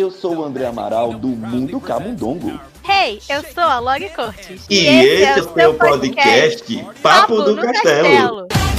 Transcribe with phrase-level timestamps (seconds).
[0.00, 2.58] Eu sou o André Amaral do Mundo Camundongo.
[2.88, 4.64] Hey, eu sou a Log Cortes.
[4.70, 8.48] E, e esse, esse, é o seu podcast, podcast Papo, Papo do Castelo.
[8.48, 8.69] Castelo.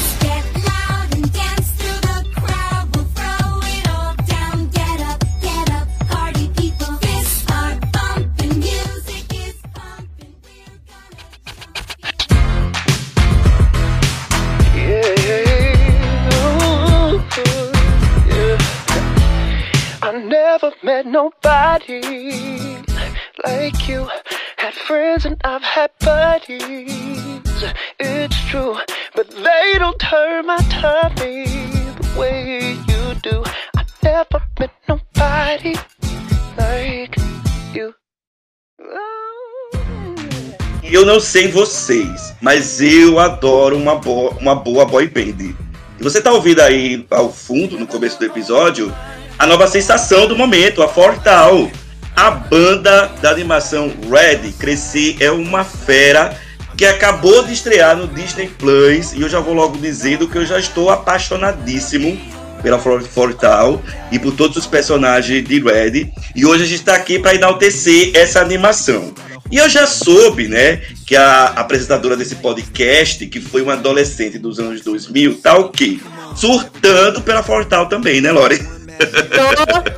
[20.12, 22.02] Never met nobody
[23.46, 24.08] like you.
[24.58, 27.64] Had friends and I've had buddies.
[28.00, 28.76] It's true,
[29.16, 33.44] but they don't turn my tummy the way you do.
[33.76, 35.76] I never met nobody
[36.58, 37.16] like
[37.74, 37.94] you.
[40.84, 45.56] Eu não sei vocês, mas eu adoro uma boa, uma boa boy band.
[46.00, 48.94] E você tá ouvindo aí ao fundo, no começo do episódio,
[49.42, 51.72] a nova sensação do momento, a Fortal.
[52.16, 56.38] A banda da animação Red Crescer é uma fera
[56.78, 60.46] que acabou de estrear no Disney Plus e eu já vou logo dizendo que eu
[60.46, 62.22] já estou apaixonadíssimo
[62.62, 66.14] pela Fortal e por todos os personagens de Red.
[66.36, 69.12] E hoje a gente está aqui para enaltecer essa animação.
[69.52, 74.60] E eu já soube, né, que a apresentadora desse podcast, que foi uma adolescente dos
[74.60, 76.00] anos 2000, tá o quê?
[76.36, 78.81] Surtando pela Fortal também, né, Lore?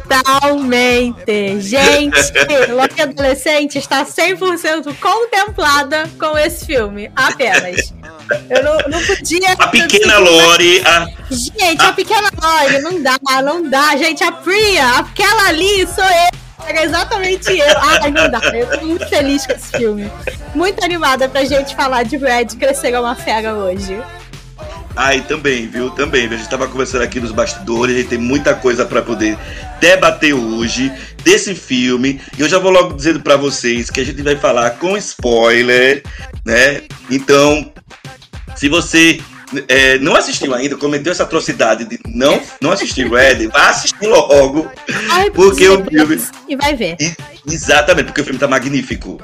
[0.07, 1.61] Totalmente.
[1.61, 2.31] Gente,
[2.71, 7.11] Loki Adolescente está 100% contemplada com esse filme.
[7.15, 7.93] Apenas.
[8.49, 9.53] Eu não, não podia.
[9.53, 10.81] A pequena Lori.
[10.85, 11.07] A...
[11.29, 11.89] Gente, a...
[11.89, 13.95] a pequena Lori, não dá, não dá.
[13.97, 16.43] Gente, a Priya, aquela ali sou eu.
[16.65, 17.77] É exatamente eu.
[17.77, 18.39] Ai, não dá.
[18.53, 20.09] Eu tô muito feliz com esse filme.
[20.55, 24.01] Muito animada pra gente falar de Red crescer uma fera hoje.
[24.95, 25.89] Aí ah, também, viu?
[25.89, 26.25] Também.
[26.25, 29.37] A gente estava conversando aqui nos bastidores, a gente tem muita coisa para poder
[29.79, 30.91] debater hoje
[31.23, 32.21] desse filme.
[32.37, 36.03] E eu já vou logo dizendo para vocês que a gente vai falar com spoiler,
[36.45, 36.83] né?
[37.09, 37.71] Então,
[38.55, 39.19] se você
[39.67, 44.71] é, não assistiu ainda, cometeu essa atrocidade de não, não assistir Red, vá assistir logo.
[45.09, 46.21] Ai, porque o filme.
[46.47, 46.97] E vai ver.
[46.99, 47.15] E,
[47.51, 49.19] exatamente, porque o filme tá magnífico.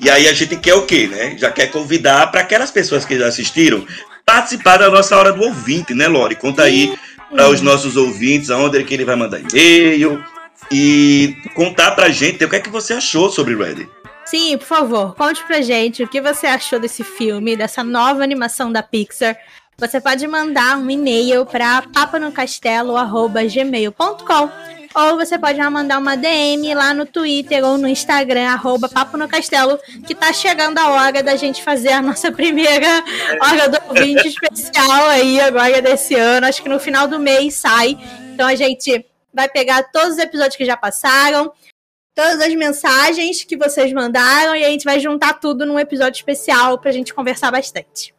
[0.00, 1.36] E aí a gente quer o quê, né?
[1.38, 3.86] Já quer convidar para aquelas pessoas que já assistiram
[4.24, 6.36] participar da nossa hora do ouvinte, né, Lori?
[6.36, 6.96] Conta aí
[7.30, 10.24] para os nossos ouvintes aonde é que ele vai mandar e-mail
[10.70, 13.88] e contar pra gente o que é que você achou sobre Ready.
[14.24, 18.72] Sim, por favor, conte pra gente o que você achou desse filme, dessa nova animação
[18.72, 19.36] da Pixar.
[19.76, 24.50] Você pode mandar um e-mail para papanocastelo.gmail.com
[24.94, 29.28] ou você pode mandar uma DM lá no Twitter ou no Instagram, arroba Papo no
[29.28, 33.02] Castelo, que tá chegando a hora da gente fazer a nossa primeira
[33.40, 36.46] hora do ouvinte especial aí agora desse ano.
[36.46, 37.96] Acho que no final do mês sai.
[38.34, 41.52] Então a gente vai pegar todos os episódios que já passaram,
[42.14, 46.78] todas as mensagens que vocês mandaram e a gente vai juntar tudo num episódio especial
[46.78, 48.14] pra gente conversar bastante.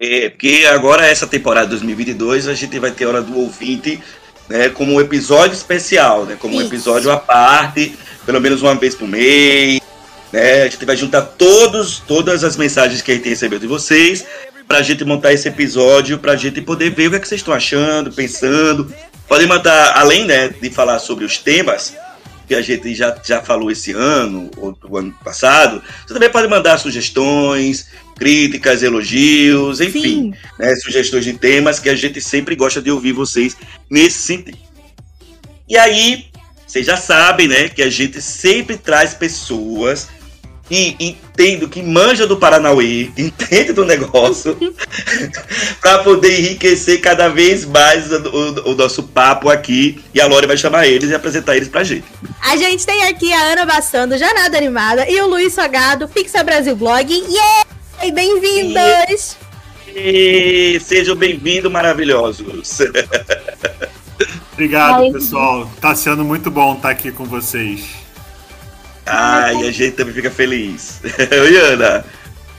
[0.00, 4.00] É, porque agora essa temporada 2022 a gente vai ter hora do ouvinte
[4.48, 8.94] né, como um episódio especial, né, como um episódio à parte, pelo menos uma vez
[8.94, 9.80] por mês.
[10.32, 14.24] Né, a gente vai juntar todos, todas as mensagens que a gente recebeu de vocês
[14.66, 17.28] para a gente montar esse episódio, para a gente poder ver o que, é que
[17.28, 18.92] vocês estão achando, pensando.
[19.26, 21.94] Podem mandar, além né, de falar sobre os temas
[22.48, 26.48] que a gente já, já falou esse ano, ou do ano passado, você também pode
[26.48, 27.88] mandar sugestões,
[28.18, 33.54] críticas, elogios, enfim, né, sugestões de temas que a gente sempre gosta de ouvir vocês
[33.90, 34.58] nesse sentido.
[35.68, 36.26] E aí,
[36.66, 40.08] vocês já sabem, né, que a gente sempre traz pessoas
[40.68, 44.56] que entendo, que manja do Paranauê, entende do negócio,
[45.80, 50.04] para poder enriquecer cada vez mais o, o, o, nosso papo aqui.
[50.14, 52.04] E a Lore vai chamar eles e apresentar eles pra gente.
[52.42, 56.76] A gente tem aqui a Ana Bassando, Janada Animada, e o Luiz Sagado, Pixel Brasil
[56.76, 57.10] Blog.
[57.10, 57.66] Yeah!
[58.12, 59.36] Bem-vindos!
[60.82, 62.78] Sejam bem-vindos, maravilhosos!
[64.52, 65.70] Obrigado, Ai, pessoal.
[65.80, 68.07] Tá sendo muito bom estar aqui com vocês.
[69.08, 71.00] Ai, a gente também fica feliz.
[71.04, 72.04] Oi, Ana.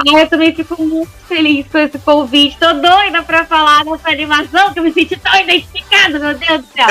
[0.07, 2.57] Ai, eu também fico muito feliz com esse convite.
[2.57, 6.68] Tô doida pra falar dessa animação, que eu me senti tão identificada, meu Deus do
[6.74, 6.88] céu.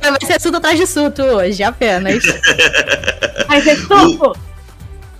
[0.00, 2.22] Ana, vai ser suto atrás de suto hoje, apenas.
[3.46, 4.36] Vai ser suco?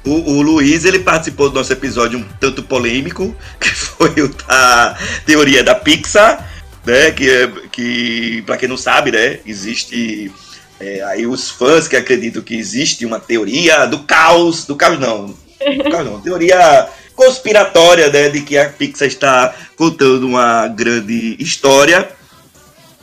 [0.03, 4.97] O, o, Luiz ele participou do nosso episódio um tanto polêmico, que foi o da
[5.27, 6.49] teoria da Pixar,
[6.87, 7.11] né?
[7.11, 10.33] Que, é, que para quem não sabe, né, existe
[10.81, 15.27] é, aí os fãs que acreditam que existe uma teoria do caos, do caos não,
[15.27, 22.09] do caos não, teoria conspiratória, né, de que a Pixar está contando uma grande história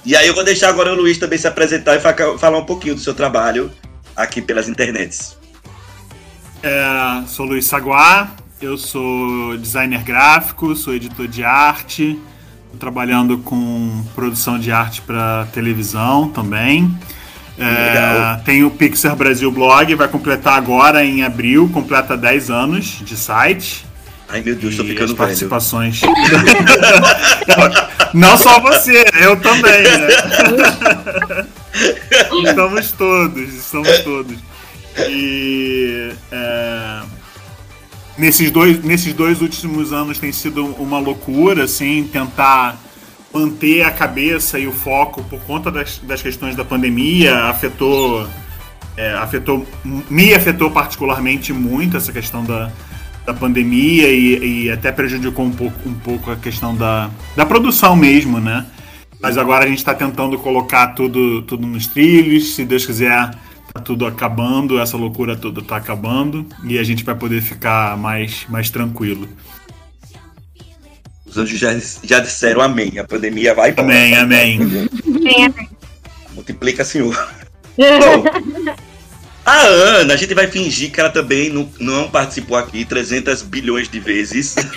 [0.04, 2.96] E aí eu vou deixar agora o Luiz também se apresentar e falar um pouquinho
[2.96, 3.72] do seu trabalho
[4.16, 5.38] aqui pelas internets.
[6.64, 12.20] É, sou Luiz Saguá, eu sou designer gráfico, sou editor de arte,
[12.80, 16.98] trabalhando com produção de arte para televisão também.
[17.60, 23.18] É, tem o Pixar Brasil Blog, vai completar agora em abril, completa 10 anos de
[23.18, 23.84] site.
[24.30, 26.02] Ai meu Deus, tô E ficando as participações.
[28.14, 30.08] Não só você, eu também, né?
[32.46, 34.38] estamos todos, estamos todos.
[35.10, 37.02] E é,
[38.18, 42.78] nesses, dois, nesses dois últimos anos tem sido uma loucura, assim, tentar
[43.34, 48.28] manter a cabeça e o foco por conta das, das questões da pandemia, afetou,
[48.96, 52.72] é, afetou, me afetou particularmente muito essa questão da,
[53.26, 57.96] da pandemia e, e até prejudicou um pouco, um pouco a questão da, da produção
[57.96, 58.66] mesmo, né?
[59.20, 63.32] Mas agora a gente está tentando colocar tudo, tudo nos trilhos, se Deus quiser,
[63.74, 68.46] tá tudo acabando, essa loucura toda tá acabando e a gente vai poder ficar mais,
[68.48, 69.28] mais tranquilo.
[71.28, 73.00] Os anjos já, já disseram amém.
[73.00, 73.88] A pandemia vai embora.
[73.88, 74.60] Amém, amém.
[76.34, 77.16] Multiplica, Senhor.
[77.78, 78.24] Bom,
[79.48, 83.88] a Ana, a gente vai fingir que ela também não, não participou aqui 300 bilhões
[83.88, 84.58] de vezes.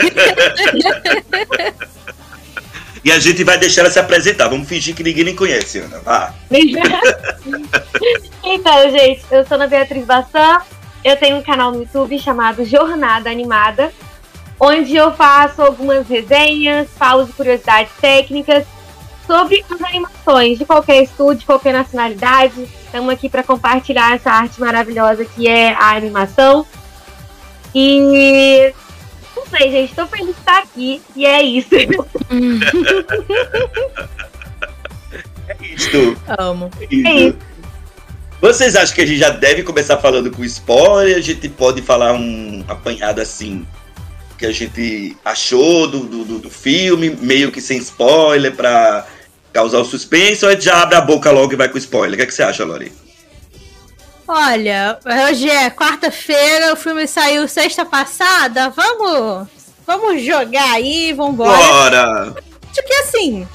[3.04, 4.46] e a gente vai deixar ela se apresentar.
[4.46, 5.98] Vamos fingir que ninguém nem conhece, Ana.
[5.98, 6.32] Vá.
[8.44, 10.60] então, gente, eu sou a Beatriz Bassan.
[11.04, 13.92] Eu tenho um canal no YouTube chamado Jornada Animada,
[14.60, 18.66] onde eu faço algumas resenhas, falo de curiosidades técnicas
[19.26, 22.68] sobre as animações de qualquer estúdio, de qualquer nacionalidade.
[22.84, 26.66] Estamos aqui para compartilhar essa arte maravilhosa que é a animação.
[27.74, 28.74] E
[29.34, 31.70] não sei, gente, tô feliz de estar aqui e é isso.
[35.60, 36.70] Isto, Amo.
[36.88, 37.08] isto.
[37.08, 37.38] É isso.
[38.40, 41.16] Vocês acham que a gente já deve começar falando com spoiler?
[41.16, 43.66] A gente pode falar um apanhado assim
[44.40, 49.06] que a gente achou do, do, do- filme, meio que sem spoiler, pra
[49.52, 52.14] causar o suspense, ou a gente já abre a boca logo e vai com spoiler?
[52.14, 52.90] O que, é que você acha, Lori?
[54.26, 54.98] Olha,
[55.28, 58.70] hoje é quarta-feira, o filme saiu sexta passada.
[58.70, 59.48] Vamos,
[59.86, 61.50] vamos jogar aí, vambora.
[61.56, 62.34] Bora!
[62.70, 63.46] Acho que assim,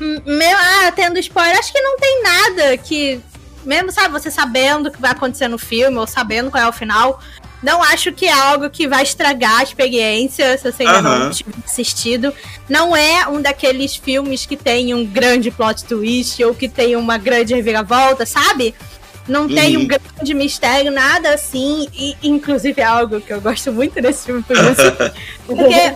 [0.00, 3.20] m- meu, ah, tendo spoiler, acho que não tem nada que,
[3.64, 6.72] mesmo sabe, você sabendo o que vai acontecer no filme ou sabendo qual é o
[6.72, 7.20] final,
[7.62, 11.52] não acho que é algo que vai estragar a experiência se você ainda não tiver
[11.64, 12.32] assistido.
[12.68, 17.16] Não é um daqueles filmes que tem um grande plot twist ou que tem uma
[17.18, 18.74] grande reviravolta, sabe?
[19.28, 19.84] Não tem Uhum.
[19.84, 21.86] um grande mistério, nada assim.
[21.94, 24.56] E, inclusive, é algo que eu gosto muito desse filme por.
[25.46, 25.94] Porque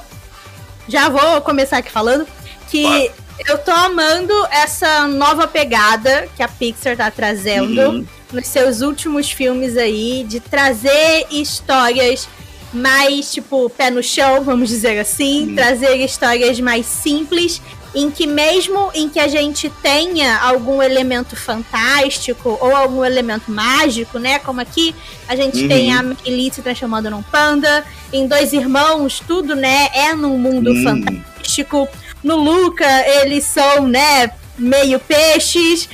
[0.88, 2.24] já vou começar aqui falando
[2.70, 3.10] que Vai.
[3.46, 8.06] Eu tô amando essa nova pegada que a Pixar tá trazendo Uhum.
[8.32, 12.28] nos seus últimos filmes aí, de trazer histórias
[12.72, 15.54] mais, tipo, pé no chão, vamos dizer assim, Sim.
[15.54, 17.60] trazer histórias mais simples,
[17.94, 24.18] em que mesmo em que a gente tenha algum elemento fantástico ou algum elemento mágico,
[24.18, 24.94] né, como aqui
[25.28, 25.68] a gente Uhum.
[25.68, 30.72] tem a Meili se transformando num panda, em Dois Irmãos, tudo, né, é num mundo
[30.72, 30.82] Hum.
[30.82, 31.88] fantástico.
[32.26, 32.84] No Luca,
[33.22, 35.88] eles são, né, meio peixes.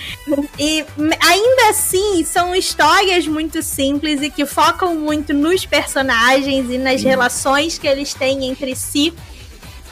[0.59, 0.83] E
[1.21, 7.77] ainda assim, são histórias muito simples e que focam muito nos personagens e nas relações
[7.77, 9.13] que eles têm entre si.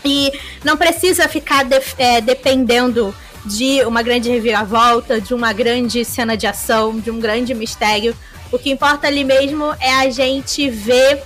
[0.03, 0.33] E
[0.65, 6.47] não precisa ficar def- é, dependendo de uma grande reviravolta, de uma grande cena de
[6.47, 8.17] ação, de um grande mistério.
[8.51, 11.23] O que importa ali mesmo é a gente ver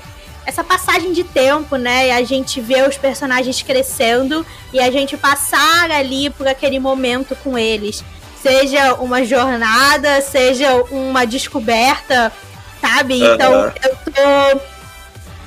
[0.47, 2.09] essa passagem de tempo, né?
[2.09, 7.37] E a gente ver os personagens crescendo e a gente passar ali por aquele momento
[7.37, 8.05] com eles.
[8.43, 12.33] Seja uma jornada, seja uma descoberta,
[12.81, 13.23] sabe?
[13.23, 14.61] Então eu tô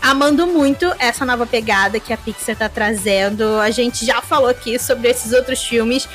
[0.02, 3.60] amando muito essa nova pegada que a Pixar tá trazendo.
[3.60, 6.08] A gente já falou aqui sobre esses outros filmes.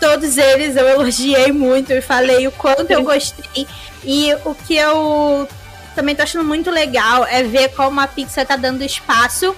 [0.00, 3.66] Todos eles eu elogiei muito e falei o quanto eu gostei.
[4.02, 5.46] E o que eu
[5.94, 9.54] também tô achando muito legal é ver como a Pixar tá dando espaço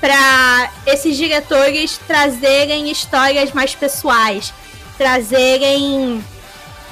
[0.00, 4.52] para esses diretores trazerem histórias mais pessoais,
[4.96, 6.22] trazerem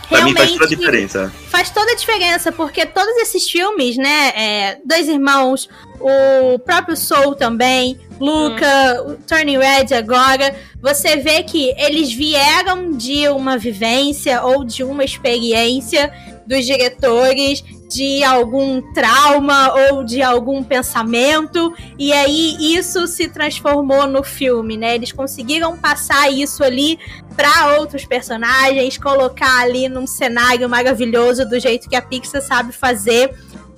[0.08, 1.32] Pra mim faz toda a diferença.
[1.50, 4.32] faz toda a diferença, porque todos esses filmes, né?
[4.35, 5.68] é, Dois Irmãos,
[6.00, 13.28] o próprio Soul também, Luca, o Turning Red agora, você vê que eles vieram de
[13.28, 16.11] uma vivência ou de uma experiência
[16.48, 24.22] dos diretores de algum trauma ou de algum pensamento, e aí isso se transformou no
[24.22, 24.94] filme, né?
[24.94, 26.98] Eles conseguiram passar isso ali
[27.36, 33.34] para outros personagens, colocar ali num cenário maravilhoso do jeito que a Pixar sabe fazer.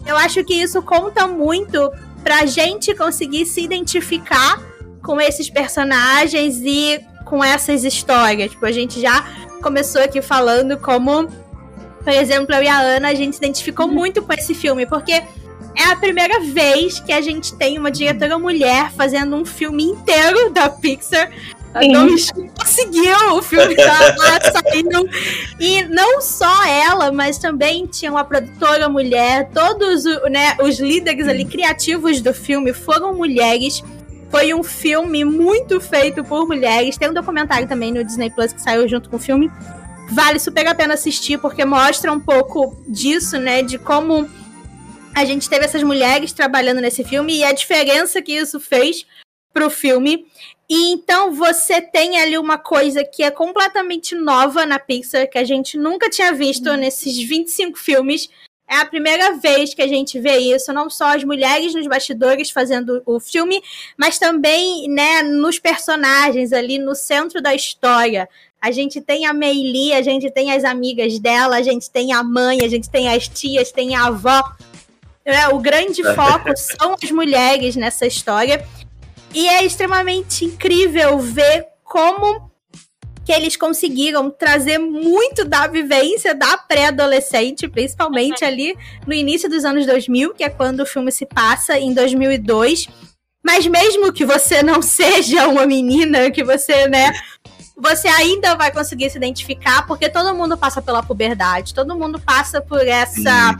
[0.06, 1.90] Eu acho que isso conta muito
[2.22, 4.60] pra gente conseguir se identificar
[5.02, 8.50] com esses personagens e com essas histórias.
[8.50, 9.24] Tipo, a gente já
[9.62, 11.28] começou aqui falando como
[12.02, 13.95] por exemplo, eu e a Ana, a gente se identificou uhum.
[13.95, 18.38] muito com esse filme, porque é a primeira vez que a gente tem uma diretora
[18.38, 21.30] mulher fazendo um filme inteiro da Pixar.
[21.73, 25.09] A Domichi conseguiu, o filme tá lá saindo.
[25.61, 31.45] E não só ela, mas também tinha uma produtora mulher, todos né, os líderes ali
[31.45, 33.85] criativos do filme foram mulheres.
[34.30, 36.97] Foi um filme muito feito por mulheres.
[36.97, 39.50] Tem um documentário também no Disney Plus que saiu junto com o filme
[40.11, 43.62] vale super a pena assistir, porque mostra um pouco disso, né?
[43.62, 44.29] De como
[45.14, 49.07] a gente teve essas mulheres trabalhando nesse filme e a diferença que isso fez
[49.52, 50.26] pro filme.
[50.69, 55.45] E então você tem ali uma coisa que é completamente nova na Pixar, que a
[55.45, 56.76] gente nunca tinha visto uhum.
[56.76, 58.29] nesses 25 filmes.
[58.69, 62.50] É a primeira vez que a gente vê isso, não só as mulheres nos bastidores
[62.50, 63.61] fazendo o filme,
[63.97, 68.29] mas também né, nos personagens ali no centro da história.
[68.61, 72.23] A gente tem a Meili, a gente tem as amigas dela, a gente tem a
[72.23, 74.43] mãe, a gente tem as tias, tem a avó.
[75.25, 78.67] É, o grande foco são as mulheres nessa história.
[79.33, 82.50] E é extremamente incrível ver como
[83.25, 88.76] que eles conseguiram trazer muito da vivência da pré-adolescente, principalmente ali
[89.07, 92.88] no início dos anos 2000, que é quando o filme se passa, em 2002.
[93.43, 97.12] Mas mesmo que você não seja uma menina, que você, né,
[97.80, 102.60] você ainda vai conseguir se identificar, porque todo mundo passa pela puberdade, todo mundo passa
[102.60, 103.56] por essa.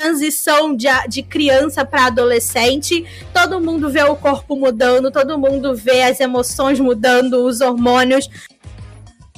[0.00, 6.04] transição de, de criança para adolescente, todo mundo vê o corpo mudando, todo mundo vê
[6.04, 8.26] as emoções mudando, os hormônios.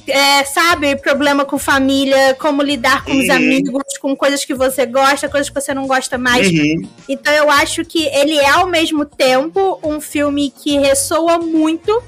[0.07, 3.19] É, sabe, problema com família, como lidar com uhum.
[3.19, 6.47] os amigos, com coisas que você gosta, coisas que você não gosta mais.
[6.47, 6.87] Uhum.
[7.09, 12.01] Então eu acho que ele é ao mesmo tempo um filme que ressoa muito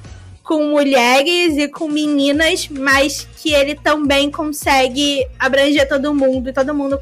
[0.45, 6.49] com mulheres e com meninas, mas que ele também consegue abranger todo mundo.
[6.49, 6.99] E todo mundo.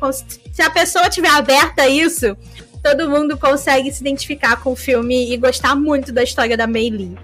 [0.51, 2.37] Se a pessoa tiver aberta a isso,
[2.81, 6.89] todo mundo consegue se identificar com o filme e gostar muito da história da Mei
[6.89, 7.17] Lee.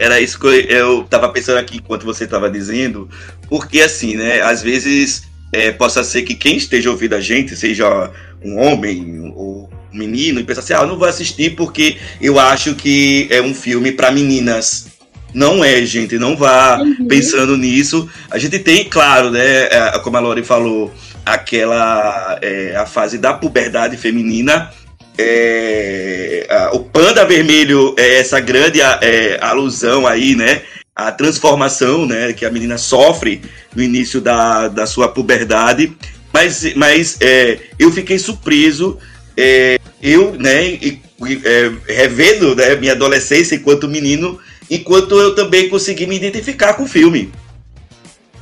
[0.00, 3.08] Era isso que eu, eu tava pensando aqui enquanto você tava dizendo,
[3.48, 8.10] porque assim, né, às vezes é, possa ser que quem esteja ouvindo a gente, seja
[8.44, 12.74] um homem ou menino, e pensa assim, ah, eu não vou assistir porque eu acho
[12.74, 14.86] que é um filme para meninas.
[15.34, 17.06] Não é, gente, não vá uhum.
[17.06, 18.08] pensando nisso.
[18.30, 20.92] A gente tem, claro, né, é, como a Lori falou,
[21.24, 24.70] aquela é, a fase da puberdade feminina.
[25.18, 30.62] É, a, o panda vermelho é essa grande é, alusão aí, né?
[30.96, 33.40] A transformação, né, que a menina sofre
[33.74, 35.92] no início da, da sua puberdade.
[36.32, 38.98] Mas, mas é, eu fiquei surpreso,
[39.38, 41.00] é, eu, né, e,
[41.44, 46.88] é, revendo né, minha adolescência enquanto menino, enquanto eu também consegui me identificar com o
[46.88, 47.30] filme.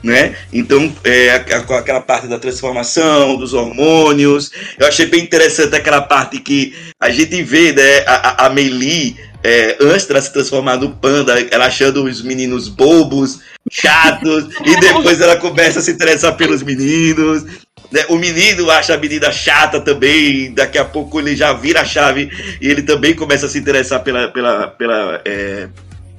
[0.02, 0.36] Né?
[0.52, 4.52] Então, é, aquela parte da transformação, dos hormônios.
[4.78, 9.76] Eu achei bem interessante aquela parte que a gente vê né, a, a Meili, é,
[9.80, 15.36] antes de se transformar no panda, ela achando os meninos bobos, chatos, e depois ela
[15.36, 17.44] começa a se interessar pelos meninos.
[17.90, 18.04] Né?
[18.08, 22.30] O menino acha a menina chata também, daqui a pouco ele já vira a chave
[22.60, 25.68] e ele também começa a se interessar pela, pela, pela, é,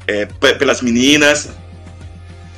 [0.07, 1.49] é, pelas meninas.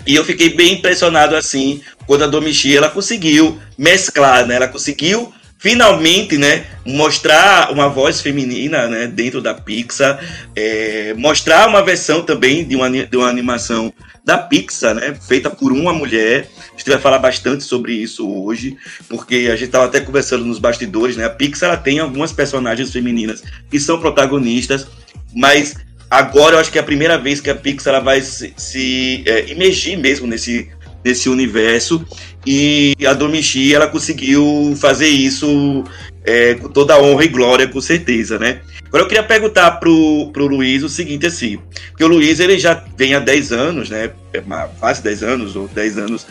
[0.06, 4.56] E eu fiquei bem impressionado assim quando a Domichi ela conseguiu mesclar, né?
[4.56, 10.18] Ela conseguiu finalmente, né, mostrar uma voz feminina, né, dentro da Pixar,
[10.56, 15.72] é, mostrar uma versão também de uma, de uma animação da Pixar, né, feita por
[15.72, 16.50] uma mulher.
[16.74, 20.60] A gente vai falar bastante sobre isso hoje, porque a gente estava até conversando nos
[20.60, 21.26] bastidores, né?
[21.26, 24.88] A Pixar ela tem algumas personagens femininas que são protagonistas,
[25.34, 25.76] mas
[26.10, 29.24] agora eu acho que é a primeira vez que a Pixar ela vai se, se
[29.26, 30.70] é, imergir mesmo nesse,
[31.04, 32.06] nesse universo
[32.46, 35.84] e a Domichi ela conseguiu fazer isso
[36.24, 38.62] é, com toda a honra e glória, com certeza, né?
[38.88, 42.84] Agora eu queria perguntar pro, pro Luiz o seguinte, assim, porque o Luiz ele já
[42.98, 44.12] vem há 10 anos, né?
[44.34, 44.42] É,
[44.80, 46.28] quase 10 anos, ou 10 anos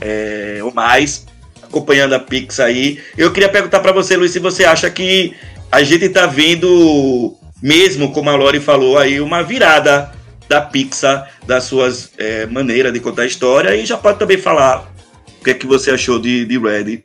[0.00, 1.26] é, ou mais,
[1.62, 2.98] acompanhando a Pixar aí.
[3.16, 5.34] Eu queria perguntar para você, Luiz, se você acha que
[5.70, 10.12] a gente tá vendo mesmo, como a Lori falou aí, uma virada
[10.48, 14.90] da Pixar, das suas é, maneiras de contar a história, e já pode também falar
[15.40, 17.04] o que é que você achou de, de Ready.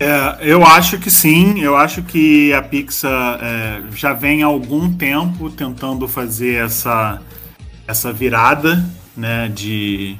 [0.00, 4.92] É, eu acho que sim, eu acho que a Pixar é, já vem há algum
[4.92, 7.20] tempo tentando fazer essa,
[7.86, 8.84] essa virada
[9.16, 10.16] né, de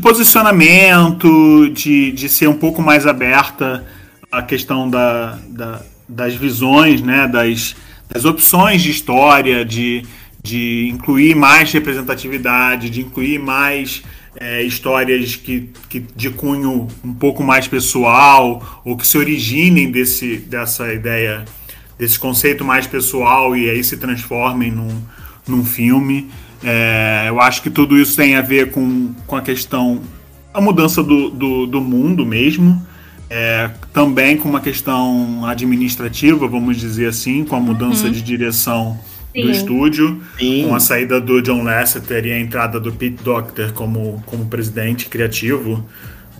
[0.00, 3.84] posicionamento, de, de ser um pouco mais aberta
[4.32, 7.76] à questão da, da das visões, né, das,
[8.08, 10.02] das opções de história, de,
[10.48, 14.02] de incluir mais representatividade, de incluir mais
[14.34, 20.38] é, histórias que, que de cunho um pouco mais pessoal ou que se originem desse,
[20.38, 21.44] dessa ideia,
[21.98, 25.02] desse conceito mais pessoal e aí se transformem num,
[25.46, 26.30] num filme.
[26.64, 30.00] É, eu acho que tudo isso tem a ver com, com a questão,
[30.54, 32.86] a mudança do, do, do mundo mesmo.
[33.30, 38.12] É, também com uma questão administrativa, vamos dizer assim, com a mudança uhum.
[38.12, 38.98] de direção
[39.40, 39.46] Sim.
[39.46, 40.64] do estúdio, Sim.
[40.66, 45.06] com a saída do John Lasseter e a entrada do Pete Docter como, como presidente
[45.06, 45.86] criativo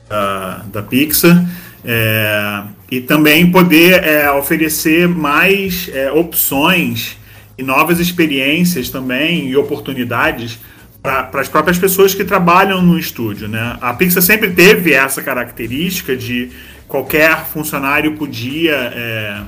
[0.08, 1.44] da, da Pixar.
[1.84, 7.16] É, e também poder é, oferecer mais é, opções
[7.56, 10.58] e novas experiências também e oportunidades
[11.00, 13.48] para as próprias pessoas que trabalham no estúdio.
[13.48, 13.78] Né?
[13.80, 16.50] A Pixar sempre teve essa característica de
[16.88, 19.42] qualquer funcionário podia é,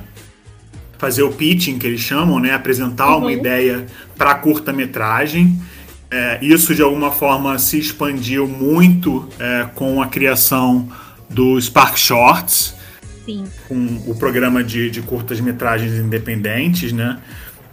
[1.01, 2.53] fazer o pitching, que eles chamam, né?
[2.53, 3.21] Apresentar uhum.
[3.21, 5.59] uma ideia para curta-metragem.
[6.11, 10.87] É, isso, de alguma forma, se expandiu muito é, com a criação
[11.27, 12.75] do Spark Shorts,
[13.25, 13.45] Sim.
[13.67, 17.17] com o programa de, de curtas-metragens independentes, né?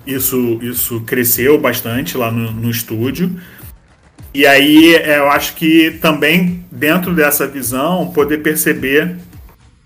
[0.06, 3.38] Isso, isso cresceu bastante lá no, no estúdio.
[4.32, 9.16] E aí, é, eu acho que também, dentro dessa visão, poder perceber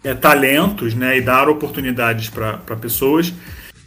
[0.04, 3.32] é, talentos né, e dar oportunidades para pessoas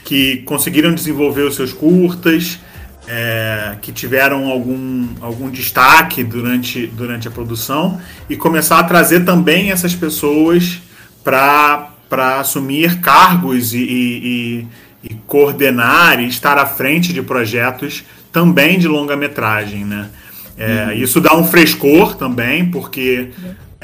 [0.03, 2.59] que conseguiram desenvolver os seus curtas,
[3.07, 9.71] é, que tiveram algum, algum destaque durante, durante a produção e começar a trazer também
[9.71, 10.79] essas pessoas
[11.23, 11.89] para
[12.39, 14.67] assumir cargos e, e,
[15.03, 19.85] e, coordenar e estar à frente de projetos também de longa-metragem.
[19.85, 20.09] Né?
[20.57, 20.91] É, uhum.
[20.93, 23.29] Isso dá um frescor também, porque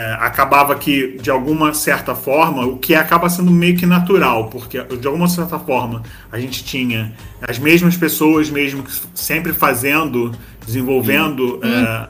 [0.01, 4.81] é, acabava que, de alguma certa forma, o que acaba sendo meio que natural, porque
[4.83, 8.83] de alguma certa forma a gente tinha as mesmas pessoas mesmo
[9.13, 10.31] sempre fazendo,
[10.65, 12.07] desenvolvendo, é,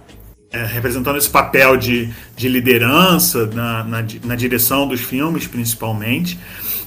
[0.57, 6.39] é, representando esse papel de, de liderança na, na, na, direção dos filmes, principalmente.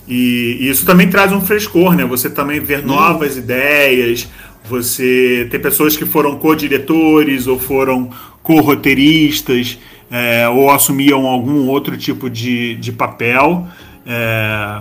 [0.09, 2.07] E, e, isso também traz um frescor, né?
[2.07, 4.27] Você também ver novas ideias,
[4.65, 8.11] você ter pessoas que foram co-diretores ou foram
[8.43, 9.79] co-roteiristas
[10.11, 13.67] é, ou assumiam algum outro tipo de, de papel,
[14.07, 14.81] é,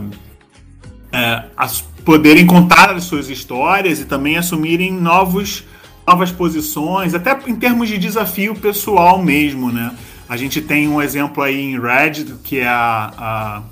[1.12, 5.64] é, as, poderem contar as suas histórias e também assumirem novos,
[6.06, 9.92] novas posições, até em termos de desafio pessoal mesmo, né?
[10.28, 13.64] A gente tem um exemplo aí em Red, que é a, a,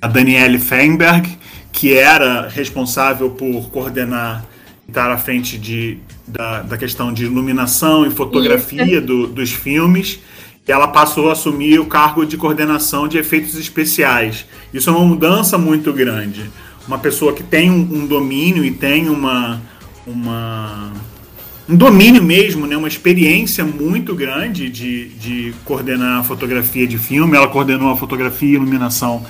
[0.00, 1.28] a Danielle Feinberg,
[1.72, 4.44] que era responsável por coordenar
[4.88, 10.20] estar à frente de, da, da questão de iluminação e fotografia do, dos filmes
[10.66, 14.46] ela passou a assumir o cargo de coordenação de efeitos especiais.
[14.74, 16.50] Isso é uma mudança muito grande.
[16.86, 19.60] Uma pessoa que tem um, um domínio e tem uma,
[20.06, 20.92] uma
[21.68, 27.36] um domínio mesmo, né, uma experiência muito grande de, de coordenar a fotografia de filme.
[27.36, 29.24] Ela coordenou a fotografia e iluminação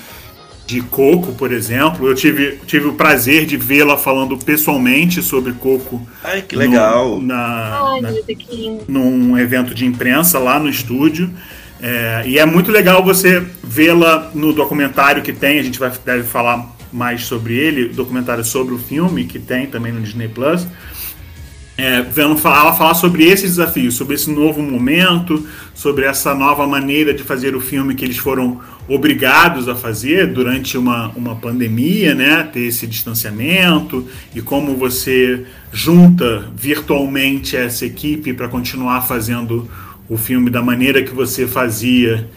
[0.67, 2.09] de Coco, por exemplo.
[2.09, 6.07] Eu tive, tive o prazer de vê-la falando pessoalmente sobre Coco.
[6.23, 7.21] Ai, que legal!
[7.21, 8.11] No, na, Ai, na,
[8.89, 11.31] num evento de imprensa lá no estúdio.
[11.81, 16.25] É, e é muito legal você vê-la no documentário que tem, a gente vai, deve
[16.25, 20.67] falar mais sobre ele, documentário sobre o filme que tem também no Disney Plus
[21.79, 27.13] é, vendo ela falar sobre esses desafios, sobre esse novo momento, sobre essa nova maneira
[27.13, 32.43] de fazer o filme que eles foram obrigados a fazer durante uma, uma pandemia, né?
[32.45, 39.69] Ter esse distanciamento e como você junta virtualmente essa equipe para continuar fazendo
[40.09, 42.29] o filme da maneira que você fazia,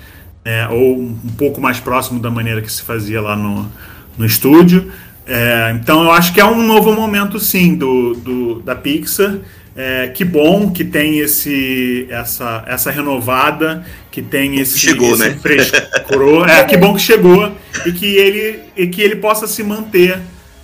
[0.44, 0.68] né?
[0.70, 3.72] ou um pouco mais próximo da maneira que se fazia lá no,
[4.18, 4.92] no estúdio.
[5.30, 9.38] É, então eu acho que é um novo momento sim do, do da Pixar.
[9.76, 15.40] É, que bom que tem esse, essa, essa renovada, que tem esse, chegou, esse né?
[15.42, 16.50] frescor.
[16.50, 17.50] É, que bom que chegou
[17.86, 20.20] e que ele, e que ele possa se manter,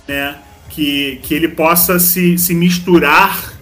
[0.06, 0.34] né?
[0.68, 3.54] que, que ele possa se, se misturar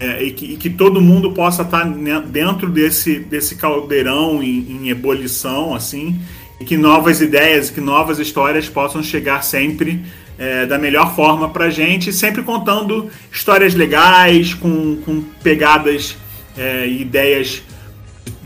[0.00, 1.84] é, e, que, e, que, todo mundo possa estar
[2.26, 6.20] dentro desse, desse caldeirão em, em ebulição, assim,
[6.60, 10.02] e que novas ideias, que novas histórias possam chegar sempre
[10.38, 16.16] é, da melhor forma pra gente, sempre contando histórias legais, com, com pegadas
[16.56, 17.62] é, e ideias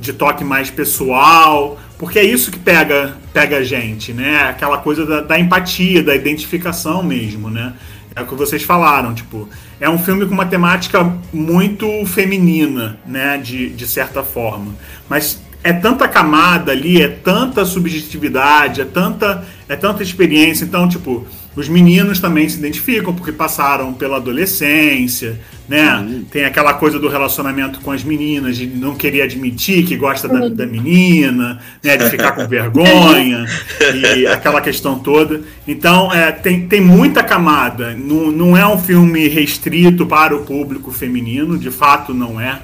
[0.00, 4.44] de toque mais pessoal, porque é isso que pega, pega a gente, né?
[4.48, 7.74] Aquela coisa da, da empatia, da identificação mesmo, né?
[8.16, 9.48] É o que vocês falaram, tipo,
[9.78, 14.74] é um filme com uma temática muito feminina, né, de, de certa forma.
[15.08, 20.64] Mas é tanta camada ali, é tanta subjetividade, é tanta, é tanta experiência.
[20.64, 25.96] Então, tipo, os meninos também se identificam porque passaram pela adolescência, né?
[25.96, 26.24] Uhum.
[26.30, 30.48] Tem aquela coisa do relacionamento com as meninas, de não querer admitir que gosta da,
[30.48, 31.96] da menina, né?
[31.96, 33.46] De ficar com vergonha
[34.16, 35.42] e aquela questão toda.
[35.66, 37.94] Então, é, tem, tem muita camada.
[37.94, 42.60] Não, não é um filme restrito para o público feminino, de fato não é.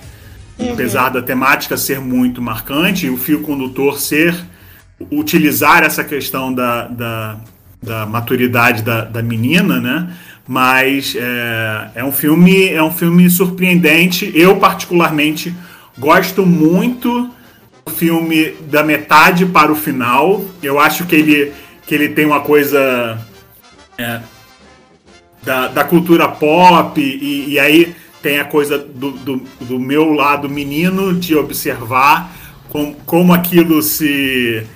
[0.58, 0.72] Uhum.
[0.72, 4.32] Apesar da temática ser muito marcante, o fio condutor ser
[5.10, 7.36] utilizar essa questão da, da
[7.86, 10.12] da maturidade da, da menina, né?
[10.46, 14.30] Mas é, é um filme é um filme surpreendente.
[14.34, 15.54] Eu particularmente
[15.96, 17.30] gosto muito
[17.84, 20.44] do filme da metade para o final.
[20.62, 21.52] Eu acho que ele
[21.86, 23.18] que ele tem uma coisa
[23.96, 24.20] é,
[25.44, 30.48] da, da cultura pop e, e aí tem a coisa do, do, do, meu lado
[30.48, 32.32] menino de observar
[32.68, 34.66] com, como aquilo se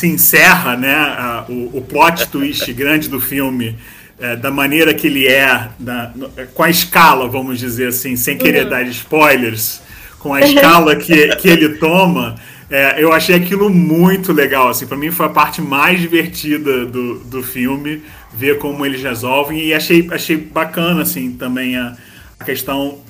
[0.00, 3.76] se encerra, né, a, o, o plot twist grande do filme,
[4.18, 8.38] é, da maneira que ele é, da, no, com a escala, vamos dizer assim, sem
[8.38, 8.70] querer uhum.
[8.70, 9.82] dar spoilers,
[10.18, 12.36] com a escala que, que ele toma,
[12.70, 14.68] é, eu achei aquilo muito legal.
[14.68, 19.66] Assim, para mim foi a parte mais divertida do, do filme, ver como eles resolvem
[19.66, 21.94] e achei, achei bacana assim também a,
[22.38, 23.00] a questão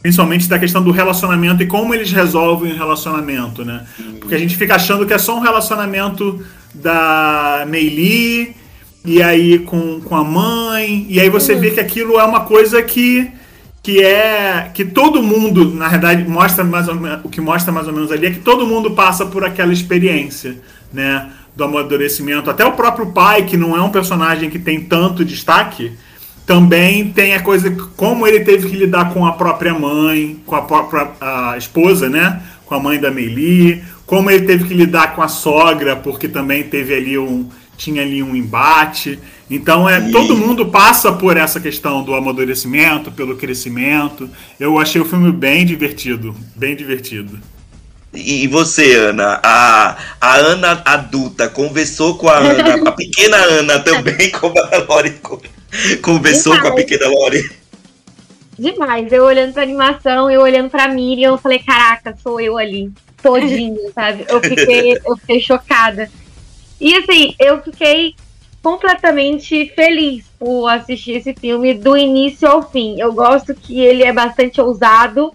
[0.00, 3.84] Principalmente da questão do relacionamento e como eles resolvem o relacionamento, né?
[4.28, 8.54] Porque a gente fica achando que é só um relacionamento da Meili
[9.02, 12.82] e aí com, com a mãe, e aí você vê que aquilo é uma coisa
[12.82, 13.30] que
[13.82, 17.86] que é que todo mundo, na verdade, mostra mais ou menos, o que mostra mais
[17.86, 20.58] ou menos ali é que todo mundo passa por aquela experiência,
[20.92, 22.50] né, do amadurecimento.
[22.50, 25.92] Até o próprio pai, que não é um personagem que tem tanto destaque,
[26.44, 30.60] também tem a coisa como ele teve que lidar com a própria mãe, com a
[30.60, 32.42] própria a esposa, né?
[32.66, 36.64] Com a mãe da Meili, como ele teve que lidar com a sogra, porque também
[36.64, 39.20] teve ali um tinha ali um embate.
[39.48, 40.10] Então é e...
[40.10, 44.28] todo mundo passa por essa questão do amadurecimento, pelo crescimento.
[44.58, 47.38] Eu achei o filme bem divertido, bem divertido.
[48.12, 49.38] E você, Ana?
[49.44, 55.20] A, a Ana adulta conversou com a Ana, a pequena Ana também, como a Lori
[56.00, 56.62] Conversou Demais.
[56.62, 57.50] com a pequena Lori.
[58.58, 59.12] Demais.
[59.12, 62.90] Eu olhando pra animação, eu olhando pra Miriam, eu falei, caraca, sou eu ali.
[63.22, 64.24] Todinha, sabe?
[64.28, 66.10] Eu fiquei, eu fiquei chocada.
[66.80, 68.14] E assim, eu fiquei
[68.62, 73.00] completamente feliz por assistir esse filme do início ao fim.
[73.00, 75.32] Eu gosto que ele é bastante ousado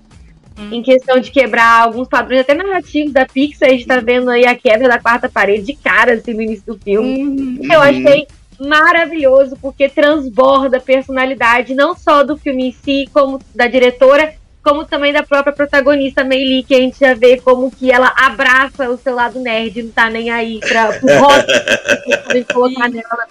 [0.58, 0.70] hum.
[0.72, 3.70] em questão de quebrar alguns padrões, até narrativos da Pixar.
[3.70, 6.74] A gente tá vendo aí a quebra da quarta parede de cara assim, no início
[6.74, 7.24] do filme.
[7.24, 7.60] Hum.
[7.64, 8.28] Eu achei
[8.60, 14.86] maravilhoso, porque transborda a personalidade, não só do filme em si, como da diretora, como
[14.86, 18.98] também da própria protagonista Meili, que a gente já vê como que ela abraça o
[18.98, 23.28] seu lado nerd, não tá nem aí para o rosto colocar nela.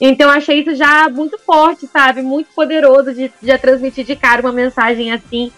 [0.00, 2.20] Então achei isso já muito forte, sabe?
[2.20, 5.50] Muito poderoso de já transmitir de cara uma mensagem assim,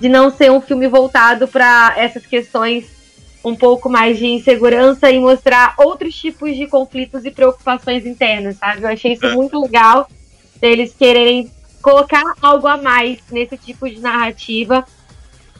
[0.00, 2.86] de não ser um filme voltado para essas questões
[3.44, 8.82] um pouco mais de insegurança e mostrar outros tipos de conflitos e preocupações internas, sabe?
[8.82, 10.08] Eu achei isso muito legal,
[10.60, 11.50] deles quererem
[11.82, 14.84] colocar algo a mais nesse tipo de narrativa.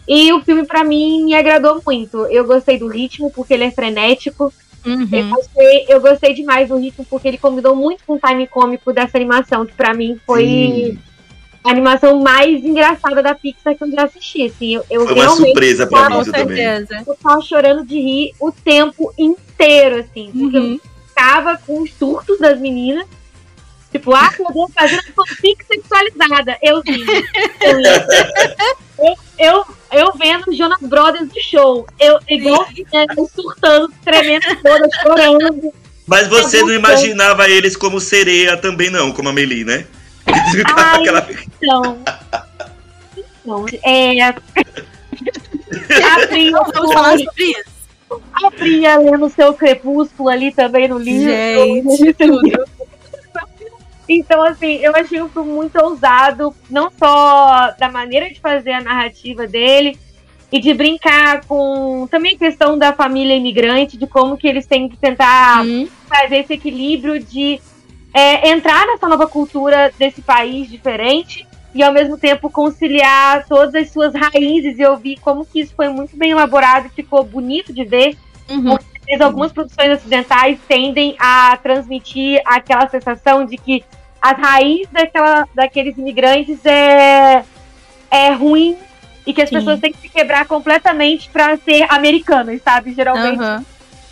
[0.06, 2.26] E o filme, para mim, me agradou muito.
[2.26, 4.52] Eu gostei do ritmo, porque ele é frenético.
[4.84, 5.08] Uhum.
[5.12, 8.92] Eu, gostei, eu gostei demais do ritmo, porque ele combinou muito com o time cômico
[8.92, 10.44] dessa animação, que para mim foi.
[10.44, 10.98] Sim
[11.64, 14.46] a animação mais engraçada da Pixar que eu já assisti.
[14.46, 16.86] Assim, eu, eu Foi uma surpresa pra mim também.
[17.06, 20.30] Eu tava chorando de rir o tempo inteiro, assim.
[20.32, 20.72] Porque uhum.
[20.72, 23.06] eu ficava com os surtos das meninas.
[23.92, 26.56] Tipo, ah, eu vou fazer uma fanfic sexualizada.
[26.62, 27.04] Eu sim.
[28.98, 31.86] eu, eu, eu vendo Jonas Brothers de show.
[32.00, 35.74] Eu, igual né, eu surtando, tremendo toda, chorando.
[36.06, 39.86] Mas você não imaginava eles como sereia também, não, como a Meli, né?
[40.26, 41.28] Ai, aquela...
[41.60, 41.98] Então.
[43.44, 44.22] Então, é.
[44.22, 44.32] A
[46.26, 47.72] Pri, Vamos falar sobre isso.
[49.04, 51.30] Lendo seu crepúsculo ali também no livro.
[51.30, 52.64] Gente, tudo.
[54.08, 58.80] Então, assim, eu achei um filme muito ousado, não só da maneira de fazer a
[58.80, 59.98] narrativa dele,
[60.52, 64.86] e de brincar com também a questão da família imigrante, de como que eles têm
[64.86, 65.88] que tentar uhum.
[66.06, 67.58] fazer esse equilíbrio de
[68.12, 73.90] é, entrar nessa nova cultura desse país diferente e ao mesmo tempo conciliar todas as
[73.90, 74.78] suas raízes.
[74.78, 78.18] E eu vi como que isso foi muito bem elaborado e ficou bonito de ver.
[78.50, 78.76] Uhum.
[79.02, 83.84] Certeza algumas produções ocidentais tendem a transmitir aquela sensação de que
[84.20, 87.44] a raiz daquela, daqueles imigrantes é,
[88.10, 88.76] é ruim
[89.26, 89.56] e que as Sim.
[89.56, 92.94] pessoas têm que se quebrar completamente para ser americanas, sabe?
[92.94, 93.64] Geralmente Aham.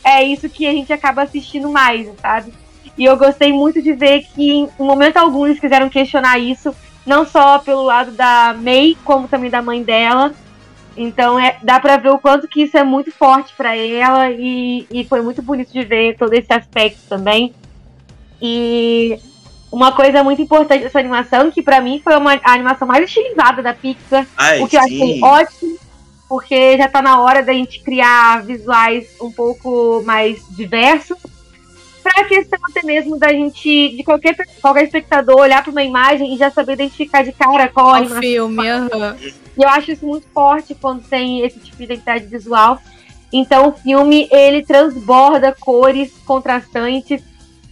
[0.05, 2.53] é isso que a gente acaba assistindo mais, sabe?
[2.99, 6.75] E eu gostei muito de ver que em momento algum eles quiseram questionar isso,
[7.07, 10.33] não só pelo lado da May, como também da mãe dela.
[11.03, 14.87] Então é, dá pra ver o quanto que isso é muito forte pra ela e,
[14.91, 17.55] e foi muito bonito de ver todo esse aspecto também.
[18.41, 19.19] E
[19.73, 23.63] uma coisa muito importante dessa animação, que pra mim foi uma, a animação mais estilizada
[23.63, 25.25] da Pixar, Ai, o que eu achei sim.
[25.25, 25.79] ótimo,
[26.29, 31.17] porque já tá na hora da gente criar visuais um pouco mais diversos.
[32.03, 36.39] Pra questão até mesmo da gente, de qualquer, qualquer espectador olhar pra uma imagem e
[36.39, 39.17] já saber identificar de cara qual a O filme, aham.
[39.57, 42.79] E eu acho isso muito forte quando tem esse tipo de identidade visual.
[43.33, 47.23] Então o filme ele transborda cores contrastantes,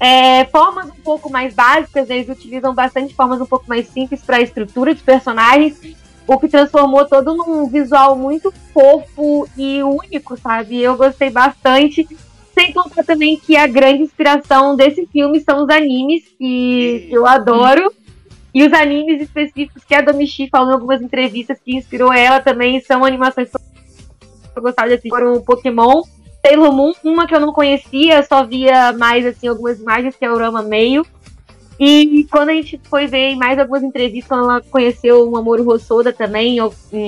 [0.01, 4.37] é, formas um pouco mais básicas, eles utilizam bastante formas um pouco mais simples para
[4.37, 5.81] a estrutura de personagens,
[6.27, 10.81] o que transformou todo num visual muito fofo e único, sabe?
[10.81, 12.07] Eu gostei bastante.
[12.59, 17.93] Sem contar também que a grande inspiração desse filme são os animes, que eu adoro.
[18.53, 22.81] E os animes específicos que a Domichi falou em algumas entrevistas que inspirou ela também
[22.81, 23.57] são animações que
[24.57, 25.11] eu gostava de assistir.
[25.11, 26.03] Foram Pokémon,
[26.45, 30.33] Sailor Moon, uma que eu não conhecia, só via mais assim algumas imagens, que é
[30.33, 31.07] o Rama Meio.
[31.79, 36.13] E quando a gente foi ver mais algumas entrevistas, quando ela conheceu o Mamoru Hosoda
[36.13, 36.59] também,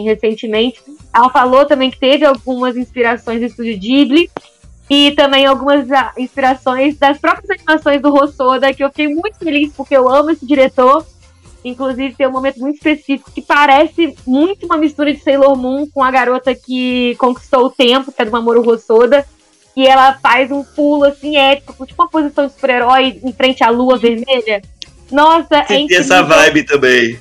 [0.04, 0.80] recentemente,
[1.12, 4.30] ela falou também que teve algumas inspirações do estúdio Ghibli
[4.90, 9.72] e também algumas ah, inspirações das próprias animações do Hosoda, que eu fiquei muito feliz
[9.72, 11.06] porque eu amo esse diretor.
[11.64, 16.02] Inclusive, tem um momento muito específico que parece muito uma mistura de Sailor Moon com
[16.02, 19.24] a garota que conquistou o tempo, que é do Mamoru Hosoda.
[19.76, 23.70] E ela faz um pulo assim épico, tipo uma posição de super-herói em frente à
[23.70, 24.60] lua vermelha.
[25.12, 26.00] Nossa, é incrível.
[26.00, 27.18] essa vibe também.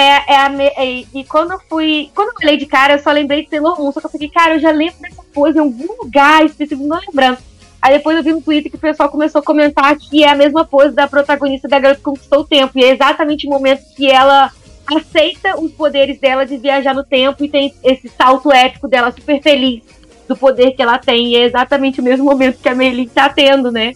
[0.00, 2.10] É, é a me- é- e quando eu fui.
[2.14, 3.92] Quando eu olhei de cara, eu só lembrei de Sailor Moon.
[3.92, 6.98] Só que eu fiquei, cara, eu já lembro dessa coisa em algum lugar específico, não
[7.06, 7.38] lembrando.
[7.82, 10.34] Aí depois eu vi no Twitter que o pessoal começou a comentar que é a
[10.34, 12.78] mesma pose da protagonista da Garota que Conquistou o Tempo.
[12.78, 14.50] E é exatamente o momento que ela
[14.96, 19.40] aceita os poderes dela de viajar no tempo e tem esse salto épico dela super
[19.40, 19.82] feliz
[20.28, 21.28] do poder que ela tem.
[21.28, 23.92] E é exatamente o mesmo momento que a Merlin tá tendo, né?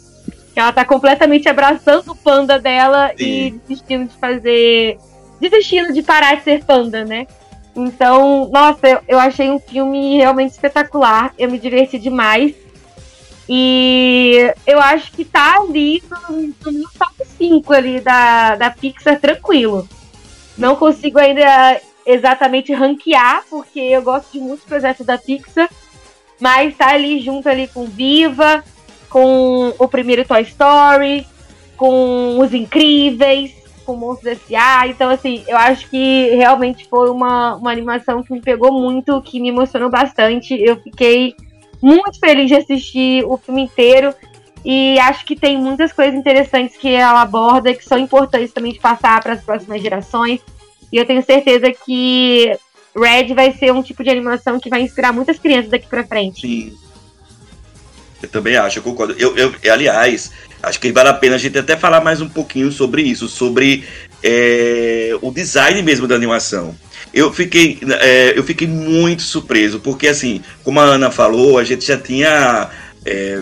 [0.52, 3.60] Que ela tá completamente abraçando o panda dela e Sim.
[3.68, 4.98] desistindo de fazer.
[5.40, 7.26] Desistindo de parar de ser panda, né?
[7.76, 11.34] Então, nossa, eu, achei um filme realmente espetacular.
[11.36, 12.54] Eu me diverti demais.
[13.48, 19.88] E eu acho que tá ali no, no top 5 ali da, da Pixar tranquilo.
[20.56, 25.68] Não consigo ainda exatamente ranquear, porque eu gosto de muitos projetos da Pixar.
[26.40, 28.64] Mas tá ali junto ali com Viva,
[29.08, 31.26] com o primeiro Toy Story,
[31.76, 33.52] com Os Incríveis,
[33.84, 34.88] com Monstros S.A.
[34.88, 39.40] Então, assim, eu acho que realmente foi uma, uma animação que me pegou muito, que
[39.40, 40.54] me emocionou bastante.
[40.54, 41.34] Eu fiquei
[41.80, 44.14] muito feliz de assistir o filme inteiro.
[44.64, 48.80] E acho que tem muitas coisas interessantes que ela aborda, que são importantes também de
[48.80, 50.40] passar para as próximas gerações.
[50.90, 52.56] E eu tenho certeza que
[52.96, 56.40] Red vai ser um tipo de animação que vai inspirar muitas crianças daqui para frente.
[56.40, 56.78] Sim.
[58.22, 59.14] Eu também acho, eu concordo.
[59.18, 60.32] Eu, eu, aliás,
[60.66, 63.84] acho que vale a pena a gente até falar mais um pouquinho sobre isso, sobre
[64.22, 66.74] é, o design mesmo da animação.
[67.12, 71.86] Eu fiquei, é, eu fiquei muito surpreso, porque assim, como a Ana falou, a gente
[71.86, 72.70] já tinha
[73.04, 73.40] é,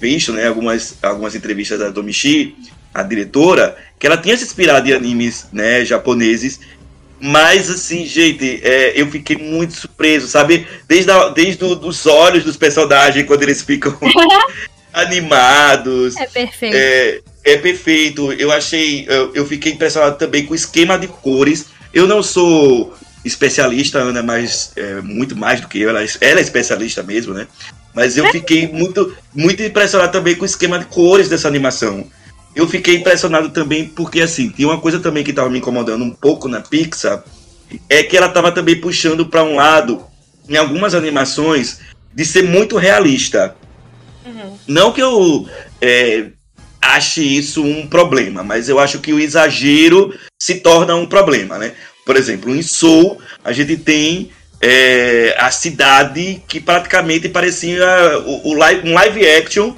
[0.00, 2.56] visto né, algumas, algumas entrevistas da Domichi,
[2.92, 6.60] a diretora, que ela tinha se inspirado em animes né, japoneses,
[7.20, 10.66] mas assim, gente, é, eu fiquei muito surpreso, sabe?
[10.88, 13.96] Desde, a, desde o, dos olhos dos personagens, quando eles ficam
[14.92, 16.16] animados.
[16.16, 16.76] É perfeito.
[16.76, 18.32] É, é perfeito.
[18.32, 19.06] Eu achei.
[19.08, 21.66] Eu, eu fiquei impressionado também com o esquema de cores.
[21.92, 25.88] Eu não sou especialista, Ana, mas é, muito mais do que eu.
[25.88, 27.46] Ela, ela é especialista mesmo, né?
[27.94, 32.06] Mas eu fiquei muito, muito impressionado também com o esquema de cores dessa animação.
[32.54, 36.10] Eu fiquei impressionado também porque, assim, tinha uma coisa também que estava me incomodando um
[36.10, 37.22] pouco na Pixar,
[37.88, 40.02] é que ela estava também puxando para um lado,
[40.48, 41.80] em algumas animações,
[42.14, 43.54] de ser muito realista.
[44.66, 45.48] Não que eu
[45.80, 46.26] é,
[46.80, 51.72] ache isso um problema, mas eu acho que o exagero se torna um problema, né?
[52.04, 57.86] Por exemplo, em Soul, a gente tem é, a cidade que praticamente parecia
[58.24, 59.74] o, o live, um live action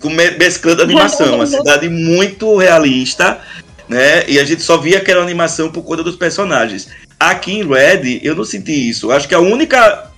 [0.00, 1.34] com me- mesclando animação.
[1.36, 3.40] Uma cidade muito realista,
[3.88, 4.24] né?
[4.28, 6.88] E a gente só via aquela animação por conta dos personagens.
[7.18, 9.06] Aqui em Red, eu não senti isso.
[9.06, 10.10] Eu acho que a única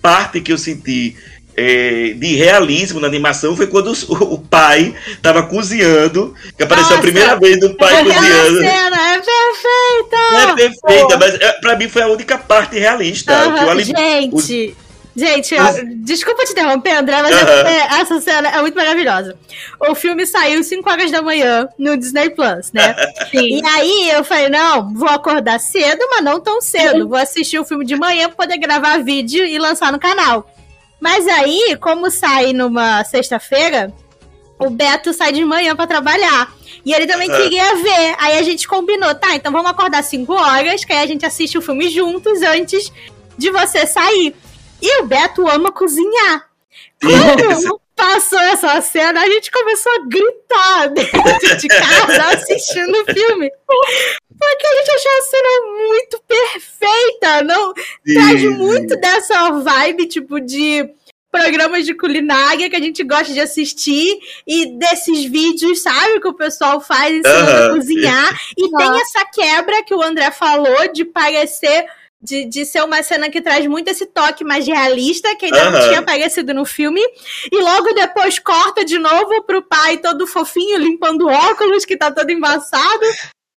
[0.00, 1.16] parte que eu senti
[1.56, 6.96] é, de realismo na animação foi quando os- o, pai tava cozinhando, que apareceu a
[6.96, 8.58] Nossa, primeira vez do pai Aquela cozinhando.
[8.58, 10.16] cena é perfeita!
[10.50, 13.32] É perfeita, mas é, pra mim foi a única parte realista.
[13.48, 14.76] o eu Gente,
[15.14, 19.36] gente, os- ó, desculpa te interromper, André, mas é- essa cena é muito maravilhosa.
[19.88, 22.94] O filme saiu 5 horas da manhã no Disney Plus, né?
[23.30, 23.60] Sim.
[23.60, 27.06] E aí eu falei, não, vou acordar cedo, mas não tão cedo.
[27.08, 30.48] Vou assistir o filme de manhã pra poder gravar vídeo e lançar no canal.
[31.02, 33.92] Mas aí, como sai numa sexta-feira,
[34.56, 36.54] o Beto sai de manhã pra trabalhar.
[36.86, 37.36] E ele também Ah.
[37.36, 38.14] queria ver.
[38.18, 41.58] Aí a gente combinou, tá, então vamos acordar 5 horas, que aí a gente assiste
[41.58, 42.92] o filme juntos antes
[43.36, 44.32] de você sair.
[44.80, 46.46] E o Beto ama cozinhar.
[47.00, 53.48] Quando passou essa cena, a gente começou a gritar dentro de casa assistindo o filme.
[53.68, 57.42] Porque a gente achou a cena muito perfeita.
[57.44, 57.72] Não
[58.12, 60.90] traz muito dessa vibe, tipo, de
[61.30, 66.34] programas de culinária que a gente gosta de assistir e desses vídeos, sabe, que o
[66.34, 67.74] pessoal faz ensinando a Aham.
[67.76, 68.40] cozinhar.
[68.58, 68.84] E Nossa.
[68.84, 71.86] tem essa quebra que o André falou de parecer.
[72.22, 75.78] De, de ser uma cena que traz muito esse toque mais realista, que ainda não
[75.78, 75.88] Aham.
[75.88, 77.00] tinha aparecido no filme.
[77.50, 82.12] E logo depois corta de novo pro pai todo fofinho, limpando o óculos, que tá
[82.12, 83.04] todo embaçado.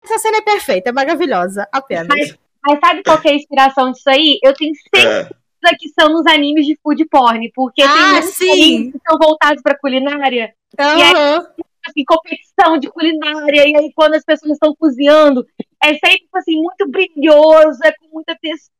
[0.03, 2.09] Essa cena é perfeita, é maravilhosa, apenas.
[2.09, 4.39] Mas- Mas sabe qual que é a inspiração disso aí?
[4.43, 5.29] Eu tenho certeza
[5.67, 5.77] É.
[5.79, 8.51] que são nos animes de food porn, porque tem Ah, muitos sim.
[8.51, 10.55] animes que são voltados pra culinária.
[10.81, 11.47] Aham.
[11.87, 15.47] assim, competição de culinária, e aí quando as pessoas estão cozinhando,
[15.85, 18.75] é sempre assim, muito brilhoso, é com muita textura.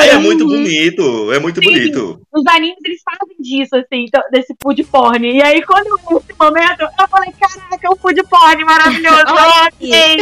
[0.00, 1.66] Ai, é muito bonito, é muito Sim.
[1.70, 2.20] bonito.
[2.32, 5.30] Os animes, eles fazem disso, assim, então, desse food porn.
[5.30, 9.24] E aí, quando eu vi esse momento, eu falei, caraca, é um food porn maravilhoso.
[9.26, 10.16] Olha ok,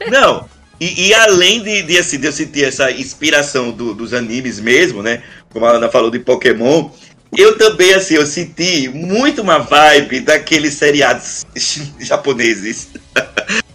[0.10, 0.48] Não,
[0.80, 5.02] e, e além de, de, assim, de eu sentir essa inspiração do- dos animes mesmo,
[5.02, 5.22] né?
[5.52, 6.90] Como a Ana falou de Pokémon,
[7.36, 11.44] eu também, assim, eu senti muito uma vibe daqueles seriados
[11.98, 12.90] japoneses.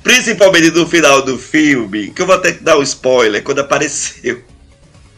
[0.03, 4.41] Principalmente no final do filme, que eu vou até dar um spoiler, quando apareceu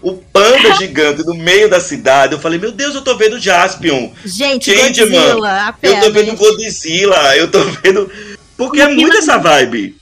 [0.01, 4.11] o panda gigante no meio da cidade, eu falei, meu Deus, eu tô vendo Jaspion.
[4.25, 5.19] Gente, Changeman.
[5.19, 6.39] Godzilla, Eu tô vendo apenas.
[6.39, 8.11] Godzilla, eu tô vendo.
[8.57, 9.95] Porque é muito essa vibe.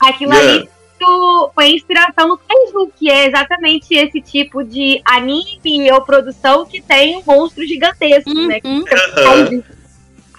[0.00, 0.68] Aquilo ali
[0.98, 6.80] tu- foi inspiração no Kaiju, que é exatamente esse tipo de anime ou produção que
[6.80, 8.58] tem um monstro gigantesco, né?
[8.64, 8.84] Uhum.
[8.84, 9.64] Kaiju.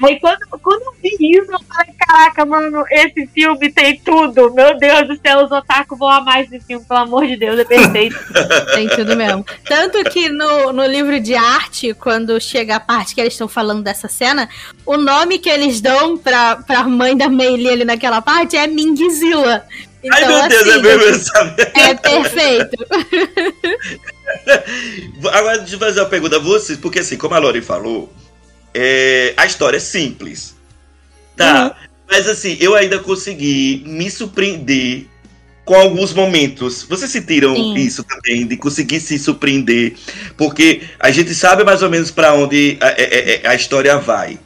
[0.03, 4.53] Aí quando, quando eu vi isso, eu falei, caraca, mano, esse filme tem tudo.
[4.53, 7.63] Meu Deus do céu, os otaku vão amar esse filme, pelo amor de Deus, é
[7.63, 8.15] perfeito.
[8.75, 9.45] Tem tudo mesmo.
[9.63, 13.83] Tanto que no, no livro de arte, quando chega a parte que eles estão falando
[13.83, 14.49] dessa cena,
[14.85, 19.65] o nome que eles dão pra, pra mãe da Meili ali naquela parte é Mingzilla.
[20.03, 21.61] Então, Ai, meu Deus, é assim, mesmo, sabe?
[21.73, 22.85] é perfeito.
[25.31, 28.13] Agora, deixa eu fazer uma pergunta a vocês, porque assim, como a Lori falou,
[28.75, 30.53] é, a história é simples.
[31.35, 31.75] Tá.
[32.09, 35.07] Mas assim, eu ainda consegui me surpreender
[35.63, 36.83] com alguns momentos.
[36.87, 37.73] Vocês sentiram Sim.
[37.75, 39.95] isso também, de conseguir se surpreender?
[40.37, 44.37] Porque a gente sabe mais ou menos pra onde a, é- é- a história vai.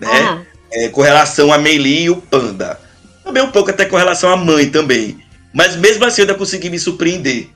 [0.00, 0.08] Né?
[0.10, 0.42] Ah,
[0.74, 2.80] É, com relação a Meili e o Panda.
[3.22, 5.18] Também um pouco até com relação à mãe também.
[5.52, 7.48] Mas mesmo assim eu ainda consegui me surpreender.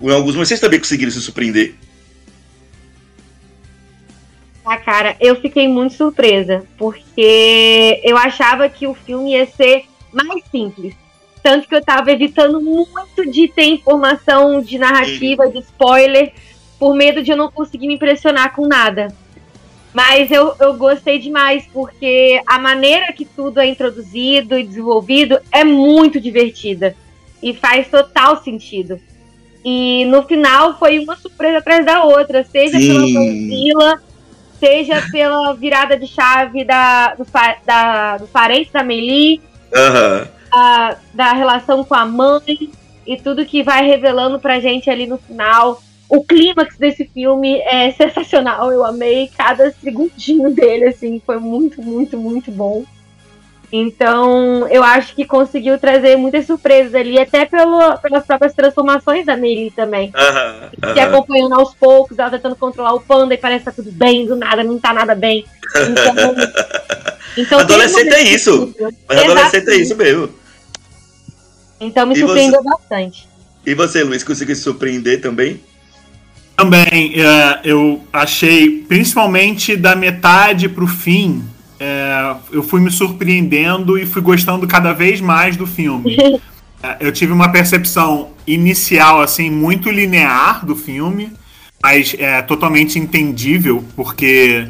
[0.00, 1.74] Em alguns momentos vocês também conseguiram se surpreender.
[4.70, 10.44] Ah, cara, eu fiquei muito surpresa, porque eu achava que o filme ia ser mais
[10.50, 10.94] simples.
[11.42, 16.34] Tanto que eu tava evitando muito de ter informação de narrativa, de spoiler,
[16.78, 19.08] por medo de eu não conseguir me impressionar com nada.
[19.94, 25.64] Mas eu, eu gostei demais, porque a maneira que tudo é introduzido e desenvolvido é
[25.64, 26.94] muito divertida.
[27.42, 29.00] E faz total sentido.
[29.64, 33.14] E no final foi uma surpresa atrás da outra, seja pela Sim.
[33.14, 34.07] Godzilla,
[34.58, 37.26] seja pela virada de chave da, do,
[37.64, 39.40] da, do parente da Meili,
[39.74, 40.28] Aham.
[40.52, 42.70] a- da relação com a mãe
[43.06, 45.80] e tudo que vai revelando pra gente ali no final.
[46.08, 52.16] O clímax desse filme é sensacional, eu amei cada segundinho dele, assim, foi muito, muito,
[52.16, 52.84] muito bom.
[53.70, 59.36] Então, eu acho que conseguiu trazer muitas surpresas ali, até pelo, pelas próprias transformações da
[59.36, 60.10] Meili também.
[60.14, 60.70] Aham.
[60.70, 61.08] Se aham.
[61.08, 64.36] acompanhando aos poucos, ela tentando controlar o panda e parece que tá tudo bem, do
[64.36, 65.44] nada não tá nada bem.
[65.76, 66.34] Então,
[67.36, 68.74] então Adolescente é isso.
[69.06, 70.30] Mas adolescente é isso mesmo.
[71.78, 73.28] Então me E surpreendeu bastante.
[73.66, 75.60] E você, Luiz, conseguiu se surpreender também?
[76.56, 81.44] Também, é, eu achei, principalmente da metade pro fim,
[81.80, 86.16] é, eu fui me surpreendendo e fui gostando cada vez mais do filme.
[86.80, 91.32] É, eu tive uma percepção inicial, assim, muito linear do filme.
[91.82, 94.68] mas é totalmente entendível, porque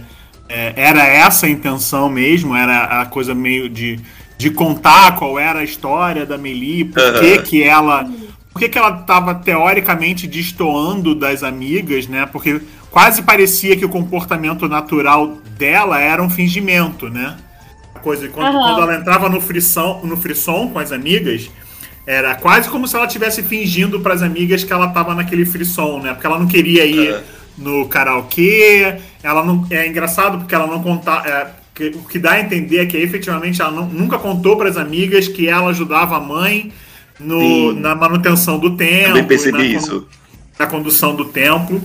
[0.49, 4.01] é, era essa a intenção mesmo, era a coisa meio de,
[4.39, 7.21] de contar qual era a história da Meli, por Aham.
[7.21, 8.11] que, que ela.
[8.53, 12.27] Por que, que ela estava teoricamente destoando das amigas, né?
[12.27, 17.37] Porque quase parecia que o comportamento natural dela era um fingimento, né?
[17.95, 18.63] A coisa de quando, Aham.
[18.75, 21.51] quando ela entrava no frisson, no frisson com as amigas,
[22.07, 26.01] era quase como se ela estivesse fingindo para as amigas que ela estava naquele frisson,
[26.01, 26.13] né?
[26.15, 27.23] Porque ela não queria ir Aham.
[27.59, 32.33] no karaokê, ela não é engraçado porque ela não conta, é, que- o que dá
[32.33, 36.17] a entender é que efetivamente ela não- nunca contou para as amigas que ela ajudava
[36.17, 36.73] a mãe
[37.21, 40.07] no, na manutenção do templo, Também percebi na, isso.
[40.59, 41.81] na condução do templo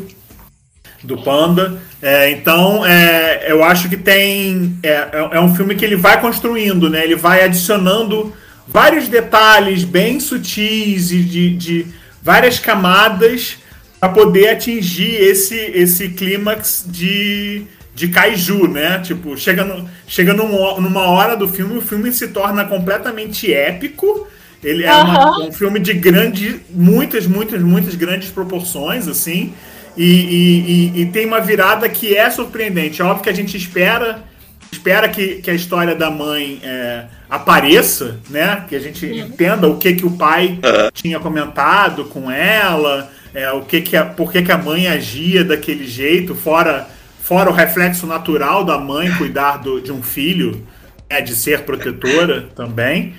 [1.03, 1.81] do Panda.
[2.01, 4.77] É, então, é, eu acho que tem.
[4.83, 7.03] É, é- é um filme que ele vai construindo, né?
[7.03, 8.33] Ele vai adicionando
[8.67, 11.87] vários detalhes bem sutis e de, de
[12.21, 13.57] várias camadas
[13.99, 17.63] para poder atingir esse, esse clímax de,
[17.95, 18.99] de kaiju, né?
[18.99, 24.27] Tipo, chega, no, chega num- numa hora do filme, o filme se torna completamente épico.
[24.63, 29.53] Ele é uma- um filme de grande, muitas, muitas, muitas grandes proporções, assim.
[29.95, 33.01] E, e- e- e tem uma virada que é surpreendente.
[33.01, 34.23] É óbvio que a gente espera
[34.71, 38.63] espera que, que a história da mãe é, apareça, né?
[38.67, 40.57] Que a gente entenda o que que o pai
[40.93, 45.43] tinha comentado com ela, é, o que que a, por que que a mãe agia
[45.43, 46.87] daquele jeito, fora
[47.21, 50.65] fora o reflexo natural da mãe cuidar do- de um filho,
[51.09, 53.13] né, de ser protetora também.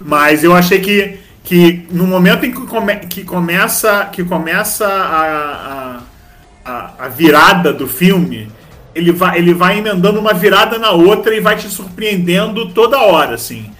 [0.00, 6.00] Mas eu achei que, que no momento em que, come- que começa, que começa a,
[6.64, 8.50] a, a, a virada do filme,
[8.94, 13.34] ele vai, ele vai emendando uma virada na outra e vai te surpreendendo toda hora,
[13.34, 13.70] assim.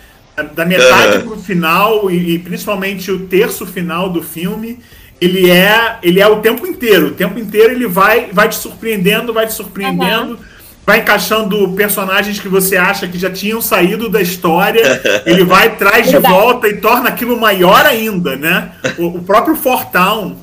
[0.54, 1.26] Da- metade Aham.
[1.26, 4.78] pro final, e, e principalmente o terço final do filme,
[5.20, 7.08] ele é, ele é o tempo inteiro.
[7.08, 10.38] O tempo inteiro ele vai, vai te surpreendendo, vai te surpreendendo.
[10.91, 16.11] Vai encaixando personagens que você acha que já tinham saído da história, ele vai, traz
[16.11, 18.72] de volta e torna aquilo maior ainda, né?
[18.99, 20.36] O, o próprio Fortown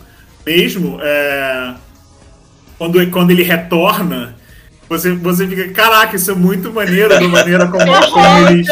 [0.45, 1.73] mesmo, é,
[2.77, 4.37] quando, quando ele retorna,
[4.87, 8.67] você, você fica, caraca, isso é muito maneiro da maneira como, como eles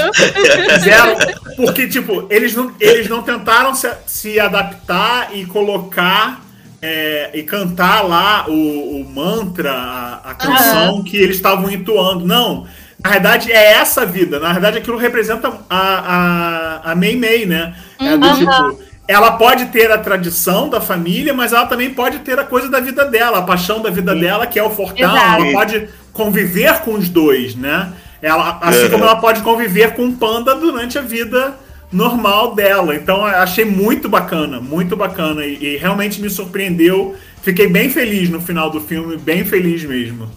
[0.76, 1.18] fizeram.
[1.58, 6.45] Porque, tipo, eles não, eles não tentaram se, se adaptar e colocar
[6.82, 12.26] é, e cantar lá o, o mantra, a, a canção que eles estavam entoando.
[12.26, 12.66] Não.
[13.04, 14.40] Na verdade, é essa vida.
[14.40, 17.76] Na verdade, aquilo representa a, a, a Mei Mei, né?
[18.00, 18.36] É do Uhum.
[18.38, 22.68] tipo, ela pode ter a tradição da família, mas ela também pode ter a coisa
[22.70, 25.12] da vida dela, a paixão da vida dela, que é o fortão.
[25.16, 25.44] Exato.
[25.44, 27.92] Ela pode conviver com os dois, né?
[28.22, 28.90] Ela, assim Uhum.
[28.92, 31.54] como ela pode conviver com o panda durante a vida
[31.96, 32.96] normal dela.
[32.96, 37.16] Então eu achei muito bacana, muito bacana e, e realmente me surpreendeu.
[37.42, 40.30] Fiquei bem feliz no final do filme, bem feliz mesmo.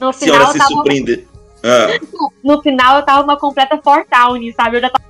[0.00, 1.26] No senhora final, eu se tava, surpreende.
[1.66, 1.86] Ah,
[2.42, 4.76] no final eu tava uma completa Fortowne, sabe?
[4.76, 5.04] Eu já tava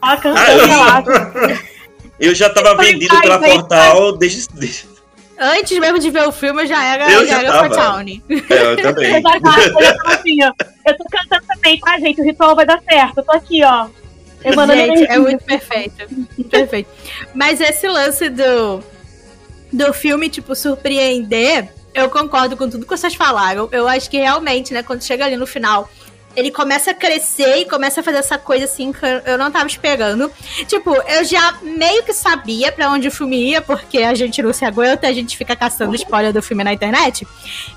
[0.00, 1.58] tava Ah, cantando eu-
[2.30, 4.48] eu já tava vendido pela foi Portal desde.
[4.54, 4.84] desde
[5.38, 7.68] Antes mesmo de ver o filme, eu já era, Eu já já era tava.
[7.68, 8.00] for Town.
[8.00, 9.14] é, eu também.
[9.14, 10.52] Eu já tava, eu já tava assim, ó.
[10.86, 12.20] Eu tô cantando também, tá, gente?
[12.20, 13.18] O ritual vai dar certo.
[13.18, 13.86] Eu tô aqui, ó.
[14.74, 16.06] Gente, é muito perfeito.
[16.50, 16.88] Perfeito.
[17.34, 18.82] Mas esse lance do,
[19.72, 23.68] do filme, tipo, surpreender, eu concordo com tudo que vocês falaram.
[23.72, 25.90] Eu acho que realmente, né, quando chega ali no final,
[26.36, 29.66] ele começa a crescer e começa a fazer essa coisa assim que eu- não tava
[29.66, 30.30] esperando.
[30.68, 34.52] Tipo, eu já meio que sabia pra onde o filme ia, porque a gente não
[34.52, 37.26] se aguenta, a gente fica caçando spoiler do filme na internet.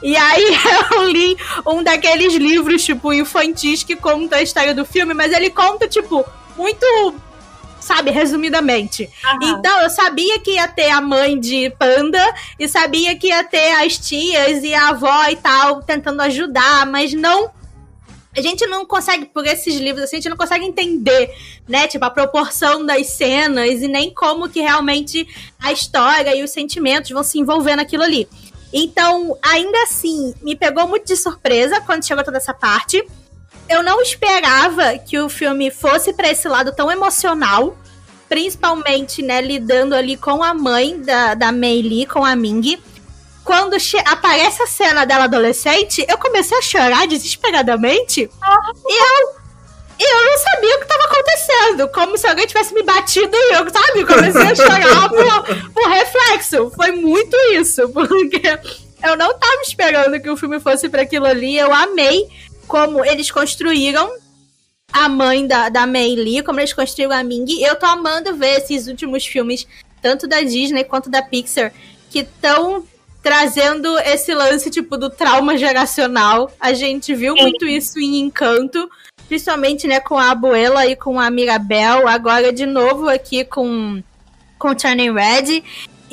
[0.03, 0.43] E aí
[0.93, 1.35] eu li
[1.65, 6.23] um daqueles livros, tipo, infantis que conta a história do filme, mas ele conta, tipo,
[6.55, 6.85] muito,
[7.79, 9.09] sabe, resumidamente.
[9.23, 9.39] Aham.
[9.43, 12.23] Então, eu sabia que ia ter a mãe de Panda
[12.57, 17.13] e sabia que ia ter as tias e a avó e tal tentando ajudar, mas
[17.13, 17.51] não.
[18.35, 21.31] A gente não consegue, por esses livros assim, a gente não consegue entender,
[21.67, 21.87] né?
[21.87, 25.27] Tipo, a proporção das cenas e nem como que realmente
[25.59, 28.27] a história e os sentimentos vão se envolver naquilo ali.
[28.73, 33.05] Então, ainda assim, me pegou muito de surpresa quando chegou toda essa parte.
[33.69, 37.77] Eu não esperava que o filme fosse pra esse lado tão emocional
[38.33, 42.81] principalmente, né, lidando ali com a mãe da, da Mei Li, com a Ming.
[43.43, 48.21] Quando aparece a cena dela adolescente, eu comecei a chorar desesperadamente.
[48.21, 49.43] E eu.
[49.99, 51.87] Eu não sabia o que estava acontecendo.
[51.89, 54.03] Como se alguém tivesse me batido e eu, sabe?
[54.03, 56.71] Comecei a chorar por, por reflexo.
[56.75, 57.87] Foi muito isso.
[57.93, 58.41] Porque
[59.03, 61.55] eu não tava esperando que o filme fosse para aquilo ali.
[61.55, 62.27] Eu amei
[62.67, 64.11] como eles construíram
[64.91, 67.61] a mãe da, da Mei Li, como eles construíram a Ming.
[67.61, 69.67] Eu tô amando ver esses últimos filmes,
[70.01, 71.73] tanto da Disney quanto da Pixar,
[72.11, 72.85] que estão
[73.23, 76.51] trazendo esse lance, tipo, do trauma geracional.
[76.59, 78.89] A gente viu muito isso em Encanto,
[79.27, 84.03] principalmente, né, com a Abuela e com a Mirabel, agora de novo aqui com,
[84.59, 85.63] com Turning Red.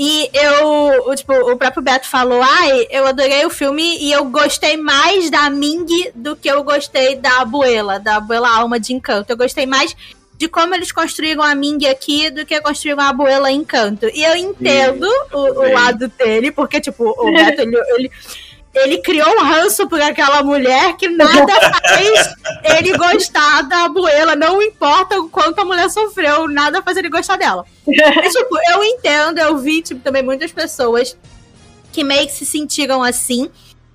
[0.02, 4.24] E eu, o, tipo, o próprio Beto falou, ai, eu adorei o filme e eu
[4.24, 9.30] gostei mais da Ming do que eu gostei da Abuela, da Abuela Alma de Encanto.
[9.30, 9.94] Eu gostei mais
[10.38, 14.06] de como eles construíram a Ming aqui do que construíram a Abuela em Encanto.
[14.14, 18.10] E eu entendo o, o, lado dele, porque, tipo, o Beto, ele, ele,
[18.74, 24.36] ele, criou um ranço por aquela mulher que nada faz ele gostar da Abuela.
[24.36, 27.64] Não importa o quanto a mulher sofreu, nada faz ele gostar dela.
[27.84, 31.16] Tipo, eu entendo, eu vi, tipo, também muitas pessoas
[31.92, 33.50] que meio que se sentiram assim.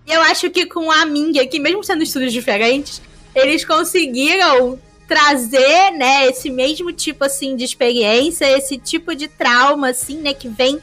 [0.05, 3.01] E eu acho que com a Ming aqui, mesmo sendo estudos diferentes,
[3.33, 10.17] eles conseguiram trazer, né, esse mesmo tipo assim de experiência, esse tipo de trauma assim,
[10.17, 10.79] né, que vem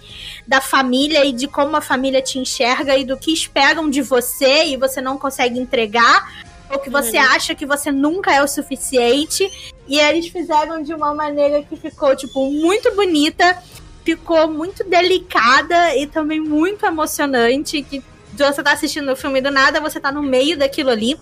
[0.46, 4.66] da família e de como a família te enxerga e do que esperam de você
[4.66, 6.28] e você não consegue entregar
[6.72, 7.24] ou que você uhum.
[7.24, 9.46] acha que você nunca é o suficiente.
[9.86, 13.62] E eles fizeram de uma maneira que ficou tipo muito bonita,
[14.04, 18.02] ficou muito delicada e também muito emocionante que
[18.34, 21.18] você tá assistindo o filme do nada, você tá no meio daquilo ali.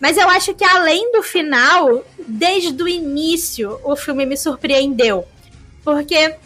[0.00, 5.26] Mas eu acho que além do final, desde o início, o filme me surpreendeu.
[5.82, 6.36] Porque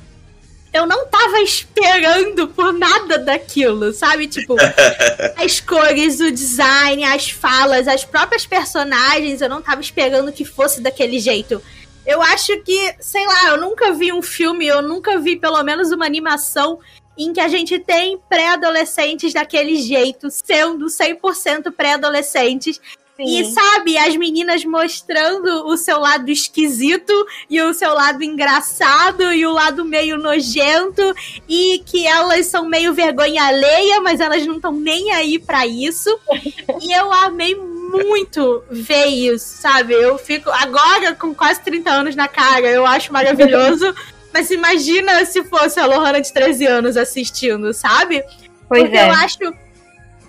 [0.73, 4.27] eu não tava esperando por nada daquilo, sabe?
[4.27, 4.57] Tipo,
[5.37, 10.81] as cores, o design, as falas, as próprias personagens, eu não tava esperando que fosse
[10.81, 11.61] daquele jeito.
[12.07, 15.93] Eu acho que, sei lá, eu nunca vi um filme, eu nunca vi pelo menos
[15.93, 16.81] uma animação
[17.17, 22.81] em que a gente tem pré-adolescentes daquele jeito, sendo 100% pré-adolescentes,
[23.17, 23.25] Sim.
[23.25, 27.13] E sabe, as meninas mostrando o seu lado esquisito
[27.49, 31.15] e o seu lado engraçado e o lado meio nojento
[31.47, 36.09] e que elas são meio vergonha alheia, mas elas não estão nem aí para isso.
[36.81, 39.93] e eu amei muito ver isso, sabe?
[39.93, 43.95] Eu fico agora com quase 30 anos na cara, eu acho maravilhoso.
[44.33, 48.25] mas imagina se fosse a Lohana de 13 anos assistindo, sabe?
[48.67, 49.09] Pois Porque é.
[49.09, 49.39] eu acho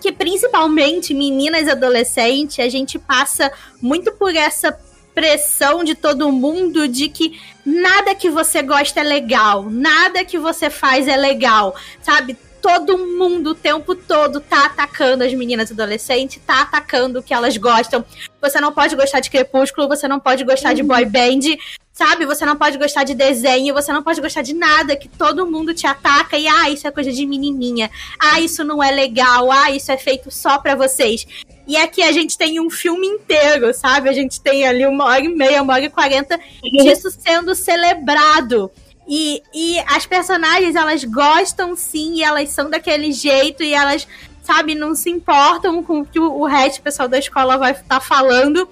[0.04, 3.50] que principalmente meninas e adolescentes, a gente passa
[3.80, 4.78] muito por essa
[5.14, 10.68] pressão de todo mundo de que nada que você gosta é legal, nada que você
[10.68, 12.36] faz é legal, sabe?
[12.64, 17.58] Todo mundo o tempo todo tá atacando as meninas adolescentes, tá atacando o que elas
[17.58, 18.02] gostam.
[18.40, 20.76] Você não pode gostar de Crepúsculo, você não pode gostar uhum.
[20.76, 21.58] de boy band,
[21.92, 22.26] Sabe?
[22.26, 25.72] Você não pode gostar de desenho, você não pode gostar de nada, que todo mundo
[25.72, 27.88] te ataca e, ah, isso é coisa de menininha.
[28.18, 29.48] Ah, isso não é legal.
[29.52, 31.24] Ah, isso é feito só pra vocês.
[31.68, 34.08] E aqui a gente tem um filme inteiro, sabe?
[34.08, 38.72] A gente tem ali uma hora e meia, uma hora e quarenta disso sendo celebrado.
[39.06, 44.06] E, e as personagens, elas gostam sim, e elas são daquele jeito, e elas,
[44.42, 47.72] sabe, não se importam com o que o, o resto do pessoal da escola vai
[47.72, 48.68] estar tá falando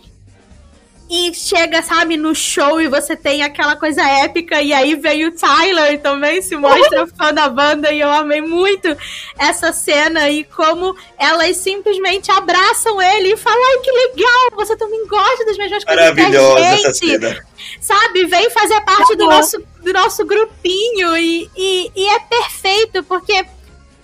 [1.14, 5.32] e chega, sabe, no show e você tem aquela coisa épica, e aí veio o
[5.32, 8.88] Tyler também, se mostra fã da banda, e eu amei muito
[9.38, 15.06] essa cena e como elas simplesmente abraçam ele e falam, ai, que legal, você também
[15.06, 16.86] gosta das mesmas coisas Maravilhosa que a gente.
[16.86, 17.46] Essa cena.
[17.78, 23.44] Sabe, vem fazer parte do nosso, do nosso grupinho e, e, e é perfeito, porque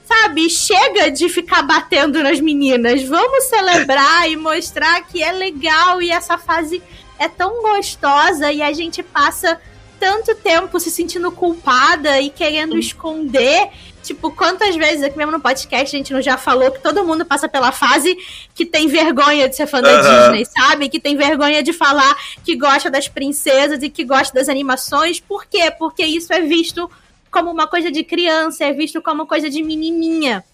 [0.08, 3.02] sabe, chega de ficar batendo nas meninas.
[3.02, 6.82] Vamos celebrar e mostrar que é legal e essa fase
[7.18, 9.60] é tão gostosa e a gente passa
[9.98, 12.78] tanto tempo se sentindo culpada e querendo Sim.
[12.78, 13.70] esconder.
[14.02, 17.26] Tipo, quantas vezes aqui mesmo no podcast a gente não já falou que todo mundo
[17.26, 18.16] passa pela fase
[18.54, 20.88] que tem vergonha de ser fã da Disney, sabe?
[20.88, 25.20] Que tem vergonha de falar que gosta das princesas e que gosta das animações.
[25.20, 25.70] Por quê?
[25.76, 26.90] Porque isso é visto
[27.30, 30.44] como uma coisa de criança, é visto como coisa de menininha.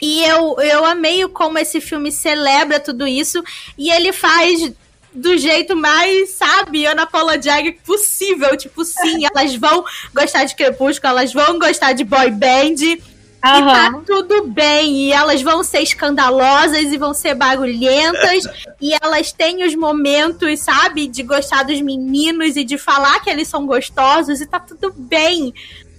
[0.00, 3.42] E eu, eu amei como esse filme celebra tudo isso
[3.76, 4.72] e ele faz
[5.18, 8.56] do jeito mais, sabe, Ana Paula Jagger possível.
[8.56, 12.98] Tipo, sim, elas vão gostar de Crepúsculo, elas vão gostar de boy band.
[13.44, 13.58] Uhum.
[13.58, 14.96] E tá tudo bem.
[14.96, 18.44] E elas vão ser escandalosas e vão ser barulhentas.
[18.80, 23.48] e elas têm os momentos, sabe, de gostar dos meninos e de falar que eles
[23.48, 24.40] são gostosos.
[24.40, 25.52] E tá tudo bem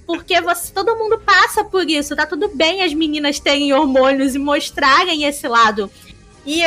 [0.09, 2.15] porque você, todo mundo passa por isso.
[2.15, 5.89] Tá tudo bem as meninas terem hormônios e mostrarem esse lado.
[6.43, 6.63] E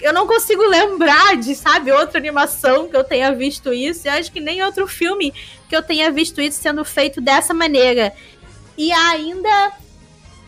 [0.00, 4.06] eu, não consigo lembrar de, sabe, outra animação que eu tenha visto isso.
[4.06, 5.32] Eu acho que nem outro filme
[5.68, 8.12] que eu tenha visto isso sendo feito dessa maneira.
[8.76, 9.72] E ainda.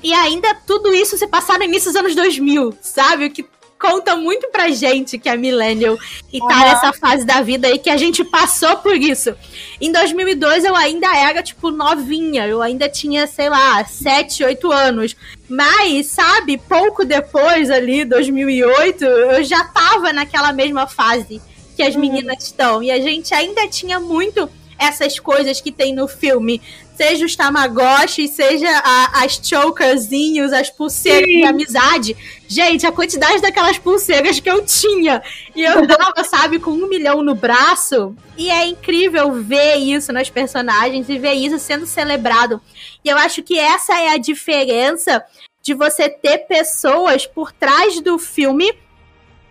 [0.02, 3.26] E ainda tudo isso se passar no início dos anos 2000, sabe?
[3.26, 3.44] O que
[3.80, 5.96] conta muito pra gente que é millennial
[6.30, 6.64] e tá Aham.
[6.64, 9.34] nessa fase da vida aí que a gente passou por isso.
[9.80, 12.46] Em 2002 eu ainda era, tipo, novinha.
[12.46, 15.16] Eu ainda tinha, sei lá, 7, 8 anos.
[15.48, 21.40] Mas, sabe, pouco depois ali, 2008, eu já tava naquela mesma fase
[21.74, 22.82] que as meninas estão.
[22.82, 26.60] E a gente ainda tinha muito essas coisas que tem no filme.
[27.00, 31.38] Seja os Tamagotchi, seja a- as chokerzinhos, as pulseiras Sim.
[31.38, 32.16] de amizade.
[32.46, 35.22] Gente, a quantidade daquelas pulseiras que eu tinha.
[35.56, 38.14] E eu dava, sabe, com um milhão no braço.
[38.36, 42.60] E é incrível ver isso nas personagens e ver isso sendo celebrado.
[43.02, 45.24] E eu acho que essa é a diferença
[45.62, 48.74] de você ter pessoas por trás do filme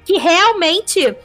[0.05, 1.15] que realmente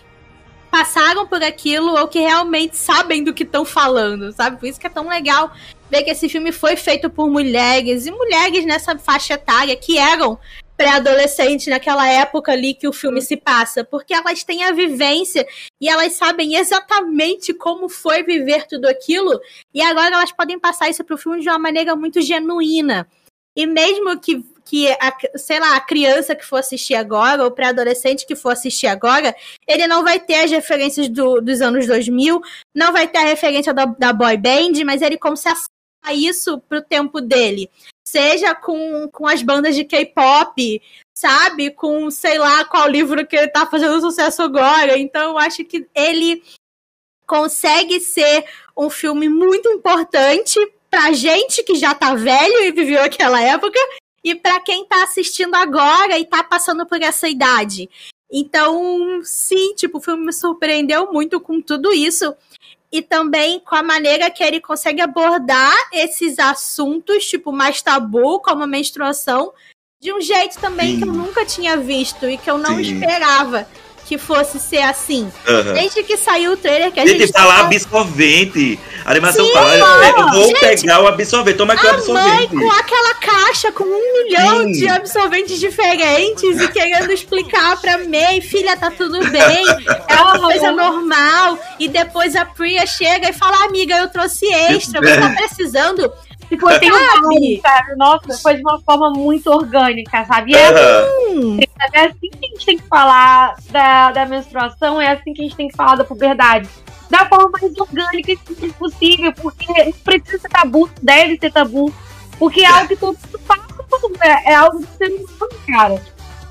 [0.70, 4.58] passaram por aquilo ou que realmente sabem do que estão falando, sabe?
[4.58, 5.52] Por isso que é tão legal
[5.94, 10.38] ver que esse filme foi feito por mulheres e mulheres nessa faixa etária que eram
[10.76, 15.46] pré-adolescentes naquela época ali que o filme se passa, porque elas têm a vivência
[15.80, 19.40] e elas sabem exatamente como foi viver tudo aquilo
[19.72, 23.06] e agora elas podem passar isso pro filme de uma maneira muito genuína.
[23.56, 28.26] E mesmo que, que a, sei lá, a criança que for assistir agora, ou pré-adolescente
[28.26, 29.32] que for assistir agora,
[29.68, 32.40] ele não vai ter as referências do- dos anos 2000,
[32.74, 35.60] não vai ter a referência da, da boy band, mas ele consegue
[36.12, 37.70] isso pro tempo dele.
[38.06, 40.82] Seja com, com as bandas de K-pop,
[41.14, 41.70] sabe?
[41.70, 44.98] Com, sei lá, qual livro que ele tá fazendo sucesso agora.
[44.98, 46.42] Então, eu acho que ele
[47.26, 48.44] consegue ser
[48.76, 50.58] um filme muito importante
[50.90, 53.78] pra gente que já tá velho e viveu aquela época
[54.22, 57.90] e pra quem tá assistindo agora e tá passando por essa idade.
[58.32, 62.34] Então, sim, tipo, o filme me surpreendeu muito com tudo isso.
[62.94, 68.62] E também com a maneira que ele consegue abordar esses assuntos, tipo, mais tabu, como
[68.62, 69.52] a menstruação,
[70.00, 70.98] de um jeito também Sim.
[70.98, 72.82] que eu nunca tinha visto e que eu não Sim.
[72.82, 73.66] esperava
[74.06, 75.30] que fosse ser assim.
[75.48, 75.72] Aham.
[75.74, 78.78] Desde que saiu o trailer que a Gente, gente falar tava- absorvente.
[79.04, 81.58] A animação Sim, fala, é, eu vou gente, pegar o absorvente.
[81.58, 82.56] Toma aqui o A mãe absorvente.
[82.56, 84.72] com aquela caixa com um milhão Sim.
[84.72, 89.64] de absorventes diferentes e querendo explicar pra May, filha, tá tudo bem,
[90.08, 91.58] é uma coisa normal.
[91.78, 96.10] E depois a Priya chega e fala, amiga, eu trouxe extra, você tá precisando?
[96.54, 97.58] Tipo, eu tenho Sabe?
[97.58, 97.96] um sabe?
[97.96, 100.52] Nossa, foi de uma forma muito orgânica, sabe?
[100.52, 100.70] E é.
[101.30, 101.58] Hum,
[101.92, 105.44] é assim que a gente tem que falar da, da menstruação, é assim que a
[105.44, 106.68] gente tem que falar da puberdade.
[107.10, 111.92] Da forma mais orgânica e simples possível, porque não precisa ser tabu, deve ser tabu.
[112.38, 113.64] Porque é algo que todo mundo passa,
[114.22, 116.02] é, é algo do ser humano, cara.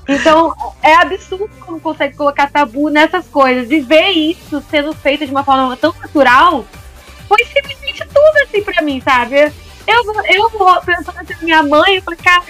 [0.06, 3.70] Então, é absurdo como consegue colocar tabu nessas coisas.
[3.70, 6.64] E ver isso sendo feito de uma forma tão natural
[7.26, 9.52] foi simplesmente tudo assim pra mim, sabe?
[9.86, 10.02] Eu,
[10.34, 12.42] eu vou pensando assim, na minha mãe, eu falei, cara,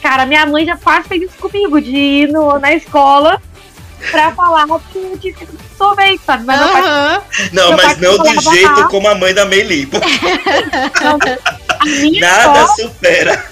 [0.00, 3.40] cara, minha mãe já fez isso comigo, de ir no, na escola
[4.10, 6.44] pra falar que eu tinha sido sorvete, sabe?
[6.44, 6.82] Mas meu pai.
[7.52, 9.88] Não, Meu mas pai não do jeito como a mãe da Meili.
[11.02, 11.18] Não,
[12.20, 13.44] Nada sorte, supera.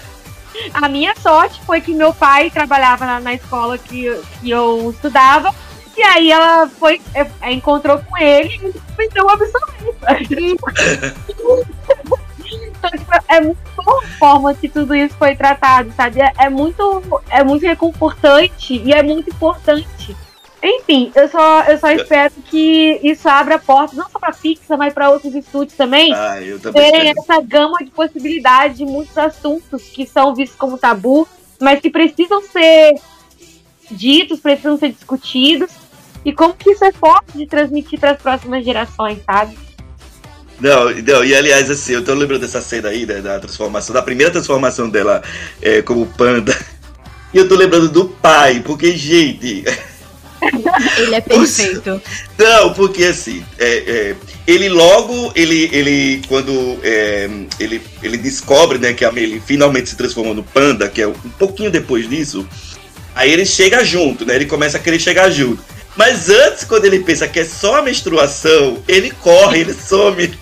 [0.74, 4.90] a minha sorte foi que meu pai trabalhava na, na escola que, eu- que eu
[4.94, 5.54] estudava.
[5.96, 9.36] E aí ela foi, é, encontrou com ele e me deu uma
[12.54, 16.20] Então, tipo, é muito boa a forma que tudo isso foi tratado, sabe?
[16.20, 20.16] É, é muito, é muito reconfortante e é muito importante.
[20.62, 24.92] Enfim, eu só, eu só espero que isso abra portas, não só pra Pixar, mas
[24.92, 27.20] para outros estúdios também, Ah, também terem espero.
[27.20, 31.28] essa gama de possibilidades de muitos assuntos que são vistos como tabu,
[31.60, 32.94] mas que precisam ser
[33.90, 35.70] ditos, precisam ser discutidos.
[36.24, 39.56] E como que isso é forte de transmitir para as próximas gerações, sabe?
[40.60, 44.02] Não, não, e aliás, assim, eu tô lembrando dessa cena aí, né, da transformação, da
[44.02, 45.22] primeira transformação dela
[45.60, 46.56] é, como panda.
[47.34, 49.64] E eu tô lembrando do pai, porque, gente.
[50.96, 52.00] Ele é perfeito.
[52.38, 57.28] Não, porque assim, é, é, ele logo, ele, ele quando é,
[57.58, 61.12] ele, ele descobre né, que a Meili finalmente se transformou no panda, que é um
[61.38, 62.46] pouquinho depois disso,
[63.14, 64.36] aí ele chega junto, né?
[64.36, 65.62] Ele começa a querer chegar junto.
[65.96, 70.32] Mas antes, quando ele pensa que é só a menstruação, ele corre, ele some.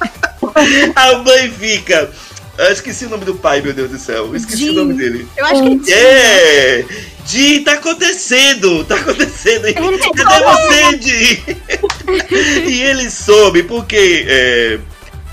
[0.96, 2.10] a mãe fica.
[2.58, 4.26] Eu esqueci o nome do pai, meu Deus do céu.
[4.26, 4.70] Eu esqueci Jim.
[4.70, 5.28] o nome dele.
[5.36, 6.84] Eu acho que É!
[7.26, 8.84] Di, tá acontecendo!
[8.84, 9.62] Tá acontecendo!
[9.74, 11.42] Cadê você, Di?
[12.70, 14.78] e ele soube porque é,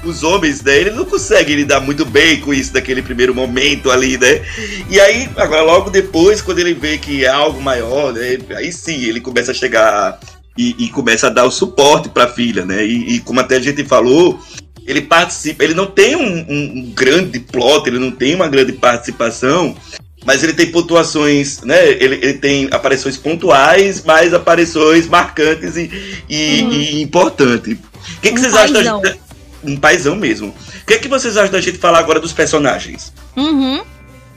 [0.06, 4.18] os homens, né, ele não conseguem lidar muito bem com isso naquele primeiro momento ali,
[4.18, 4.42] né?
[4.90, 8.38] E aí, agora logo depois, quando ele vê que é algo maior, né?
[8.56, 10.20] Aí sim, ele começa a chegar
[10.58, 12.86] e, e começa a dar o suporte pra filha, né?
[12.86, 14.40] E, e como até a gente falou,
[14.86, 18.74] ele participa, ele não tem um, um- um grande plot, ele não tem uma grande
[18.74, 19.76] participação,
[20.26, 21.88] mas ele tem pontuações, né?
[21.90, 25.90] Ele, ele tem aparições pontuais, mas aparições marcantes e,
[26.30, 26.72] e, Uhum.
[26.72, 27.78] e importantes.
[27.78, 29.02] O que, que Um vocês acham da paizão.
[29.64, 30.50] Um paizão mesmo.
[30.50, 33.14] O que, que vocês acham da gente falar agora dos personagens?
[33.36, 33.84] Uhum.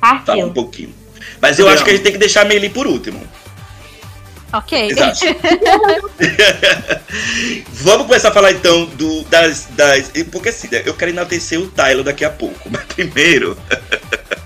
[0.00, 0.50] Falar um Partiu.
[0.50, 0.94] pouquinho.
[1.40, 3.26] Mas eu acho que a gente tem que deixar a Meili por último.
[4.52, 4.94] Ok.
[7.72, 10.12] Vamos começar a falar então do, das, das.
[10.30, 12.68] Porque assim, né, eu quero enaltecer o Tyler daqui a pouco.
[12.70, 13.58] Mas primeiro.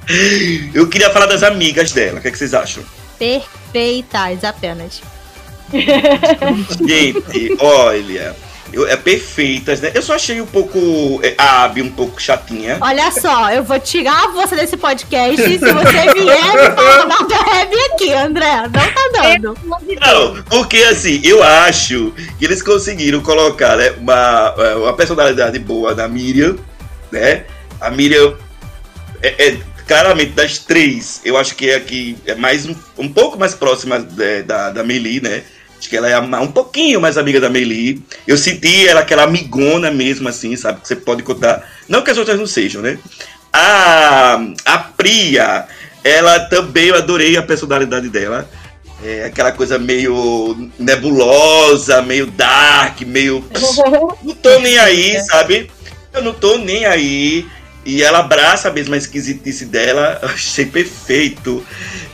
[0.74, 2.18] eu queria falar das amigas dela.
[2.18, 2.82] O que, é que vocês acham?
[3.18, 5.02] Perfeitas apenas.
[6.86, 8.34] Gente, olha.
[8.72, 9.90] Eu, é perfeitas, né?
[9.94, 11.20] Eu só achei um pouco.
[11.22, 12.78] é, A Abby um pouco chatinha.
[12.80, 18.12] Olha só, eu vou tirar você desse podcast se você vier falar da Hebe aqui,
[18.12, 18.62] André.
[18.62, 19.58] Não tá dando.
[19.64, 26.08] Não, porque assim, eu acho que eles conseguiram colocar né, uma, uma personalidade boa da
[26.08, 26.56] Miriam,
[27.10, 27.44] né?
[27.80, 28.34] A Miriam
[29.22, 33.08] é, é claramente das três, eu acho que é a que é mais um, um
[33.08, 35.42] pouco mais próxima é, da, da Meili, né?
[35.80, 38.04] Acho que ela é um pouquinho mais amiga da Meili.
[38.26, 40.82] Eu senti ela aquela amigona mesmo, assim, sabe?
[40.82, 41.66] Que você pode contar.
[41.88, 42.98] Não que as outras não sejam, né?
[43.50, 45.66] A, a Priya,
[46.04, 48.46] ela também, eu adorei a personalidade dela.
[49.02, 53.42] É aquela coisa meio nebulosa, meio dark, meio.
[54.22, 55.70] Não tô nem aí, sabe?
[56.12, 57.46] Eu não tô nem aí.
[57.86, 60.18] E ela abraça mesmo a esquisitice dela.
[60.20, 61.64] Eu achei perfeito.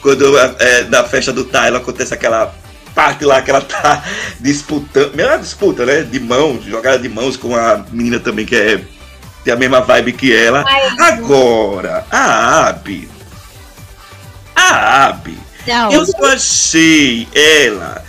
[0.00, 2.54] Quando é, na festa do Tyler acontece aquela
[2.96, 4.02] parte lá que ela tá
[4.40, 5.14] disputando.
[5.14, 6.02] Mesma disputa, né?
[6.02, 8.80] De mãos, jogada de mãos com a menina também que é.
[9.44, 10.64] Tem a mesma vibe que ela.
[10.98, 13.08] Agora, a Abby.
[14.56, 15.38] A Abby.
[15.68, 15.92] Não.
[15.92, 18.04] Eu só achei ela,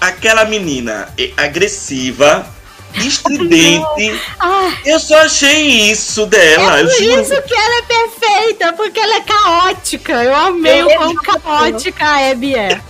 [0.00, 2.44] aquela menina eh, agressiva,
[2.94, 4.20] estridente.
[4.38, 6.78] Ah, Eu só achei isso dela.
[6.78, 7.20] é eu por juro.
[7.22, 10.12] isso que ela é perfeita, porque ela é caótica.
[10.24, 12.80] Eu amei o quão caótica a Abby é.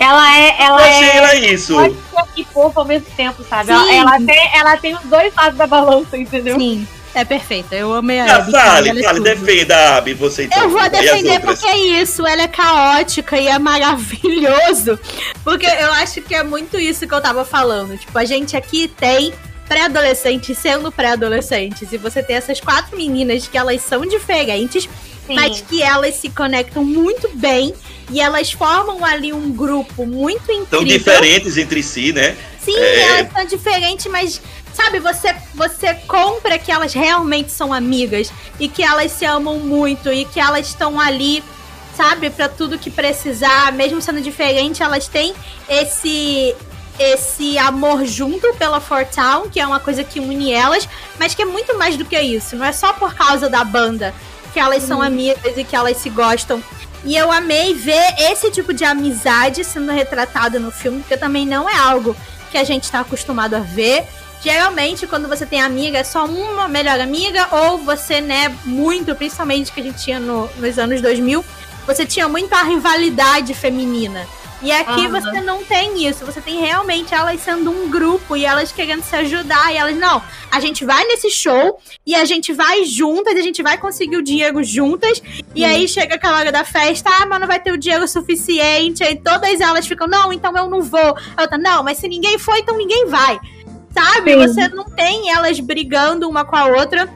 [0.00, 0.48] Ela é.
[0.58, 1.16] Eu Ela achei é.
[1.18, 1.76] ela isso.
[1.78, 3.66] Ótima e fofa ao mesmo tempo, sabe?
[3.66, 3.72] Sim.
[3.72, 6.58] Ela, ela tem, ela tem os dois lados da balança, entendeu?
[6.58, 7.74] Sim, é perfeita.
[7.76, 8.54] Eu amei a Ah, Abby.
[8.54, 9.22] ela fale, é fale, tudo.
[9.24, 10.62] defenda a Abby, você então.
[10.62, 14.98] Eu vou defender porque é isso, ela é caótica e é maravilhoso.
[15.44, 17.96] Porque eu acho que é muito isso que eu tava falando.
[17.98, 19.32] Tipo, a gente aqui tem
[19.68, 21.92] pré-adolescentes sendo pré-adolescentes.
[21.92, 24.88] E você tem essas quatro meninas que elas são diferentes,
[25.30, 25.34] Sim.
[25.36, 27.74] mas que elas se conectam muito bem.
[28.12, 30.66] E elas formam ali um grupo muito incrível.
[30.68, 32.36] Tão diferentes entre si, né?
[32.60, 33.18] Sim, É.
[33.20, 34.40] elas são diferentes, mas
[34.74, 40.12] sabe, você você compra que elas realmente são amigas e que elas se amam muito
[40.12, 41.42] e que elas estão ali,
[41.96, 45.32] sabe, Pra tudo que precisar, mesmo sendo diferente, elas têm
[45.68, 46.54] esse
[46.98, 50.86] esse amor junto pela Fort Town, que é uma coisa que une elas,
[51.18, 52.56] mas que é muito mais do que isso.
[52.56, 54.12] Não é só por causa da banda
[54.52, 56.62] que elas são amigas e que elas se gostam.
[57.04, 61.68] E eu amei ver esse tipo de amizade sendo retratado no filme, porque também não
[61.68, 62.14] é algo
[62.50, 64.04] que a gente está acostumado a ver.
[64.42, 69.70] Geralmente, quando você tem amiga, é só uma melhor amiga, ou você, né, muito, principalmente
[69.72, 71.44] que a gente tinha no- nos anos 2000,
[71.86, 74.26] você tinha muito a rivalidade feminina.
[74.62, 78.70] E aqui você não tem isso, você tem realmente elas sendo um grupo e elas
[78.70, 79.72] querendo se ajudar.
[79.72, 83.62] E elas, não, a gente vai nesse show e a gente vai juntas, a gente
[83.62, 85.22] vai conseguir o dinheiro juntas.
[85.54, 89.02] E aí chega aquela hora da festa, ah, mas não vai ter o dinheiro suficiente.
[89.02, 91.16] Aí todas elas ficam, não, então eu não vou.
[91.36, 93.40] A outra, não, mas se ninguém for, então ninguém vai.
[93.94, 94.32] Sabe?
[94.32, 94.46] Sim.
[94.46, 97.08] Você não tem elas brigando uma com a outra.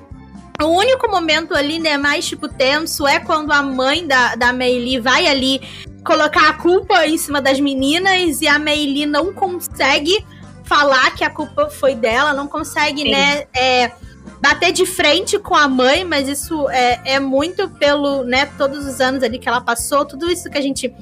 [0.62, 5.00] O único momento ali, né, mais tipo tenso é quando a mãe da, da Meili
[5.00, 5.60] vai ali
[6.04, 10.24] colocar a culpa em cima das meninas e a Meili não consegue
[10.64, 13.10] falar que a culpa foi dela, não consegue, Sim.
[13.10, 13.92] né, é,
[14.40, 19.00] bater de frente com a mãe, mas isso é, é muito pelo, né, todos os
[19.00, 20.92] anos ali que ela passou, tudo isso que a gente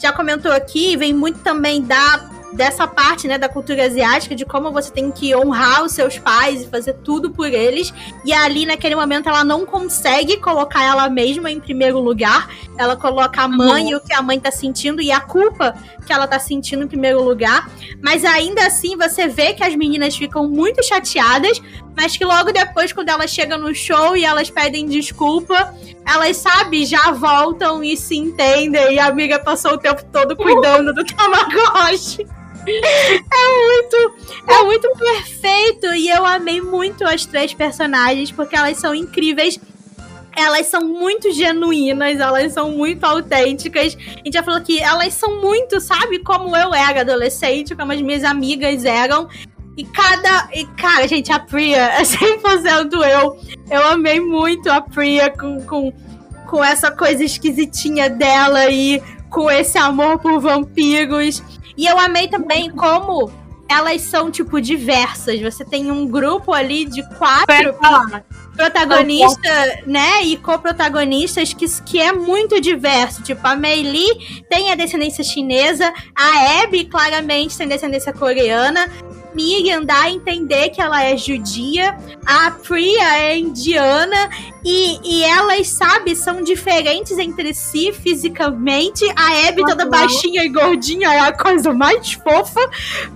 [0.00, 4.70] já comentou aqui, vem muito também da dessa parte, né, da cultura asiática, de como
[4.72, 7.92] você tem que honrar os seus pais e fazer tudo por eles.
[8.24, 12.48] E ali, naquele momento, ela não consegue colocar ela mesma em primeiro lugar.
[12.76, 15.74] Ela coloca a mãe e o que a mãe tá sentindo e a culpa
[16.06, 17.70] que ela tá sentindo em primeiro lugar.
[18.02, 21.60] Mas ainda assim, você vê que as meninas ficam muito chateadas,
[21.98, 25.74] mas que logo depois, quando elas chegam no show e elas pedem desculpa,
[26.06, 28.94] elas, sabe, já voltam e se entendem.
[28.94, 32.24] E a amiga passou o tempo todo cuidando do Tamagotchi.
[32.68, 34.14] É muito,
[34.46, 35.86] é muito perfeito.
[35.86, 39.58] E eu amei muito as três personagens, porque elas são incríveis.
[40.36, 43.96] Elas são muito genuínas, elas são muito autênticas.
[43.96, 48.00] A gente já falou que elas são muito, sabe, como eu era adolescente, como as
[48.00, 49.28] minhas amigas eram.
[49.78, 50.48] E cada.
[50.52, 53.38] E, cara, gente, a Priya é 100% eu.
[53.70, 55.92] Eu amei muito a Priya com, com,
[56.48, 59.00] com essa coisa esquisitinha dela e
[59.30, 61.40] com esse amor por vampiros.
[61.76, 63.30] E eu amei também como
[63.68, 65.40] elas são, tipo, diversas.
[65.40, 67.74] Você tem um grupo ali de quatro
[68.56, 70.22] protagonistas, né?
[70.24, 73.22] E co-protagonistas que, que é muito diverso.
[73.22, 78.90] Tipo, a Mei Li tem a descendência chinesa, a Abby claramente tem descendência coreana.
[79.34, 84.28] Miriam dá a entender que ela é judia, a Priya é indiana
[84.64, 89.04] e, e elas, sabe, são diferentes entre si fisicamente.
[89.16, 92.60] A Abby toda baixinha e gordinha é a coisa mais fofa,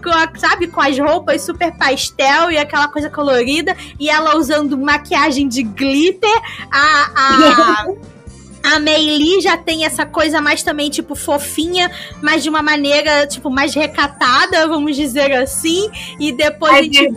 [0.02, 4.78] com a, sabe, com as roupas super pastel e aquela coisa colorida, e ela usando
[4.78, 6.42] maquiagem de glitter.
[6.70, 7.86] A, a
[8.62, 11.90] A Meili já tem essa coisa mais também, tipo, fofinha,
[12.22, 15.90] mas de uma maneira, tipo, mais recatada, vamos dizer assim.
[16.18, 17.12] E depois a gente.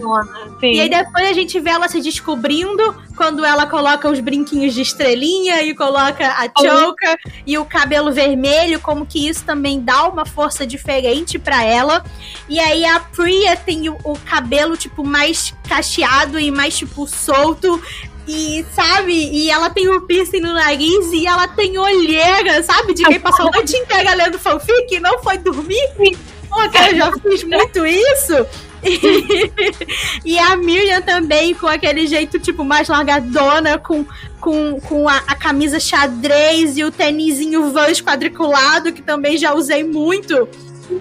[0.64, 4.82] E aí depois a gente vê ela se descobrindo quando ela coloca os brinquinhos de
[4.82, 7.32] estrelinha e coloca a choker uhum.
[7.46, 12.04] e o cabelo vermelho, como que isso também dá uma força diferente para ela.
[12.50, 17.82] E aí a Priya tem o, o cabelo, tipo, mais cacheado e mais, tipo, solto.
[18.28, 19.13] E, sabe?
[19.13, 22.93] E ela tem um piercing no nariz e ela tem olheira, sabe?
[22.93, 25.89] De quem passou a noite inteira lendo fanfic e não foi dormir.
[26.49, 28.45] Pô, eu já fiz muito isso.
[30.23, 34.05] E, a Miriam também, com aquele jeito, tipo, mais largadona, com,
[34.39, 39.84] com, com a, a camisa xadrez e o tênisinho Vans quadriculado, que também já usei
[39.84, 40.47] muito.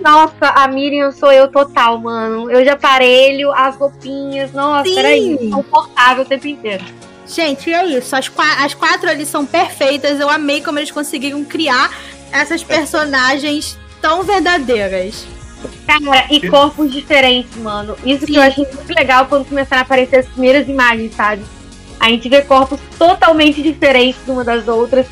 [0.02, 2.50] Nossa, a Miriam sou eu total, mano.
[2.50, 4.52] Eu já parelho as roupinhas.
[4.52, 4.94] Nossa, Sim.
[4.94, 5.50] peraí.
[5.50, 6.84] Confortável o tempo inteiro.
[7.26, 8.14] Gente, é isso.
[8.14, 10.20] As, as quatro ali são perfeitas.
[10.20, 11.90] Eu amei como eles conseguiram criar
[12.30, 15.26] essas personagens tão verdadeiras.
[15.86, 17.96] Cara, e corpos diferentes, mano.
[18.04, 18.32] Isso Sim.
[18.32, 21.42] que eu achei muito legal quando começaram a aparecer as primeiras imagens, sabe?
[21.98, 25.06] A gente vê corpos totalmente diferentes uma das outras.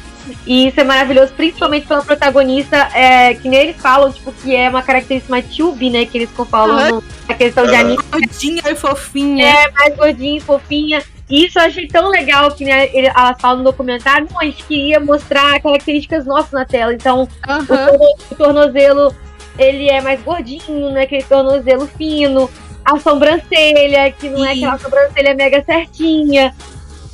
[0.47, 4.69] E isso é maravilhoso, principalmente pela protagonista, é, que nem eles falam, tipo, que é
[4.69, 6.07] uma característica mais tube, né?
[6.07, 7.03] Que eles falam uhum.
[7.29, 8.03] a questão de anime.
[8.11, 9.47] Gordinha e fofinha.
[9.47, 11.03] É, mais gordinha e fofinha.
[11.33, 14.65] E isso eu achei tão legal que né, elas falam no documentário, não, a gente
[14.65, 16.93] queria mostrar características nossas na tela.
[16.93, 18.11] Então, uhum.
[18.31, 19.15] o, tornozelo,
[19.59, 21.05] ele é mais gordinho, né?
[21.05, 22.51] Aquele tornozelo fino.
[22.85, 24.47] A sobrancelha, que não Sim.
[24.47, 26.55] é aquela sobrancelha mega certinha.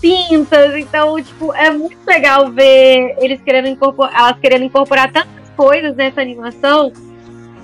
[0.01, 5.95] Pintas, então, tipo, é muito legal ver eles querendo incorporar, elas querendo incorporar tantas coisas
[5.95, 6.93] nessa animação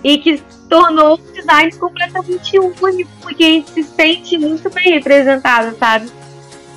[0.05, 5.77] e que tornou o design completamente único, porque a gente se sente muito bem representado,
[5.79, 6.09] sabe?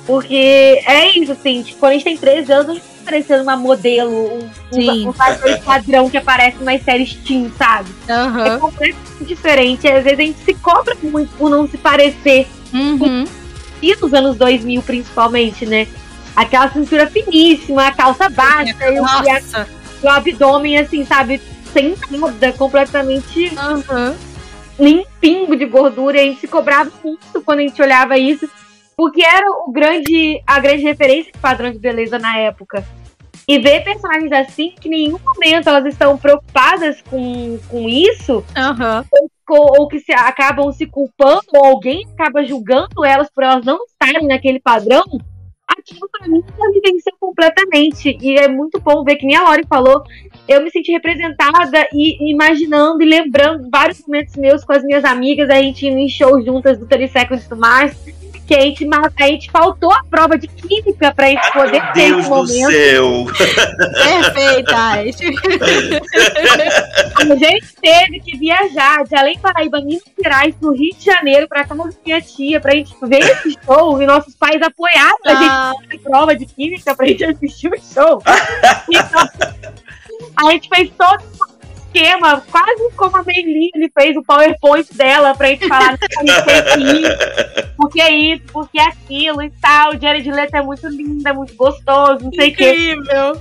[0.08, 3.42] Porque é isso, assim, tipo, quando a gente tem 13 anos, a gente tá parecendo
[3.42, 7.90] uma modelo, um, um, um padrão que aparece nas séries teen, sabe?
[8.08, 8.46] Uhum.
[8.46, 9.86] É completamente diferente.
[9.86, 12.46] Às vezes a gente se cobra muito por não se parecer.
[12.72, 13.26] Uhum.
[13.82, 15.86] E nos anos 2000, principalmente, né?
[16.34, 19.66] Aquela cintura finíssima, a calça baixa e o, a,
[20.04, 21.38] o abdômen, assim, sabe?
[21.70, 24.14] Sem nada, completamente uhum.
[24.78, 26.16] nem pingo de gordura.
[26.16, 28.48] E a gente se cobrava muito quando a gente olhava isso
[28.98, 32.84] porque era o grande, a grande referência de padrão de beleza na época.
[33.46, 39.04] E ver personagens assim, que em nenhum momento elas estão preocupadas com, com isso, uhum.
[39.50, 43.78] ou, ou, que se acabam se culpando, ou alguém acaba julgando elas por elas não
[43.84, 45.04] estarem naquele padrão,
[45.68, 48.18] aquilo pra mim me venceu completamente.
[48.20, 50.02] E é muito bom ver que nem a Lori falou,
[50.48, 55.48] eu me senti representada e imaginando e lembrando vários momentos meus com as minhas amigas,
[55.48, 58.17] a gente indo em shows juntas do 30 Seconds to Mars
[58.48, 62.20] que a gente, a gente faltou a prova de química pra gente poder ter Deus
[62.20, 62.46] esse momento.
[62.46, 63.26] do céu!
[64.04, 65.18] Perfeitas!
[67.20, 71.66] a gente teve que viajar de Além Paraíba, Minas Gerais, no Rio de Janeiro, pra
[71.66, 75.30] casa da minha tia, pra gente ver esse show e nossos pais apoiaram ah.
[75.30, 78.22] a gente fazer prova de química pra gente assistir o show.
[78.88, 79.28] então,
[80.38, 81.22] a gente fez todo
[81.88, 85.98] esquema, quase como a Meili ele fez o PowerPoint dela pra gente falar
[87.76, 89.94] porque é isso, porque é aquilo e tal.
[89.94, 92.70] O Jared Leto é muito lindo, é muito gostoso, não sei o que.
[92.70, 93.40] Incrível!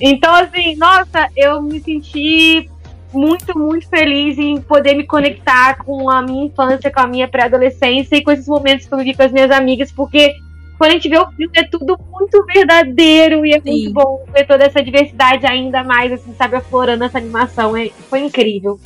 [0.00, 2.68] Então, assim, nossa, eu me senti
[3.12, 8.16] muito, muito feliz em poder me conectar com a minha infância, com a minha pré-adolescência
[8.16, 10.34] e com esses momentos que eu vivi com as minhas amigas, porque
[10.78, 13.70] quando a gente vê o filme é tudo muito verdadeiro e é Sim.
[13.70, 17.76] muito bom ver toda essa diversidade ainda mais, assim, sabe, aflorando essa animação.
[17.76, 18.78] É, foi incrível.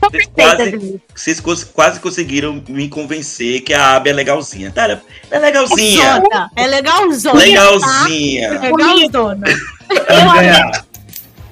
[0.00, 4.70] Vocês quase, vocês quase conseguiram me convencer que a Abby é legalzinha.
[4.70, 6.22] Cara, é legalzinha.
[6.56, 7.38] É legalzona.
[7.38, 8.58] Legalzinha.
[8.58, 8.62] Tá?
[8.62, 9.46] Legalzona.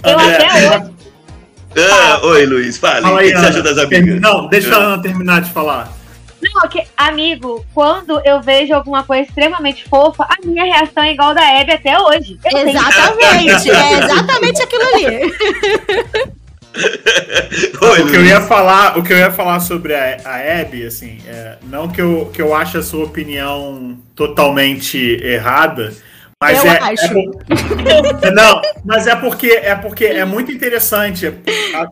[0.04, 0.90] Eu, eu até
[1.92, 3.02] Ah, oi, Luiz, fale.
[3.02, 4.20] Fala aí, que você ajuda as amigas?
[4.20, 5.97] Não, deixa a Ana terminar de falar.
[6.40, 11.34] Não, que, amigo, quando eu vejo alguma coisa extremamente fofa, a minha reação é igual
[11.34, 12.38] da Abby até hoje.
[12.44, 16.32] Eu Exatamente, é exatamente aquilo ali.
[17.80, 20.86] Oi, o que eu ia falar, o que eu ia falar sobre a, a Abby,
[20.86, 25.92] assim, é, não que eu, que eu ache a sua opinião totalmente errada,
[26.40, 27.04] mas Eu é, acho.
[27.04, 31.32] é por- é, não, mas é porque é porque é muito interessante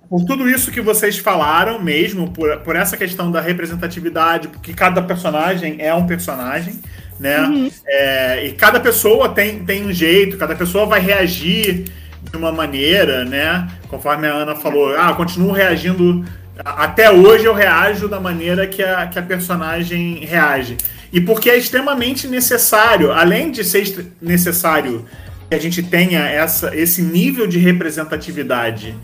[0.08, 5.02] por tudo isso que vocês falaram mesmo, por, por essa questão da representatividade, porque cada
[5.02, 6.78] personagem é um personagem,
[7.18, 7.40] né?
[7.40, 7.70] Uhum.
[7.86, 11.84] É, e cada pessoa tem, tem um jeito, cada pessoa vai reagir
[12.30, 13.68] de uma maneira, né?
[13.88, 16.24] Conforme a Ana falou, ah, eu continuo reagindo.
[16.64, 20.76] Até hoje eu reajo da maneira que a, que a personagem reage.
[21.12, 25.04] E porque é extremamente necessário, além de ser necessário
[25.48, 28.94] que a gente tenha essa, esse nível de representatividade.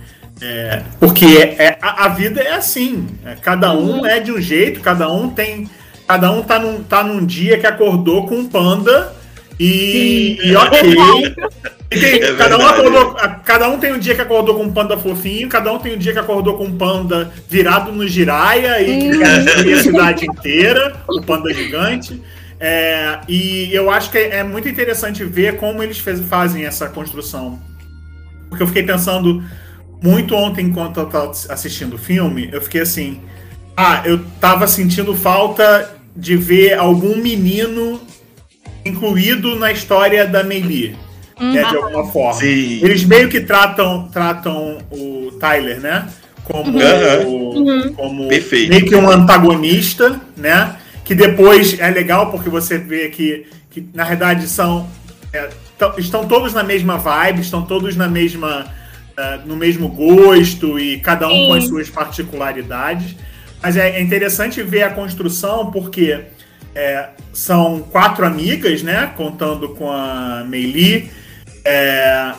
[0.40, 3.06] é, porque é, a, a vida é assim.
[3.24, 5.70] é, cada um é de um jeito, cada um tem.
[6.06, 9.14] Cada um tá num, tá num dia que acordou com um panda
[9.58, 11.34] e, e ok.
[12.00, 13.14] Tem- É cada, um acordou,
[13.44, 15.98] cada um tem um dia que acordou com um panda fofinho, cada um tem um
[15.98, 20.26] dia que acordou com um panda virado no giraia e que quer destruir a cidade
[20.26, 22.20] inteira, o panda gigante.
[22.60, 27.58] É, e eu acho que é muito interessante ver como eles fez- fazem essa construção.
[28.48, 29.42] Porque eu fiquei pensando
[30.02, 33.20] muito ontem enquanto eu tava assistindo o filme, eu fiquei assim,
[33.76, 38.00] ah, eu tava sentindo falta de ver algum menino
[38.84, 40.96] incluído na história da Meili,
[41.42, 42.40] né, de alguma forma.
[42.40, 42.80] Sim.
[42.82, 46.08] Eles meio que tratam, tratam o Tyler, né?
[46.44, 47.92] Como, Uhum.
[47.94, 48.68] como Perfeito.
[48.70, 50.76] meio que um antagonista, né?
[51.04, 54.88] Que depois é legal porque você vê que, que na verdade são.
[55.32, 58.66] é, tão- estão todos na mesma vibe, estão todos na mesma.
[59.16, 61.68] é, no mesmo gosto e cada um com as Sim.
[61.68, 63.14] suas particularidades.
[63.62, 66.18] Mas é, é interessante ver a construção porque
[66.74, 69.12] é, são quatro amigas, né?
[69.16, 71.10] Contando com a Meili.
[71.64, 72.32] É,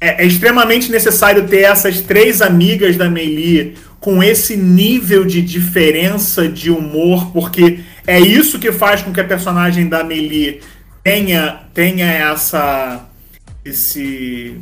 [0.00, 6.48] é, é extremamente necessário ter essas três amigas da Meili com esse nível de diferença
[6.48, 10.60] de humor, porque é isso que faz com que a personagem da Meili
[11.02, 13.04] tenha, tenha essa
[13.64, 14.56] esse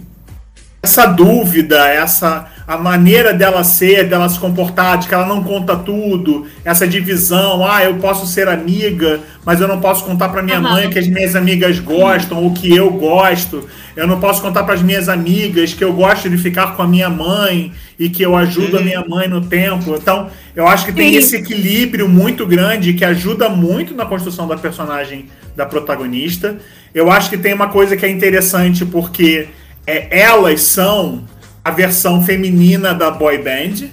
[0.82, 5.76] essa dúvida, essa a maneira dela ser, dela se comportar, de que ela não conta
[5.76, 10.58] tudo, essa divisão, ah, eu posso ser amiga, mas eu não posso contar para minha
[10.58, 10.70] Aham.
[10.70, 13.68] mãe que as minhas amigas gostam ou que eu gosto.
[13.94, 16.88] Eu não posso contar para as minhas amigas que eu gosto de ficar com a
[16.88, 19.94] minha mãe e que eu ajudo a minha mãe no tempo.
[19.94, 24.56] Então, eu acho que tem esse equilíbrio muito grande que ajuda muito na construção da
[24.56, 26.56] personagem da protagonista.
[26.92, 29.48] Eu acho que tem uma coisa que é interessante porque
[29.86, 31.24] é, elas são
[31.66, 33.88] a versão feminina da boy band.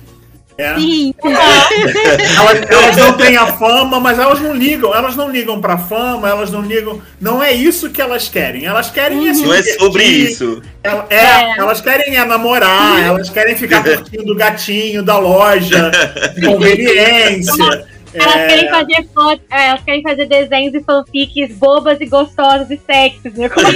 [0.58, 0.76] né?
[0.78, 1.12] Sim.
[1.24, 4.94] Elas, elas não têm a fama, mas elas não ligam.
[4.94, 7.02] Elas não ligam pra fama, elas não ligam.
[7.20, 8.66] Não é isso que elas querem.
[8.66, 10.62] Elas querem é se Não é sobre isso.
[10.84, 11.56] ela- é, É.
[11.58, 15.90] elas querem é namorar, elas querem ficar curtindo o gatinho da loja,
[16.36, 17.86] de conveniência.
[18.14, 22.70] Elas É, querem fazer foto, é, elas querem fazer desenhos e fanfics bobas e gostosas
[22.70, 23.50] e sexys, né?
[23.50, 23.68] Como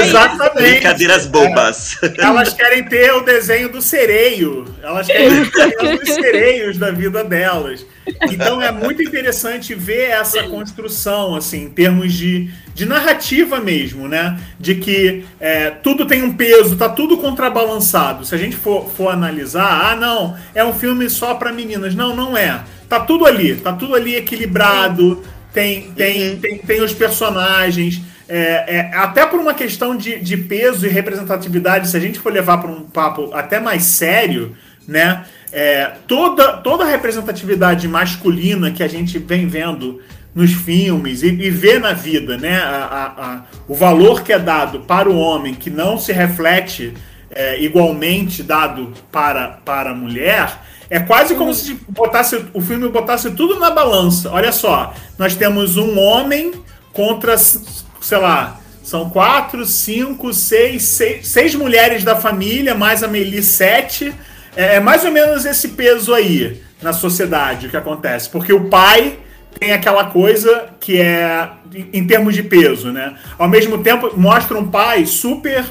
[0.00, 0.70] Exatamente.
[0.70, 1.98] Brincadeiras bobas.
[2.18, 4.64] Elas querem ter o desenho do sereio.
[4.82, 7.86] Elas querem ter o desenho dos sereios da vida delas.
[8.30, 14.38] Então é muito interessante ver essa construção, assim, em termos de, de narrativa mesmo, né?
[14.58, 18.24] De que é, tudo tem um peso, tá tudo contrabalançado.
[18.24, 21.94] Se a gente for, for analisar, ah, não, é um filme só para meninas.
[21.94, 22.60] Não, não é.
[22.88, 25.22] Tá tudo ali, tá tudo ali equilibrado,
[25.52, 28.00] tem, tem, tem, tem os personagens.
[28.28, 32.32] É, é, até por uma questão de, de peso e representatividade, se a gente for
[32.32, 34.56] levar para um papo até mais sério,
[34.88, 35.24] né?
[35.52, 40.00] é, toda, toda a representatividade masculina que a gente vem vendo
[40.34, 42.56] nos filmes e, e vê na vida, né?
[42.58, 42.66] A,
[43.16, 46.92] a- a- o valor que é dado para o homem que não se reflete
[47.30, 50.50] é, igualmente dado para, para a mulher,
[50.90, 54.30] é quase como se botasse, o filme botasse tudo na balança.
[54.30, 56.52] Olha só, nós temos um homem
[56.92, 63.42] contra, sei lá, são quatro, cinco, seis, seis, seis mulheres da família, mais a Meili,
[63.42, 64.14] sete.
[64.54, 68.28] É, é mais ou menos esse peso aí na sociedade o que acontece.
[68.28, 69.18] Porque o pai
[69.58, 71.48] tem aquela coisa que é
[71.92, 73.14] em termos de peso, né?
[73.38, 75.64] Ao mesmo tempo, mostra um pai super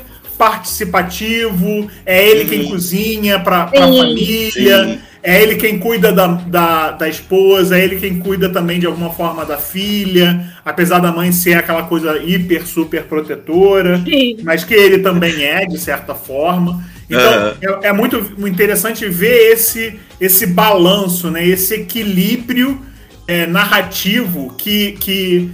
[0.44, 5.00] participativo, é ele quem cozinha para a família, Sim.
[5.24, 9.10] é ele quem cuida da, da, da esposa, é ele quem cuida também de alguma
[9.10, 14.40] forma da filha, apesar da mãe ser aquela coisa hiper, super protetora, Sim.
[14.44, 16.84] mas que ele também é, de certa forma.
[17.10, 17.56] Então, Aham.
[17.82, 22.82] é, é muito interessante ver esse, esse balanço, né, esse equilíbrio
[23.30, 25.50] é, narrativo que, que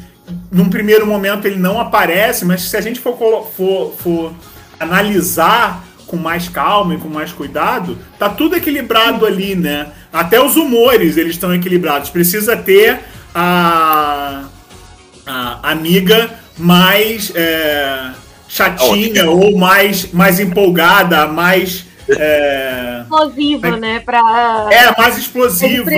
[0.52, 3.16] num primeiro momento ele não aparece, mas se a gente for,
[3.56, 4.34] for, for
[4.80, 9.88] analisar com mais calma e com mais cuidado, tá tudo equilibrado ali, né?
[10.12, 12.10] Até os humores eles estão equilibrados.
[12.10, 13.00] Precisa ter
[13.34, 14.46] a,
[15.26, 18.10] a amiga mais é,
[18.48, 24.00] chatinha ou mais, mais empolgada, mais é, explosiva, né?
[24.00, 25.92] Pra, é, mais explosiva.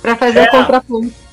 [0.00, 0.42] Para fazer é.
[0.44, 1.29] o contraponto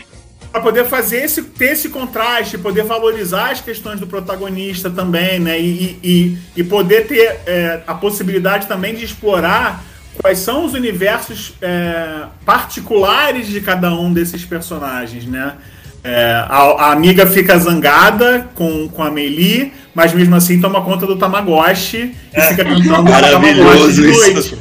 [0.57, 5.59] para poder fazer esse, ter esse contraste, poder valorizar as questões do protagonista também, né?
[5.59, 9.83] E, e, e poder ter é, a possibilidade também de explorar
[10.19, 15.53] quais são os universos é, particulares de cada um desses personagens, né?
[16.03, 21.05] É, a, a, amiga fica zangada com, com a Meili, mas mesmo assim toma conta
[21.05, 24.57] do Tamagotchi e fica cantando o Tamagotchi de noite.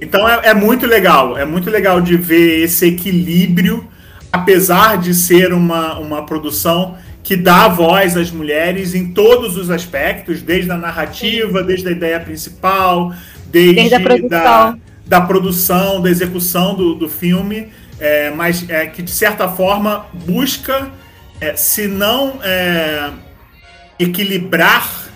[0.00, 3.91] Então é, é muito legal, é muito legal de ver esse equilíbrio
[4.32, 10.42] apesar de ser uma, uma produção que dá voz às mulheres em todos os aspectos,
[10.42, 13.14] desde a narrativa, desde a ideia principal,
[13.46, 14.28] desde, desde a produção.
[14.30, 17.68] Da, da produção, da execução do, do filme,
[18.00, 20.90] é, mas é, que de certa forma busca,
[21.40, 23.10] é, se não é,
[23.98, 25.10] equilibrar,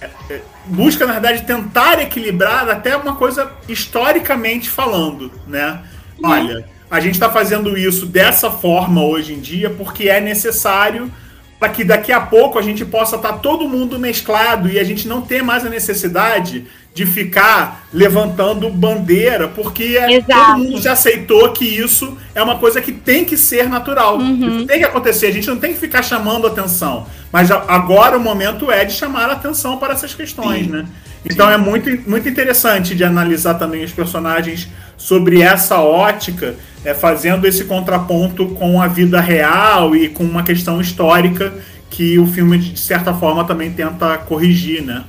[0.00, 5.80] é, é, busca na verdade tentar equilibrar até uma coisa historicamente falando, né?
[6.22, 11.10] Olha, a gente está fazendo isso dessa forma hoje em dia porque é necessário
[11.58, 14.84] para que daqui a pouco a gente possa estar tá todo mundo mesclado e a
[14.84, 20.92] gente não ter mais a necessidade de ficar levantando bandeira, porque é, todo mundo já
[20.92, 24.18] aceitou que isso é uma coisa que tem que ser natural.
[24.18, 24.66] Uhum.
[24.66, 27.06] tem que acontecer, a gente não tem que ficar chamando atenção.
[27.32, 30.72] Mas agora o momento é de chamar atenção para essas questões, Sim.
[30.72, 30.86] né?
[31.24, 31.52] Então Sim.
[31.52, 37.64] é muito, muito interessante de analisar também os personagens sobre essa ótica é, fazendo esse
[37.64, 41.52] contraponto com a vida real e com uma questão histórica
[41.88, 45.04] que o filme, de certa forma, também tenta corrigir, né?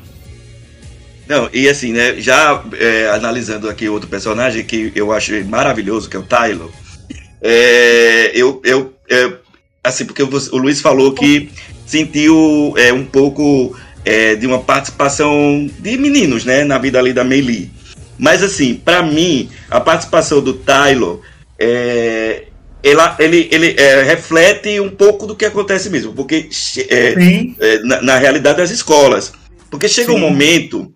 [1.31, 6.17] Não, e assim, né, já é, analisando aqui outro personagem que eu acho maravilhoso, que
[6.17, 6.67] é o Tyler,
[7.41, 9.31] é, eu, eu é,
[9.81, 11.49] assim, porque o Luiz falou que
[11.85, 13.73] sentiu é, um pouco
[14.03, 17.71] é, de uma participação de meninos, né, na vida ali da Meili.
[18.19, 21.17] Mas assim, para mim, a participação do Tyler
[21.57, 22.43] é,
[22.83, 26.49] ela, ele, ele é, reflete um pouco do que acontece mesmo, porque
[26.89, 27.15] é,
[27.57, 29.31] é, na, na, realidade das escolas,
[29.69, 30.17] porque chega Sim.
[30.17, 30.91] um momento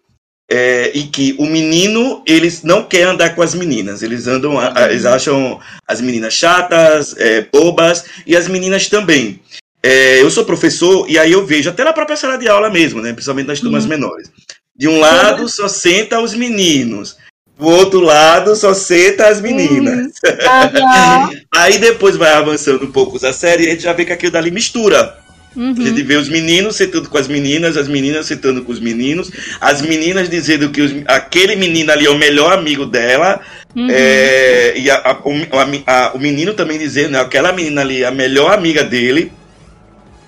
[0.49, 4.77] é, em que o menino eles não quer andar com as meninas, eles andam, a,
[4.77, 9.39] a, eles acham as meninas chatas, é, bobas e as meninas também.
[9.81, 13.01] É, eu sou professor e aí eu vejo até na própria sala de aula mesmo,
[13.01, 13.89] né, principalmente nas turmas uhum.
[13.89, 14.31] menores.
[14.75, 17.17] De um lado só senta os meninos,
[17.57, 20.07] do outro lado só senta as meninas.
[20.25, 21.41] Uhum.
[21.55, 24.33] Aí depois vai avançando um pouco a série e a gente já vê que aquilo
[24.33, 25.17] dali mistura.
[25.55, 25.73] Uhum.
[25.77, 29.31] A gente vê os meninos sentando com as meninas, as meninas sentando com os meninos,
[29.61, 33.39] as meninas dizendo que os, aquele menino ali é o melhor amigo dela,
[33.75, 33.87] uhum.
[33.89, 35.17] é, e a, a,
[35.87, 39.31] a, o menino também dizendo, né, aquela menina ali é a melhor amiga dele.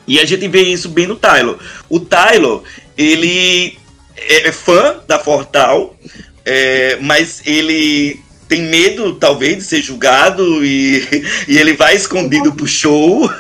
[0.08, 1.56] E a gente vê isso bem no Tyler.
[1.90, 2.62] O Tyler,
[2.98, 3.78] ele
[4.16, 5.98] é, é fã da Fortal,
[6.46, 11.06] é, mas ele tem medo, talvez, de ser julgado e,
[11.48, 13.30] e ele vai escondido pro show.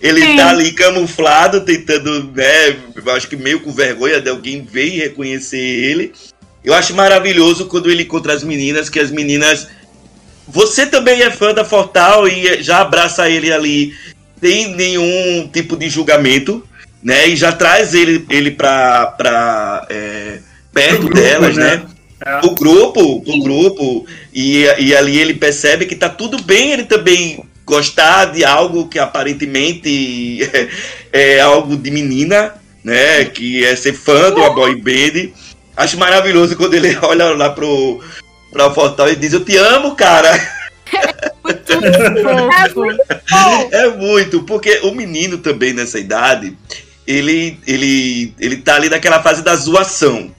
[0.00, 0.36] Ele Sim.
[0.36, 2.76] tá ali camuflado, tentando, né?
[3.16, 6.12] Acho que meio com vergonha de alguém ver e reconhecer ele.
[6.62, 9.66] Eu acho maravilhoso quando ele encontra as meninas, que as meninas.
[10.46, 13.94] Você também é fã da Fortal e já abraça ele ali
[14.42, 16.62] sem nenhum tipo de julgamento,
[17.02, 17.28] né?
[17.28, 20.40] E já traz ele, ele pra, pra é,
[20.70, 21.76] perto grupo, delas, né?
[21.76, 21.86] né?
[22.26, 22.46] É.
[22.46, 27.44] O grupo, o grupo, e, e ali ele percebe que tá tudo bem ele também
[27.64, 30.42] gostar de algo que aparentemente
[31.12, 33.24] é, é algo de menina, né?
[33.26, 35.30] Que é ser fã de uma boy band.
[35.76, 38.00] Acho maravilhoso quando ele olha lá pro,
[38.52, 40.30] pra Fortal e diz, eu te amo, cara.
[43.70, 46.56] é muito, porque o menino também nessa idade,
[47.06, 50.32] ele, ele, ele tá ali naquela fase da zoação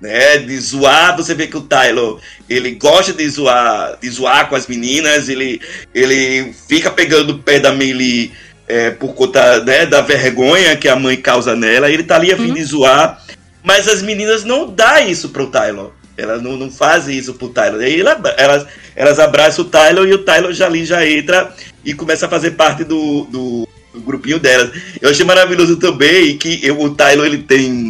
[0.00, 0.38] né?
[0.38, 2.16] De zoar, você vê que o Tyler,
[2.48, 5.60] ele gosta de zoar, de zoar com as meninas, ele,
[5.94, 8.32] ele fica pegando o pé da Meili
[8.68, 12.36] é, por conta né, da vergonha que a mãe causa nela, ele tá ali a
[12.36, 12.54] fim uhum.
[12.54, 13.24] de zoar,
[13.62, 15.86] mas as meninas não dá isso pro Tyler.
[16.16, 17.80] Elas não, não fazem isso pro Tyler.
[17.80, 18.00] Aí
[18.36, 18.66] elas,
[18.96, 21.54] elas abraçam o Tyler e o Tyler já ali já entra
[21.84, 24.70] e começa a fazer parte do, do, do grupinho delas.
[25.00, 27.87] Eu achei maravilhoso também que eu, o Tyler ele tem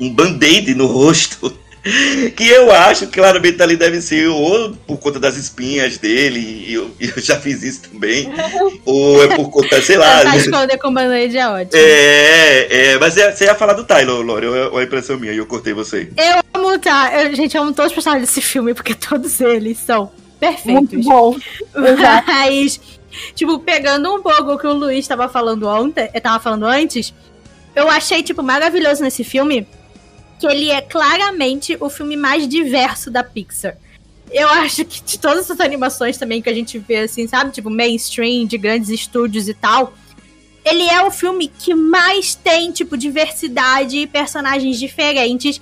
[0.00, 1.52] um band-aid no rosto.
[2.34, 6.72] que eu acho que claramente ali deve ser ou por conta das espinhas dele, e
[6.72, 8.32] eu, eu já fiz isso também,
[8.86, 10.20] ou é por conta, sei lá.
[10.20, 11.70] Tentar esconder com band-aid é ótimo.
[11.74, 15.32] É, é, mas é- você ia falar do Tyler, Lore, ou é- é impressão minha,
[15.32, 16.08] e eu cortei você.
[16.16, 17.22] Eu amo, tá?
[17.22, 20.10] Eu, gente, eu amo todos os personagens desse filme, porque todos eles são
[20.40, 21.04] Muito perfeitos.
[21.04, 21.36] bom.
[21.76, 22.26] Exato.
[22.26, 22.80] Mas,
[23.34, 27.12] tipo, pegando um pouco o que o Luiz estava falando ontem, eu tava falando antes,
[27.76, 29.66] eu achei, tipo, maravilhoso nesse filme
[30.38, 33.76] que ele é claramente o filme mais diverso da Pixar.
[34.30, 37.52] Eu acho que de todas essas animações também que a gente vê, assim, sabe?
[37.52, 39.94] Tipo, mainstream, de grandes estúdios e tal.
[40.64, 45.60] Ele é o filme que mais tem, tipo, diversidade e personagens diferentes.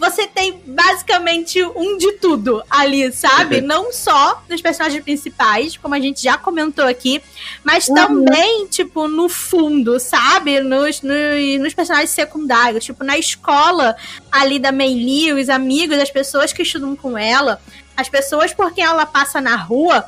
[0.00, 3.60] Você tem basicamente um de tudo ali, sabe?
[3.60, 7.22] Não só dos personagens principais, como a gente já comentou aqui,
[7.62, 7.94] mas Uhum.
[7.94, 10.60] também, tipo, no fundo, sabe?
[10.60, 12.82] Nos, nos, nos personagens secundários.
[12.84, 13.94] Tipo, na escola
[14.32, 17.60] ali da Meili, os amigos, as pessoas que estudam com ela,
[17.94, 20.06] as pessoas por quem ela passa na rua,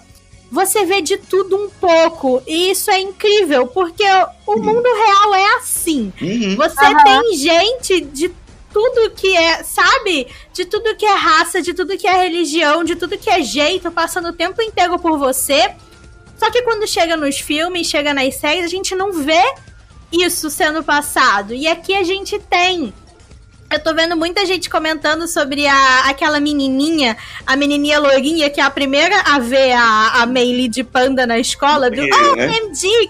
[0.50, 2.42] você vê de tudo um pouco.
[2.46, 4.04] E isso é incrível, porque
[4.46, 6.12] o mundo real é assim.
[6.20, 6.56] Uhum.
[6.56, 7.04] Você Aham.
[7.04, 8.28] tem gente de
[8.72, 10.26] tudo que é, sabe?
[10.52, 13.90] De tudo que é raça, de tudo que é religião, de tudo que é jeito,
[13.90, 15.74] passando o tempo inteiro por você.
[16.38, 19.42] Só que quando chega nos filmes, chega nas séries, a gente não vê
[20.10, 21.54] isso sendo passado.
[21.54, 22.92] E aqui a gente tem.
[23.72, 27.16] Eu tô vendo muita gente comentando sobre a, aquela menininha,
[27.46, 31.38] a menininha lourinha, que é a primeira a ver a, a Meili de panda na
[31.38, 31.90] escola.
[31.90, 32.50] Do, É, oh, né?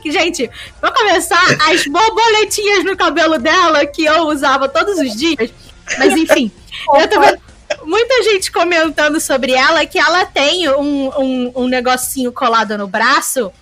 [0.04, 0.48] Gente,
[0.80, 5.50] pra começar, as borboletinhas no cabelo dela, que eu usava todos os dias.
[5.98, 6.48] Mas enfim,
[6.94, 7.40] eu tô vendo
[7.84, 13.52] muita gente comentando sobre ela, que ela tem um, um, um negocinho colado no braço.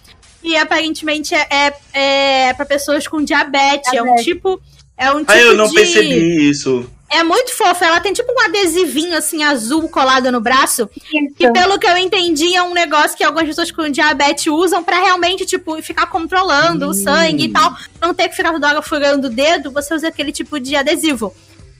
[0.42, 3.92] E aparentemente é, é, é para pessoas com diabetes.
[3.92, 4.24] É um Diabetes.
[4.24, 4.60] tipo.
[5.00, 5.74] É um tipo Ah, eu não de...
[5.74, 6.86] percebi isso.
[7.12, 7.82] É muito fofo.
[7.82, 10.86] Ela tem tipo um adesivinho assim azul colado no braço.
[11.36, 11.52] Que Isso.
[11.52, 15.44] pelo que eu entendi é um negócio que algumas pessoas com diabetes usam pra realmente,
[15.44, 16.94] tipo, ficar controlando o Hum.
[16.94, 17.74] sangue e tal.
[18.00, 21.34] Não ter que ficar toda hora furando o dedo, você usa aquele tipo de adesivo.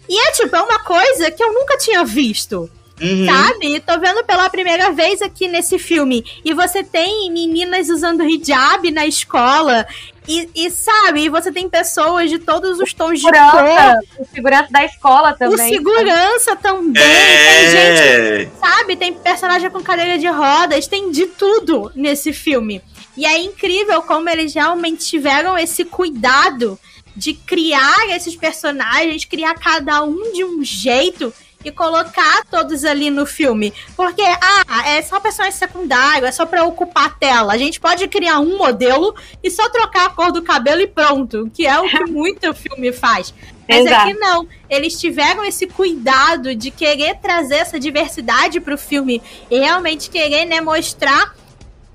[0.09, 2.69] E é tipo, é uma coisa que eu nunca tinha visto.
[3.01, 3.27] Uhum.
[3.27, 3.81] Sabe?
[3.81, 6.25] Tô vendo pela primeira vez aqui nesse filme.
[6.45, 9.87] E você tem meninas usando hijab na escola.
[10.29, 13.35] E, e sabe, e você tem pessoas de todos os tons de cor.
[13.35, 15.69] Segurança, o segurança da escola O também.
[15.75, 17.03] segurança também.
[17.03, 18.49] Tem gente É.
[18.61, 18.97] sabe?
[18.97, 22.83] Tem personagem com cadeira de rodas, tem de tudo nesse filme.
[23.17, 26.79] E é incrível como eles realmente tiveram esse cuidado
[27.17, 31.33] de criar esses personagens, criar cada um de um jeito
[31.65, 33.73] e colocar todos ali no filme.
[33.97, 37.53] Porque, ah, é só personagem secundário, é só pra ocupar a tela.
[37.53, 41.51] A gente pode criar um modelo e só trocar a cor do cabelo e pronto,
[41.53, 43.35] que é o que muito filme faz.
[43.69, 44.09] Mas Exato.
[44.09, 44.49] aqui não.
[44.69, 50.61] Eles tiveram esse cuidado de querer trazer essa diversidade pro filme e realmente querer, né,
[50.61, 51.35] mostrar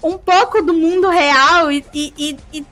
[0.01, 2.65] um pouco do mundo real e, e, e- e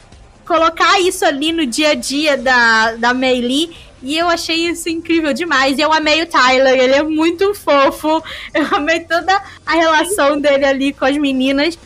[0.45, 3.75] colocar isso ali no dia a dia da, da Meili.
[4.03, 5.79] E eu achei isso incrível demais.
[5.79, 8.21] Eu amei o Tyler, ele é muito fofo.
[8.53, 11.79] Eu amei toda a relação dele ali com as meninas.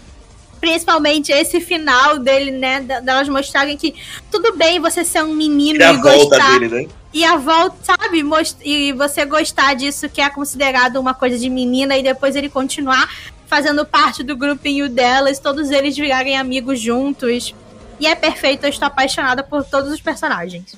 [0.60, 2.82] Principalmente esse final dele, né?
[2.82, 3.94] Delas mostrarem que
[4.32, 6.60] tudo bem você ser um menino E e volta gostar.
[6.60, 6.90] dele, né?
[7.14, 8.24] E a volta, sabe?
[8.24, 12.50] most- E você gostar disso que é considerado uma coisa de menina e depois ele
[12.50, 13.08] continuar
[13.46, 17.54] fazendo parte do grupinho delas, todos eles virarem amigos juntos.
[18.00, 20.76] E é perfeito, eu estou apaixonada por todos os personagens.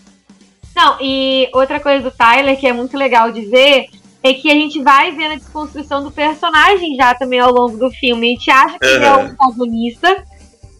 [0.80, 3.88] Não, e outra coisa do Tyler que é muito legal de ver
[4.24, 7.92] é que a gente vai vendo a desconstrução do personagem já também ao longo do
[7.92, 8.28] filme.
[8.28, 9.36] A gente acha que ele é o Aham.
[9.36, 10.24] protagonista.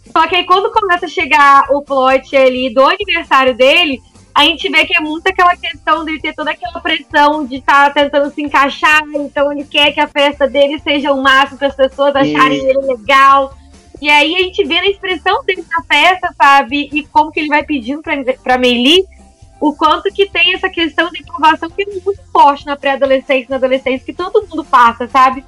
[0.10, 4.00] Só que aí quando começa a chegar o plot ali do aniversário dele,
[4.34, 7.94] a gente vê que é muito aquela questão dele ter toda aquela pressão de estar
[7.94, 11.76] tentando se encaixar, então ele quer que a festa dele seja o máximo para as
[11.76, 13.54] pessoas acharem ele legal.
[14.02, 16.90] E aí a gente vê na expressão dele na festa, sabe?
[16.94, 19.04] E como que ele vai pedindo pra, pra Meili
[19.60, 23.58] o quanto que tem essa questão de aprovação que é muito forte na pré-adolescência na
[23.58, 25.44] adolescência, que todo mundo passa, sabe?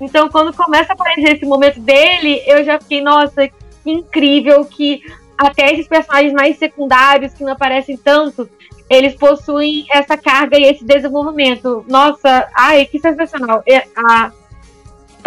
[0.00, 5.02] Então, quando começa a aparecer esse momento dele, eu já fiquei, nossa, que incrível que
[5.38, 8.48] até esses personagens mais secundários, que não aparecem tanto,
[8.88, 11.84] eles possuem essa carga e esse desenvolvimento.
[11.88, 13.62] Nossa, ai, que sensacional.
[13.96, 14.32] A-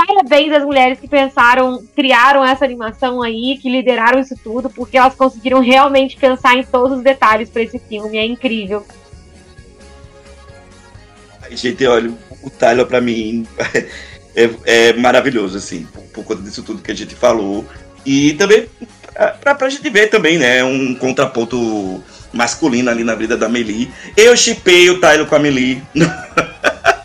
[0.08, 5.14] Parabéns às mulheres que pensaram, criaram essa animação aí, que lideraram isso tudo, porque elas
[5.14, 8.18] conseguiram realmente pensar em todos os detalhes para esse filme.
[8.18, 8.86] É incrível.
[11.52, 13.46] Gente, olha, o Tyler pra mim
[14.34, 17.66] é, é maravilhoso, assim, por, por conta disso tudo que a gente falou.
[18.06, 18.70] E também
[19.42, 22.02] pra, pra gente ver também, né, um contraponto
[22.32, 23.92] masculino ali na vida da Meli.
[24.16, 25.84] Eu chipei o Tyler com a Meli.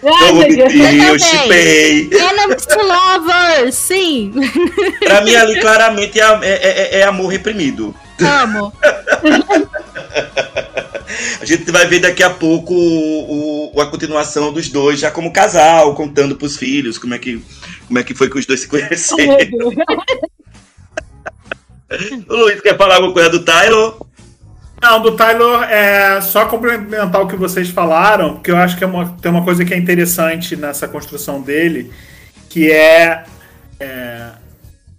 [0.00, 2.08] Vou mentir, eu chipei.
[2.08, 4.32] To lovers, sim.
[5.00, 7.94] Pra mim ali claramente é, é- é- é amor reprimido.
[8.20, 8.72] Amo.
[11.40, 15.32] A gente vai ver daqui a pouco o, o- a continuação dos dois, já como
[15.32, 17.42] casal, contando pros filhos como é que,
[17.86, 19.34] como é que foi que os dois se conheceram.
[22.28, 23.92] o Luiz quer falar alguma coisa do Tyler?
[24.82, 28.86] Não, do Tyler, é só complementar o que vocês falaram, porque eu acho que é
[28.86, 31.92] uma, tem uma coisa que é interessante nessa construção dele,
[32.48, 33.22] que é,
[33.78, 34.26] é,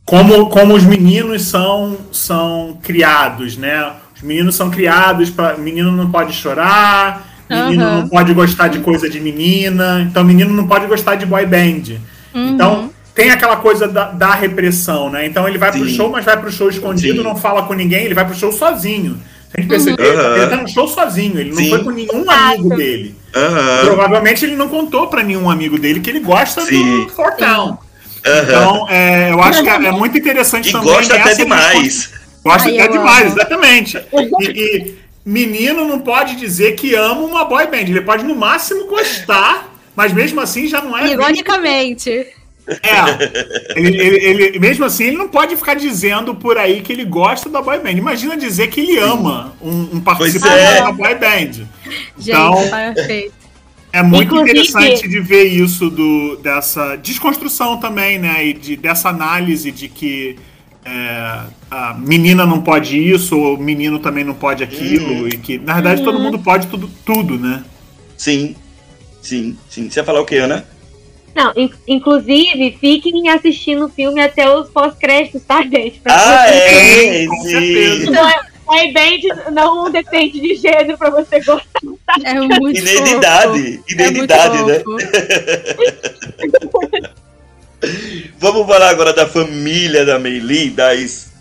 [0.06, 3.92] como, como os meninos são, são criados, né?
[4.16, 8.02] Os meninos são criados para menino não pode chorar, menino Aham.
[8.04, 11.98] não pode gostar de coisa de menina, então menino não pode gostar de boy band.
[12.34, 15.26] Então tem aquela coisa da, da repressão, né?
[15.26, 15.94] Então ele vai pro Sim.
[15.94, 17.24] show, mas vai pro show escondido, Sim.
[17.24, 19.20] não fala com ninguém, ele vai pro show sozinho.
[19.56, 20.38] A gente perceber, Aham.
[20.38, 21.70] ele tá no show sozinho, ele não Sim.
[21.70, 23.16] foi com nenhum amigo dele.
[23.36, 23.86] Aham.
[23.86, 27.04] Provavelmente ele não contou pra nenhum amigo dele que ele gosta Sim.
[27.06, 27.78] do Fortão.
[28.26, 28.44] aham.
[28.44, 30.88] Então, é, eu acho que é, é muito interessante E também.
[30.88, 32.12] gosta até demais.
[32.44, 33.36] Gosta Ai, até demais, amo.
[33.36, 33.98] exatamente.
[34.40, 37.78] E, e menino não pode dizer que ama uma boy band.
[37.82, 41.10] Ele pode, no máximo, gostar, mas mesmo assim já não é.
[41.12, 42.28] Ironicamente.
[42.68, 43.80] É.
[43.80, 47.50] Ele, ele- ele- mesmo assim, ele não pode ficar dizendo por aí que ele gosta
[47.50, 47.92] da boy band.
[47.92, 50.82] Imagina dizer que ele ama um, um participante é.
[50.82, 51.52] da boy band.
[52.18, 53.34] Gente, Então- perfeito.
[53.92, 58.44] É muito Inclusive- interessante de ver isso do, dessa desconstrução também, né?
[58.48, 60.36] E de, dessa análise de que
[60.84, 65.28] é, a menina não pode isso, ou o menino também não pode aquilo, Uhum.
[65.28, 67.64] e que, na verdade, todo mundo pode tudo, tudo, né?
[68.18, 68.56] Sim,
[69.22, 69.90] sim, sim.
[69.90, 70.66] Você ia falar o que, Ana?
[71.36, 76.00] Não, in- inclusive, fiquem assistindo o filme até os pós-créditos, tá, gente?
[76.00, 77.50] Pra Ah, você- é, Com sim.
[77.50, 78.12] certeza.
[78.12, 81.82] Não é, boy band não depende de gênero pra você gostar.
[82.24, 83.16] É muito E nem de fofo.
[83.18, 83.82] idade.
[83.90, 84.28] E É de né?
[88.40, 91.32] Vamos falar agora da família da Meili, das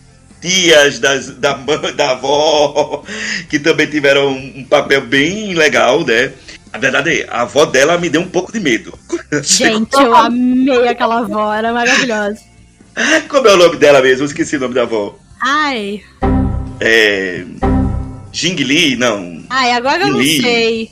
[0.41, 3.05] tias, das, da, mãe, da avó,
[3.49, 6.33] que também tiveram um papel bem legal, né?
[6.73, 8.99] Na verdade, a avó dela me deu um pouco de medo.
[9.43, 12.41] Gente, eu amei aquela avó, era maravilhosa.
[13.29, 14.23] Como é o nome dela mesmo?
[14.23, 15.19] Eu esqueci o nome da avó.
[15.41, 16.03] Ai,
[16.81, 17.45] É.
[18.33, 18.97] Jing Li?
[18.97, 19.45] Não.
[19.51, 20.91] ai, agora eu não sei.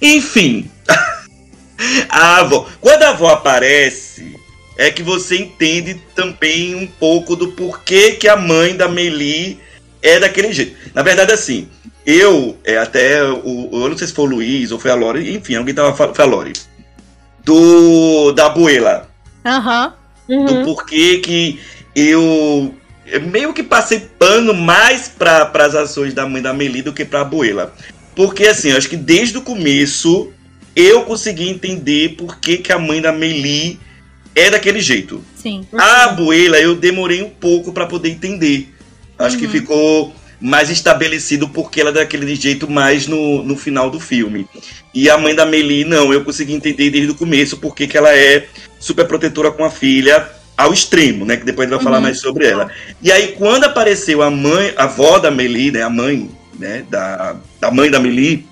[0.00, 0.68] Enfim.
[2.08, 2.68] a avó.
[2.80, 4.36] Quando a avó aparece,
[4.76, 9.60] é que você entende também um pouco do porquê que a mãe da Meili
[10.02, 10.76] é daquele jeito.
[10.92, 11.68] Na verdade, assim,
[12.06, 13.70] eu, é, até o.
[13.72, 16.14] Eu não sei se foi o Luiz ou foi a Lore, enfim, alguém tava falando.
[16.16, 16.52] Foi a Lore.
[17.44, 18.32] Do.
[18.32, 19.08] Da Abuela.
[19.44, 19.94] Aham.
[20.28, 20.64] Do Uhum.
[20.64, 21.58] porquê que
[21.94, 22.74] eu.
[23.06, 27.04] eu meio que passei pano mais para as ações da mãe da Meli do que
[27.04, 27.74] pra Abuela.
[28.14, 30.32] Porque assim, eu acho que desde o começo
[30.76, 33.78] eu consegui entender por que, que a mãe da Meli
[34.34, 35.22] é daquele jeito.
[35.36, 35.66] Sim.
[35.76, 38.72] A Abuela eu demorei um pouco para poder entender.
[39.18, 39.50] Acho que Uhum.
[39.50, 44.46] ficou mais estabelecido porque ela é daquele jeito mais no, no final do filme.
[44.92, 48.12] E a mãe da Meli, não, eu consegui entender desde o começo porque que ela
[48.14, 48.46] é
[48.80, 51.36] super protetora com a filha ao extremo, né?
[51.36, 52.02] Que depois a gente vai falar Uhum.
[52.02, 52.70] mais sobre ela.
[53.00, 55.82] E aí, quando apareceu a mãe, a avó da Meli, né?
[55.82, 56.28] A mãe,
[56.58, 56.84] né?
[56.90, 58.44] Da, da mãe da Meli,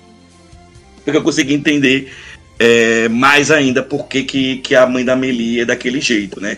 [1.03, 2.11] porque eu consegui entender
[2.57, 6.57] é, mais ainda por que, que, que a mãe da Meli é daquele jeito, né?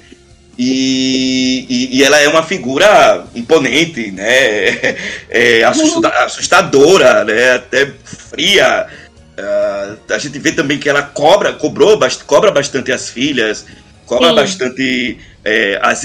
[0.57, 4.95] E, e, e ela é uma figura imponente, né?
[5.29, 7.53] É, assusta- assustadora, né?
[7.53, 8.87] Até fria.
[9.37, 13.65] Ah, a gente vê também que ela cobra, cobrou, cobra bastante as filhas,
[14.05, 14.35] cobra Sim.
[14.35, 16.03] bastante é, as,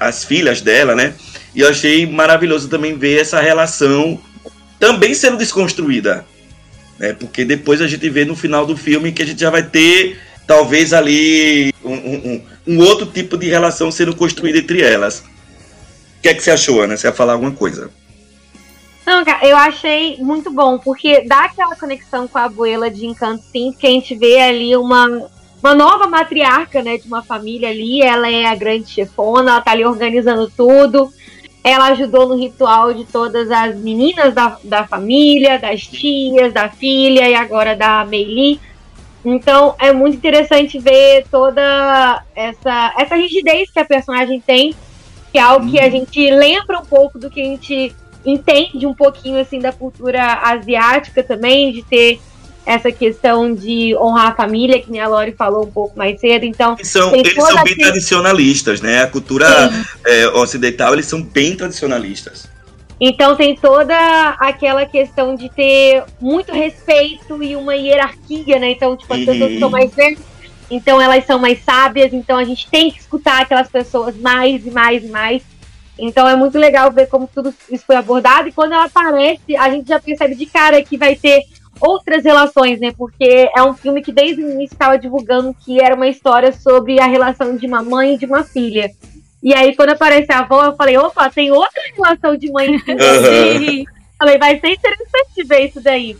[0.00, 1.12] as filhas dela, né?
[1.54, 4.18] E eu achei maravilhoso também ver essa relação
[4.78, 6.24] também sendo desconstruída.
[6.98, 7.12] Né?
[7.12, 10.18] Porque depois a gente vê no final do filme que a gente já vai ter,
[10.50, 15.20] talvez, ali um, um- um- outro tipo de relação sendo construída entre elas.
[15.20, 16.96] O que é que você achou, Ana?
[16.96, 17.88] Você ia falar alguma coisa?
[19.06, 23.44] Não, cara, eu achei muito bom, porque dá aquela conexão com a abuela de Encanto,
[23.52, 25.30] sim, porque a gente vê ali uma,
[25.62, 29.70] uma nova matriarca, né, de uma família ali, ela é a grande chefona, ela tá
[29.70, 31.12] ali organizando tudo,
[31.62, 37.28] ela ajudou no ritual de todas as meninas da, da família, das tias, da filha
[37.28, 38.58] e agora da Meili.
[39.24, 44.74] Então é muito interessante ver toda essa, essa rigidez que a personagem tem,
[45.30, 47.94] que é algo que a gente lembra um pouco do que a gente
[48.24, 52.20] entende um pouquinho assim da cultura asiática também, de ter
[52.66, 56.44] essa questão de honrar a família, que nem a Lori falou um pouco mais cedo.
[56.44, 59.02] Então, Eles são, eles são bem aquele- tradicionalistas, né?
[59.02, 59.46] A cultura
[60.04, 62.49] é, ocidental, eles são bem tradicionalistas.
[63.00, 63.94] Então tem toda
[64.38, 68.72] aquela questão de ter muito respeito e uma hierarquia, né?
[68.72, 69.26] Então, tipo, as Uhum.
[69.26, 70.30] pessoas são mais velhas
[70.70, 74.70] então elas são mais sábias, então a gente tem que escutar aquelas pessoas mais e
[74.70, 75.42] mais e mais.
[75.98, 78.48] Então é muito legal ver como tudo isso foi abordado.
[78.48, 81.42] E quando ela aparece, a gente já percebe de cara que vai ter
[81.80, 82.92] outras relações, né?
[82.96, 87.00] Porque é um filme que desde o início estava divulgando que era uma história sobre
[87.00, 88.90] a relação de uma mãe e de uma filha.
[89.42, 92.78] E aí, quando aparece a avó, eu falei, opa, tem outra relação de mãe e
[92.78, 93.84] filha.
[94.18, 96.16] falei, vai ser interessante ver isso daí.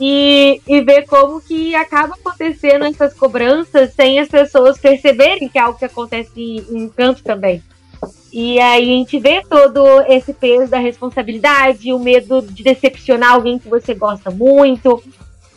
[0.00, 5.62] E, e ver como que acaba acontecendo essas cobranças sem as pessoas perceberem que é
[5.62, 7.62] algo que acontece em canto também.
[8.32, 13.58] E aí a gente vê todo esse peso da responsabilidade, o medo de decepcionar alguém
[13.58, 15.02] que você gosta muito.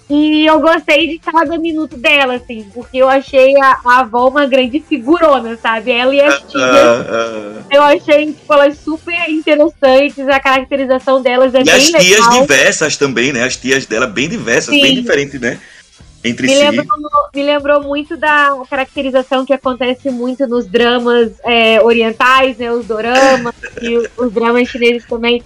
[0.07, 4.45] E eu gostei de cada minuto dela, assim, porque eu achei a, a avó uma
[4.45, 5.91] grande figurona, sabe?
[5.91, 6.53] Ela e as tias.
[6.53, 11.86] Uh, uh, eu achei, tipo, elas super interessantes, a caracterização delas é e bem as
[11.86, 12.41] tias legal.
[12.41, 13.44] diversas também, né?
[13.44, 14.82] As tias dela bem diversas, Sim.
[14.82, 15.60] bem diferentes, né?
[16.23, 16.60] entre me si.
[16.60, 22.86] Lembrou, me lembrou muito da caracterização que acontece muito nos dramas é, orientais, né, os
[22.86, 25.44] doramas e os dramas chineses também.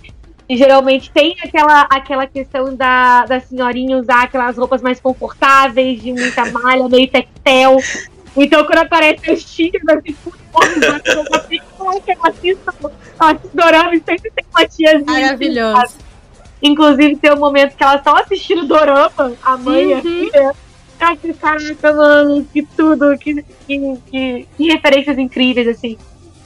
[0.49, 6.11] E geralmente tem aquela, aquela questão da, da senhorinha usar aquelas roupas mais confortáveis, de
[6.11, 7.77] muita malha, meio tectel.
[8.35, 10.31] Então, quando aparece os tigres, assim, eu fico,
[12.03, 15.05] que eu assisto, assisto dorama e sempre tem uma tiazinha.
[15.05, 15.97] Maravilhoso.
[16.63, 19.89] Inclusive, tem um momento que elas estão assistindo dorama, a mãe uhum.
[19.89, 20.55] e a filha.
[20.99, 25.97] Ai, que caraca, mano, que tudo, que, que, que, que, referências incríveis, assim.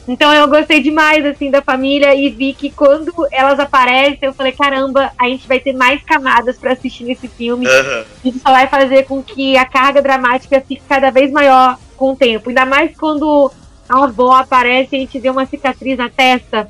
[0.07, 4.51] Então eu gostei demais, assim, da família e vi que quando elas aparecem, eu falei,
[4.51, 7.65] caramba, a gente vai ter mais camadas para assistir nesse filme.
[7.65, 8.03] Uhum.
[8.25, 12.15] Isso só vai fazer com que a carga dramática fique cada vez maior com o
[12.15, 12.49] tempo.
[12.49, 13.49] Ainda mais quando
[13.88, 16.67] a avó aparece e a gente vê uma cicatriz na testa,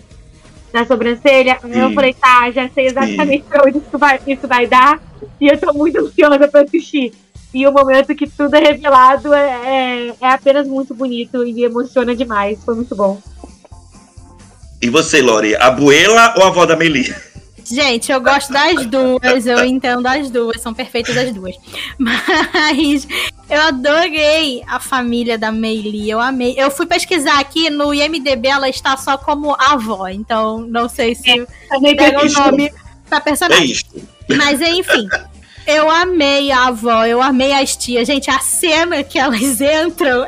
[0.71, 1.57] na sobrancelha.
[1.59, 1.79] Sim.
[1.79, 3.49] Eu falei, tá, já sei exatamente Sim.
[3.49, 5.01] pra onde isso vai, isso vai dar.
[5.41, 7.13] E eu tô muito ansiosa pra assistir.
[7.53, 12.15] E o momento que tudo é revelado é, é, é apenas muito bonito e emociona
[12.15, 12.59] demais.
[12.63, 13.21] Foi muito bom.
[14.81, 17.13] E você, Lori, a Buela ou a avó da Meli?
[17.65, 21.55] Gente, eu gosto das duas, eu entendo as duas, são perfeitas as duas.
[21.97, 23.07] Mas
[23.49, 26.55] eu adorei a família da Meili, eu amei.
[26.57, 31.29] Eu fui pesquisar aqui no IMDB, ela está só como avó, então não sei se
[31.31, 32.73] é, pega o nome
[33.07, 33.77] pra personagem.
[34.29, 35.07] É Mas enfim,
[35.65, 38.07] eu amei a avó, eu amei as tias.
[38.07, 40.27] Gente, a cena que elas entram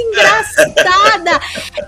[0.00, 1.40] engraçada.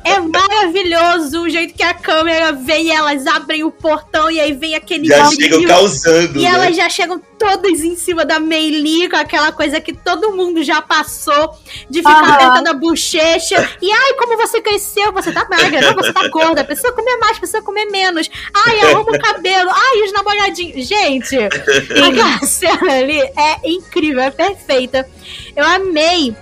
[0.04, 4.52] é maravilhoso o jeito que a câmera vem e elas abrem o portão e aí
[4.52, 6.38] vem aquele Já chegam causando.
[6.38, 6.48] E né?
[6.48, 10.80] elas já chegam todas em cima da Meili com aquela coisa que todo mundo já
[10.80, 11.56] passou
[11.90, 12.34] de ficar ah.
[12.34, 13.68] apertando a bochecha.
[13.80, 17.38] E ai, como você cresceu, você tá magra, não, você tá gorda, precisa comer mais,
[17.38, 18.30] precisa comer menos.
[18.54, 19.70] Ai, arruma o cabelo.
[19.70, 20.86] Ai, os namoradinhos.
[20.86, 25.08] Gente, aquela cena ali é incrível, é perfeita.
[25.56, 26.34] Eu amei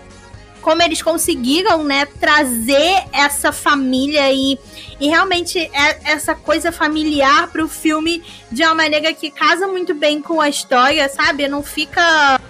[0.61, 4.59] como eles conseguiram, né, trazer essa família e,
[5.01, 10.21] e realmente é essa coisa familiar pro filme de uma maneira que casa muito bem
[10.21, 11.49] com a história, sabe?
[11.49, 12.41] Não fica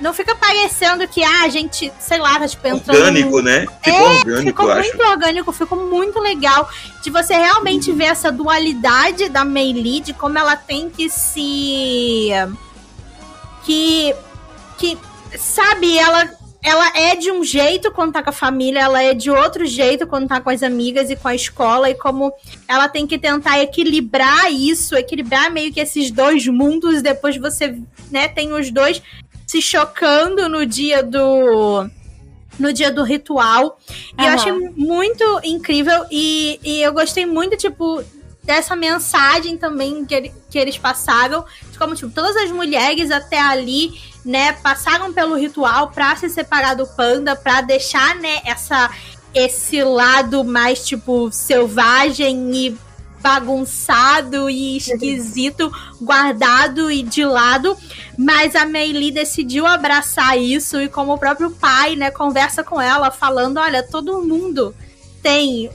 [0.00, 2.98] não fica parecendo que ah, a gente, sei lá, tá tipo entrando.
[2.98, 3.60] Orgânico, né?
[3.82, 5.10] Ficou é, orgânico, ficou muito acho.
[5.10, 6.68] orgânico, ficou muito legal
[7.02, 12.28] de você realmente ver essa dualidade da Meili, de como ela tem que se.
[13.64, 14.14] que.
[14.76, 14.98] que.
[15.38, 16.28] sabe, ela
[16.64, 20.06] ela é de um jeito quando tá com a família, ela é de outro jeito
[20.06, 22.32] quando tá com as amigas e com a escola, e como
[22.66, 27.76] ela tem que tentar equilibrar isso, equilibrar meio que esses dois mundos, depois você,
[28.10, 29.02] né, tem os dois
[29.46, 31.86] se chocando no dia do
[32.58, 33.78] no dia do ritual.
[34.18, 34.28] E uhum.
[34.28, 38.02] eu achei muito incrível e, e eu gostei muito, tipo,
[38.44, 43.98] dessa mensagem também que, que eles passaram, de como, tipo, todas as mulheres até ali
[44.24, 48.90] né, passaram pelo ritual para se separar do panda, para deixar, né, essa
[49.34, 52.78] esse lado mais tipo selvagem e
[53.20, 57.74] bagunçado e esquisito, guardado e de lado,
[58.18, 63.10] mas a Meili decidiu abraçar isso e como o próprio pai, né, conversa com ela
[63.10, 64.74] falando, olha, todo mundo
[65.22, 65.70] tem,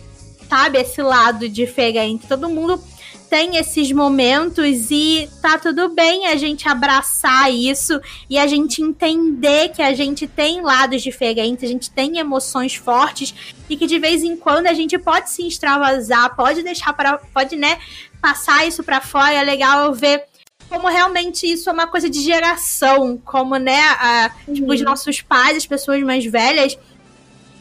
[0.49, 2.83] sabe, esse lado diferente, todo mundo
[3.29, 9.69] tem esses momentos e tá tudo bem a gente abraçar isso e a gente entender
[9.69, 13.35] que a gente tem lados diferentes, a gente tem emoções fortes
[13.69, 17.55] e que de vez em quando a gente pode se extravasar, pode deixar para pode,
[17.55, 17.77] né,
[18.19, 19.35] passar isso para fora.
[19.35, 20.23] É legal ver
[20.67, 24.85] como realmente isso é uma coisa de geração, como, né, a, tipo, os uhum.
[24.85, 26.77] nossos pais, as pessoas mais velhas,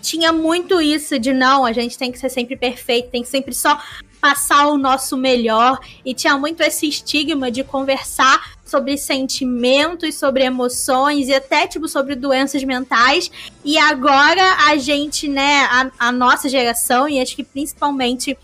[0.03, 3.55] tinha muito isso de não, a gente tem que ser sempre perfeito, tem que sempre
[3.55, 3.81] só
[4.21, 11.29] passar o nosso melhor e tinha muito esse estigma de conversar sobre sentimentos, sobre emoções
[11.29, 13.31] e até, tipo, sobre doenças mentais.
[13.65, 18.37] E agora a gente, né, a, a nossa geração, e acho que principalmente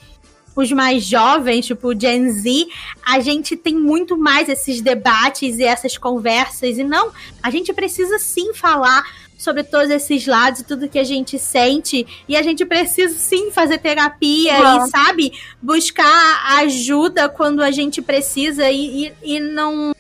[0.57, 2.69] os mais jovens, tipo Gen Z,
[3.05, 6.79] a gente tem muito mais esses debates e essas conversas.
[6.79, 7.13] E não,
[7.43, 9.05] a gente precisa sim falar
[9.45, 12.07] sobre todos esses lados e tudo que a gente sente.
[12.27, 14.87] E a gente precisa sim fazer terapia uhum.
[14.87, 19.95] e, sabe, buscar ajuda quando a gente precisa e, e, e não,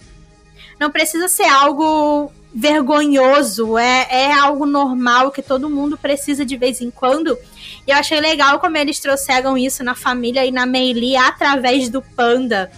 [0.80, 6.80] não precisa ser algo vergonhoso, é, é algo normal que todo mundo precisa de vez
[6.80, 7.36] em quando.
[7.86, 12.00] E eu achei legal como eles trouxeram isso na família e na Meili através do
[12.00, 12.70] panda.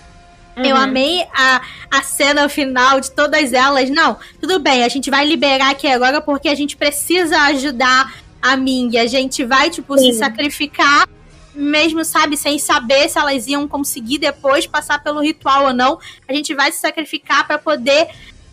[0.57, 0.65] Uhum.
[0.65, 1.61] Eu amei a,
[1.91, 3.91] a cena final de todas elas.
[3.91, 8.57] Não, tudo bem, a gente vai liberar aqui agora porque a gente precisa ajudar a
[8.57, 8.97] Ming.
[8.97, 10.13] A gente vai, tipo, Sim.
[10.13, 11.07] se sacrificar,
[11.55, 15.99] mesmo, sabe, sem saber se elas iam conseguir depois passar pelo ritual ou não.
[16.29, 18.09] A gente vai se sacrificar para poder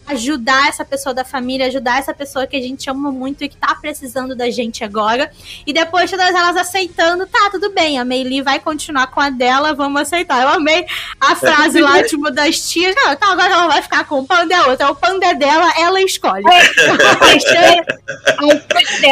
[0.07, 3.57] ajudar essa pessoa da família, ajudar essa pessoa que a gente ama muito e que
[3.57, 5.31] tá precisando da gente agora.
[5.65, 9.73] E depois todas elas aceitando, tá, tudo bem, a Meili vai continuar com a dela,
[9.73, 10.41] vamos aceitar.
[10.41, 10.85] Eu amei
[11.19, 14.53] a frase lá, tipo, das tias, não, então agora ela vai ficar com o panda
[14.53, 16.43] é outra, o panda é dela, ela escolhe.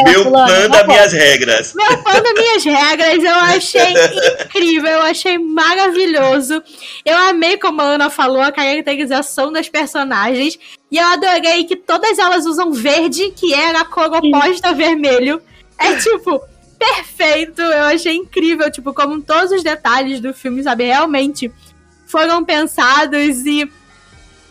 [0.04, 1.74] Meu panda, minhas regras.
[1.74, 3.94] Meu panda, minhas regras, eu achei
[4.46, 6.62] incrível, eu achei maravilhoso.
[7.06, 10.58] Eu amei como a Ana falou, a caracterização das personagens.
[10.92, 15.42] E eu adorei que todas elas usam verde, que era a cor oposta a vermelho.
[15.78, 16.42] É tipo,
[16.78, 17.62] perfeito.
[17.62, 21.50] Eu achei incrível, tipo, como todos os detalhes do filme, sabe, realmente
[22.06, 23.72] foram pensados e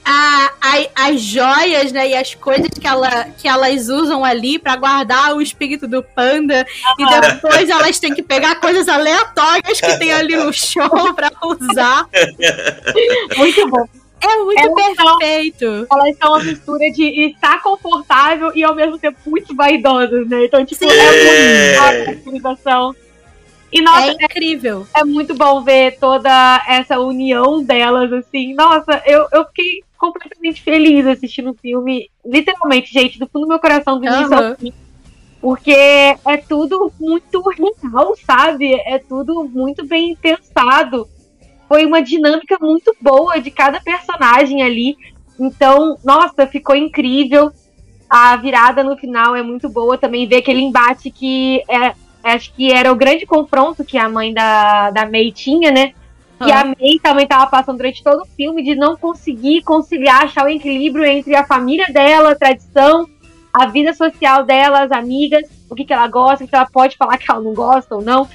[0.03, 4.77] a, a, as joias, né, e as coisas que, ela, que elas usam ali para
[4.77, 6.67] guardar o espírito do panda,
[6.99, 12.09] e depois elas têm que pegar coisas aleatórias que tem ali no show para usar.
[13.37, 13.87] Muito bom.
[14.20, 15.86] É muito elas perfeito.
[15.86, 20.44] São, elas são uma mistura de estar confortável e ao mesmo tempo muito vaidosas, né?
[20.44, 20.97] Então, tipo, Sim.
[20.97, 22.94] é muito utilização.
[23.72, 24.86] E nossa, é incrível.
[24.94, 28.52] É, é, muito bom ver toda essa união delas, assim.
[28.52, 32.10] Nossa, eu, eu fiquei completamente feliz assistindo o filme.
[32.24, 34.72] Literalmente, gente, do fundo do meu coração, do início ao fim.
[35.40, 38.74] Porque é tudo muito real, sabe?
[38.74, 41.09] É tudo muito bem pensado
[41.70, 44.97] foi uma dinâmica muito boa de cada personagem ali.
[45.38, 47.52] Então, nossa, ficou incrível.
[48.09, 50.26] A virada no final é muito boa também.
[50.26, 51.94] Ver aquele embate que é,
[52.24, 55.92] acho que era o grande confronto que a mãe da, da May tinha, né?
[56.42, 60.47] Que a May também estava passando durante todo o filme de não conseguir conciliar, achar
[60.47, 63.09] o equilíbrio entre a família dela, a tradição,
[63.52, 66.97] a vida social dela, as amigas, o que, que ela gosta, o que ela pode
[66.97, 68.28] falar que ela não gosta ou não.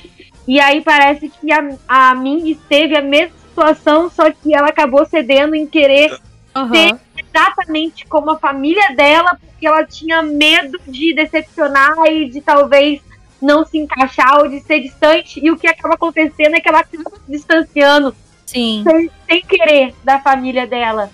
[0.48, 5.06] E aí parece que a, a Ming teve a mesma situação, só que ela acabou
[5.06, 6.12] cedendo em querer
[6.56, 6.70] uhum.
[6.70, 13.02] ser exatamente como a família dela, porque ela tinha medo de decepcionar e de talvez
[13.42, 15.40] não se encaixar ou de ser distante.
[15.44, 18.16] E o que acaba acontecendo é que ela acaba se distanciando
[18.46, 18.84] Sim.
[18.88, 21.10] Sem, sem querer da família dela.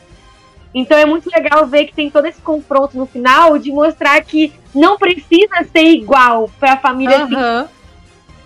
[0.74, 4.54] Então é muito legal ver que tem todo esse confronto no final de mostrar que
[4.76, 7.68] não precisa ser igual para a família uhum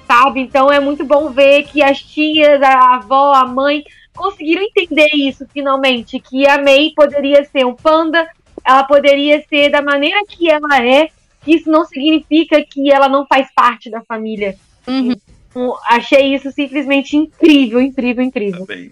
[0.05, 0.41] sabe?
[0.41, 3.83] Então é muito bom ver que as tias, a avó, a mãe
[4.15, 8.27] conseguiram entender isso finalmente, que a May poderia ser um panda,
[8.63, 11.09] ela poderia ser da maneira que ela é,
[11.43, 14.55] que isso não significa que ela não faz parte da família.
[14.87, 15.15] Uhum.
[15.49, 18.65] Então, achei isso simplesmente incrível, incrível, incrível.
[18.65, 18.91] Também.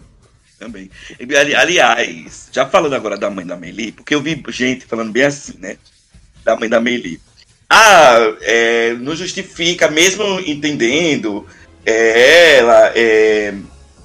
[0.60, 0.90] Também.
[1.58, 5.58] Aliás, já falando agora da mãe da Meili, porque eu vi gente falando bem assim,
[5.58, 5.78] né?
[6.44, 7.20] Da mãe da Meili
[7.76, 11.46] ah, é, não justifica, mesmo entendendo
[11.84, 13.54] é, ela, é,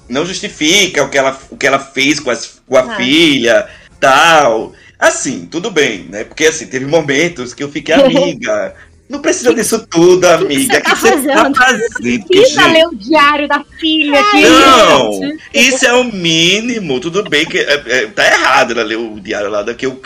[0.07, 2.95] não justifica o que ela, o que ela fez com, as, com a ah.
[2.97, 3.69] filha,
[3.99, 4.73] tal.
[4.97, 6.23] Assim, tudo bem, né?
[6.23, 8.73] Porque assim, teve momentos que eu fiquei amiga.
[9.07, 10.77] Não precisa disso tudo, amiga.
[10.77, 12.27] O que, você, tá, tá fazendo?
[12.27, 14.23] Precisa ler o diário da filha.
[14.31, 16.99] Que não, isso é o mínimo.
[16.99, 19.85] Tudo bem que é, é, tá errado ela ler o diário lá daqui.
[19.85, 19.99] Eu,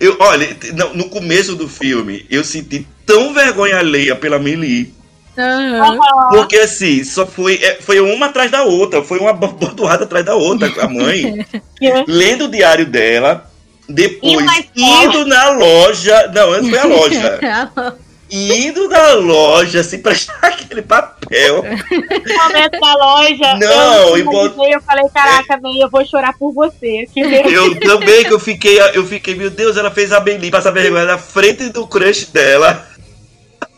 [0.00, 0.56] eu, olha,
[0.94, 4.92] no começo do filme, eu senti tão vergonha alheia pela Mili.
[5.36, 5.98] Uhum.
[6.30, 10.34] Porque assim, só foi, é, foi uma atrás da outra, foi uma bordoada atrás da
[10.34, 11.44] outra, a mãe,
[12.06, 13.50] lendo o diário dela,
[13.88, 14.46] depois
[14.76, 16.30] indo na loja.
[16.32, 17.40] Não, antes foi a loja.
[18.36, 21.62] indo na loja, se prestar aquele papel.
[21.62, 24.54] No momento da loja, não, eu, bot...
[24.70, 27.06] eu falei, caraca, bem, eu vou chorar por você.
[27.14, 31.04] Eu também, que eu fiquei, eu fiquei, meu Deus, ela fez a Beli passar vergonha
[31.04, 32.84] na frente do crush dela.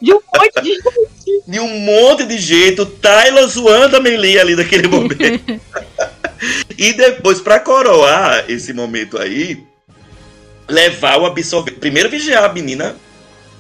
[0.01, 1.07] De um monte de gente.
[1.47, 5.61] De um monte de jeito, Tyler zoando a Meili ali naquele momento.
[6.77, 9.63] e depois, pra coroar esse momento aí,
[10.69, 11.79] levar o absorvente.
[11.79, 12.97] Primeiro vigiar a menina,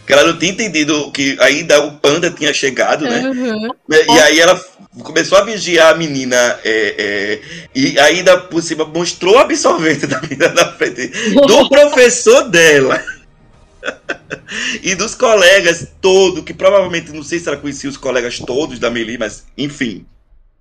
[0.07, 3.29] que ela não tinha entendido que ainda o panda tinha chegado, né?
[3.29, 3.71] Uhum.
[3.91, 4.59] E aí ela
[5.03, 7.41] começou a vigiar a menina é, é,
[7.75, 13.03] e ainda por cima mostrou o absorvente da menina na frente do professor dela.
[14.83, 18.91] e dos colegas todos, que provavelmente não sei se ela conhecia os colegas todos da
[18.91, 20.07] Meli, mas enfim,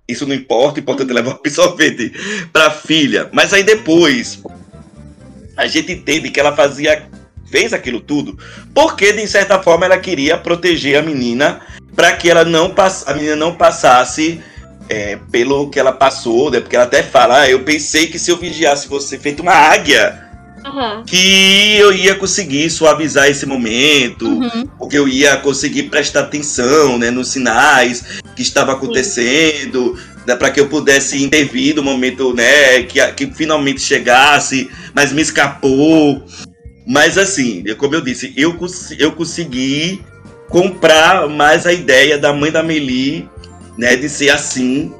[0.08, 2.12] isso não importa, o importante é levar o absorvente
[2.52, 3.28] para a filha.
[3.32, 4.42] Mas aí depois
[5.56, 7.08] a gente entende que ela fazia
[7.50, 8.38] fez aquilo tudo
[8.74, 11.60] porque de certa forma ela queria proteger a menina
[11.94, 14.40] para que ela não pass a menina não passasse
[14.88, 16.60] é, pelo que ela passou, né?
[16.60, 20.16] Porque ela até fala, ah, eu pensei que se eu vigiasse você feito uma águia,
[20.64, 21.02] Aham.
[21.04, 24.66] que eu ia conseguir suavizar esse momento, Uhum.
[24.78, 30.60] porque eu ia conseguir prestar atenção né, nos sinais que estava acontecendo, né, para que
[30.60, 36.24] eu pudesse intervir no momento né, que, que finalmente chegasse, mas me escapou.
[36.86, 38.56] Mas assim, como eu disse, eu,
[38.98, 40.00] eu consegui
[40.48, 43.28] comprar mais a ideia da mãe da Meli
[43.76, 44.92] né, de ser assim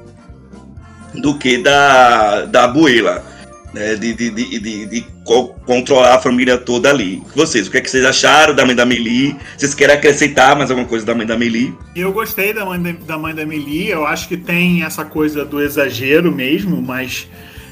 [1.15, 3.25] do que da, da abuela.
[3.73, 7.23] Né, de, de, de, de, de co- controlar a família toda ali.
[7.35, 9.37] Vocês, o que, é que vocês acharam da mãe da Meli?
[9.57, 11.75] Vocês querem acrescentar mais alguma coisa da mãe da Meli?
[11.95, 15.45] Eu gostei da mãe da, da mãe da Meli, eu acho que tem essa coisa
[15.45, 17.29] do exagero mesmo, mas.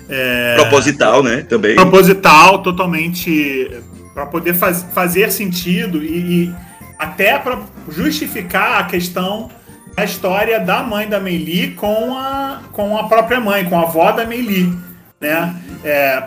[0.07, 1.39] É, Proposital, né?
[1.49, 1.74] Também.
[1.74, 3.70] proposital, totalmente
[4.15, 6.55] para poder faz- fazer sentido e, e
[6.99, 7.59] até para
[7.89, 9.51] justificar a questão
[9.97, 14.12] da história da mãe da Meili com a, com a própria mãe, com a avó
[14.12, 14.73] da Meili,
[15.20, 15.55] né?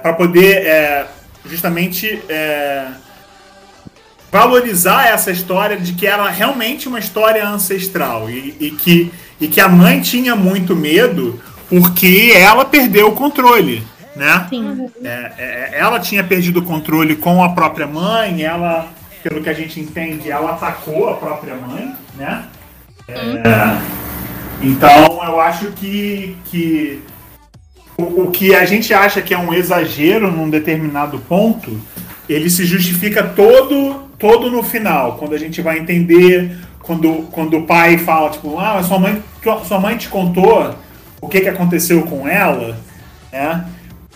[0.01, 1.07] para poder é,
[1.45, 2.87] justamente é,
[4.31, 9.59] valorizar essa história de que era realmente uma história ancestral e, e que, e que
[9.59, 13.83] a mãe tinha muito medo porque ela perdeu o controle,
[14.17, 14.47] né?
[14.49, 14.89] Sim.
[15.03, 18.87] É, é, ela tinha perdido o controle com a própria mãe, ela,
[19.23, 22.45] pelo que a gente entende, ela atacou a própria mãe, né?
[23.07, 23.77] É,
[24.61, 27.01] então eu acho que, que
[27.97, 31.79] o, o que a gente acha que é um exagero num determinado ponto,
[32.27, 37.63] ele se justifica todo, todo no final, quando a gente vai entender, quando, quando o
[37.63, 39.23] pai fala, tipo, ah, sua mãe,
[39.65, 40.75] sua mãe te contou
[41.21, 42.77] o que, que aconteceu com ela,
[43.31, 43.65] né?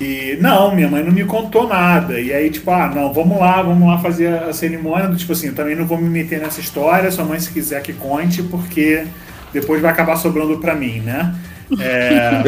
[0.02, 2.20] E não, minha mãe não me contou nada.
[2.20, 5.08] E aí, tipo, ah, não, vamos lá, vamos lá fazer a cerimônia.
[5.08, 7.84] do Tipo assim, eu também não vou me meter nessa história, sua mãe, se quiser
[7.84, 9.06] que conte, porque
[9.54, 11.36] depois vai acabar sobrando pra mim, né?
[11.80, 12.42] É,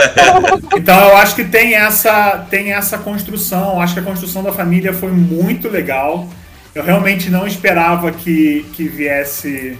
[0.74, 3.82] Então eu acho que tem essa, tem essa construção.
[3.82, 6.26] Acho que a construção da família foi muito legal.
[6.74, 9.78] Eu realmente não esperava que, que viesse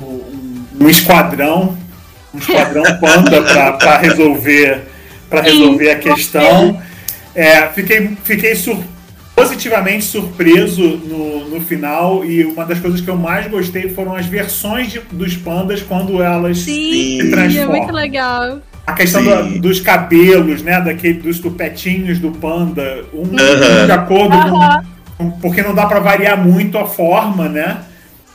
[0.00, 1.78] um, um esquadrão,
[2.34, 3.40] um esquadrão panda
[3.78, 4.92] para resolver
[5.34, 6.80] para resolver a questão.
[7.34, 8.82] É, fiquei fiquei sur-
[9.34, 14.26] positivamente surpreso no, no final e uma das coisas que eu mais gostei foram as
[14.26, 17.76] versões de- dos pandas quando elas Sim, se é transformam.
[17.78, 18.60] muito legal.
[18.86, 20.80] A questão da- dos cabelos, né?
[20.80, 23.82] Daquele, dos tupetinhos do panda, um, Aham.
[23.82, 24.60] um de acordo com,
[25.18, 27.78] com- Porque não dá pra variar muito a forma, né?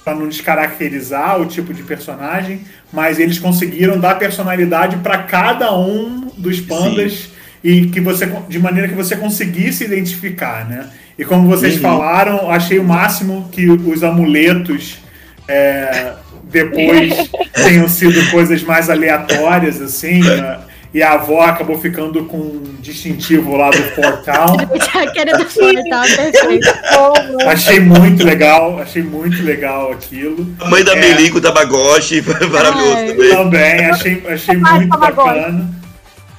[0.10, 2.62] Pra não descaracterizar o tipo de personagem,
[2.92, 7.30] mas eles conseguiram dar personalidade pra cada um dos pandas
[7.64, 10.88] e que você de maneira que você conseguisse identificar, né?
[11.18, 11.82] E como vocês Uhum.
[11.82, 14.98] falaram, achei o máximo que os amuletos
[15.48, 16.14] é,
[16.46, 20.22] depois tenham sido coisas mais aleatórias, assim.
[20.24, 20.58] né?
[20.92, 23.92] E a avó acabou ficando com um distintivo lá do do
[25.90, 26.68] tá perfeito.
[27.48, 30.48] Achei muito legal, achei muito legal aquilo.
[30.60, 31.00] A mãe da É.
[31.00, 33.30] Meli com o Tamagotchi, foi maravilhoso também.
[33.30, 35.70] Também, achei, achei muito bacana.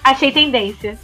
[0.03, 0.99] Achei tendência.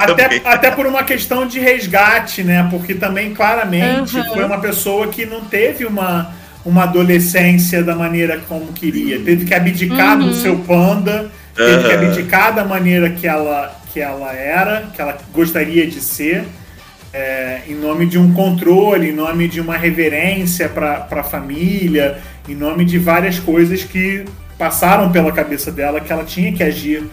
[0.00, 2.66] Até, até por uma questão de resgate, né?
[2.68, 4.24] Porque também, claramente, Uhum.
[4.34, 6.32] foi uma pessoa que não teve uma,
[6.64, 9.20] uma adolescência da maneira como queria.
[9.20, 10.34] Teve que abdicar do Uhum.
[10.34, 15.86] seu panda, teve que abdicar da maneira que ela, que ela era, que ela gostaria
[15.86, 16.44] de ser,
[17.12, 22.18] é, em nome de um controle, em nome de uma reverência para a família,
[22.48, 24.24] em nome de várias coisas que
[24.56, 27.04] passaram pela cabeça dela que ela tinha que agir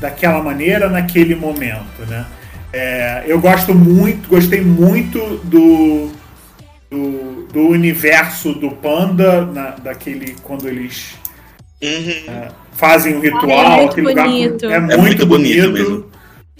[0.00, 2.24] daquela maneira naquele momento, né?
[2.72, 6.10] É, eu gosto muito, gostei muito do,
[6.90, 11.14] do, do universo do panda, na- daquele quando eles
[11.82, 12.48] Uhum.
[12.74, 14.66] Fazem o ritual, É muito aquele lugar bonito.
[14.66, 16.04] é muito, É muito bonito bonito, mesmo.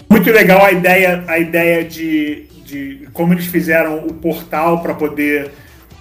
[0.09, 5.51] muito legal a ideia, a ideia de, de como eles fizeram o portal para poder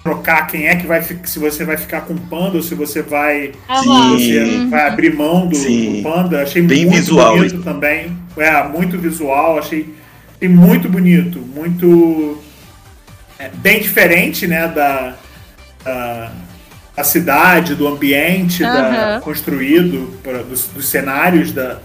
[0.03, 3.01] trocar quem é que vai se você vai ficar com o panda ou se você
[3.03, 4.11] vai Aham.
[4.19, 5.97] você vai abrir mão do, Sim.
[5.97, 6.43] do panda.
[6.43, 7.65] Achei Bem muito visual bonito isso.
[7.65, 8.16] também.
[8.36, 9.95] É, muito visual, achei,
[10.36, 12.39] achei muito bonito, muito
[13.39, 15.15] é, bem diferente, né, da,
[15.85, 16.32] da,
[16.97, 21.79] da cidade, do ambiente da, construído, pra- dos, dos cenários da,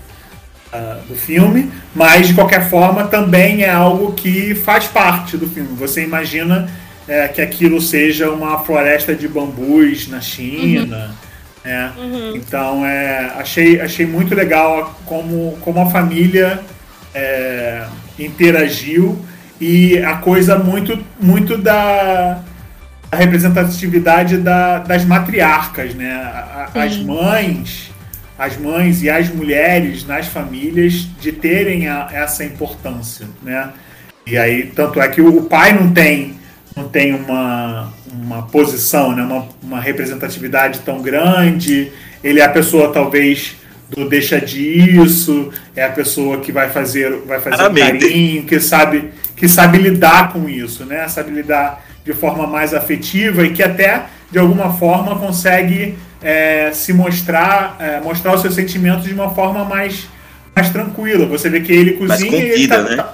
[0.71, 5.69] ah, do filme, mas de qualquer forma também é algo que faz parte do filme.
[5.77, 6.69] Você imagina
[7.07, 11.11] é, que aquilo seja uma floresta de bambus na China.
[11.65, 11.91] né?
[12.35, 16.59] Então é, achei, achei muito legal como, como a família
[17.15, 17.83] é,
[18.17, 19.19] interagiu
[19.59, 22.39] e a coisa muito, muito da,
[23.11, 26.11] da representatividade da- das matriarcas, né?
[26.11, 27.91] A- a- As mães,
[28.37, 33.69] as mães e as mulheres nas famílias de terem a- essa importância, né?
[34.27, 36.35] E aí, tanto é que o, pai não tem,
[36.75, 39.23] não tem uma, uma posição, né?
[39.23, 41.91] uma, uma representatividade tão grande.
[42.23, 43.55] Ele é a pessoa, talvez,
[43.89, 47.63] do deixa disso, é a pessoa que vai fazer, vai fazer
[47.99, 51.07] carinho, que sabe, que sabe lidar com isso, né?
[51.07, 56.93] Sabe lidar de forma mais afetiva e que até, de alguma forma, consegue é, se
[56.93, 60.07] mostrar, é, mostrar os seus sentimentos de uma forma mais,
[60.55, 61.25] mais tranquila.
[61.25, 63.05] Você vê que ele Mais cozinha e ele contida, tá- né?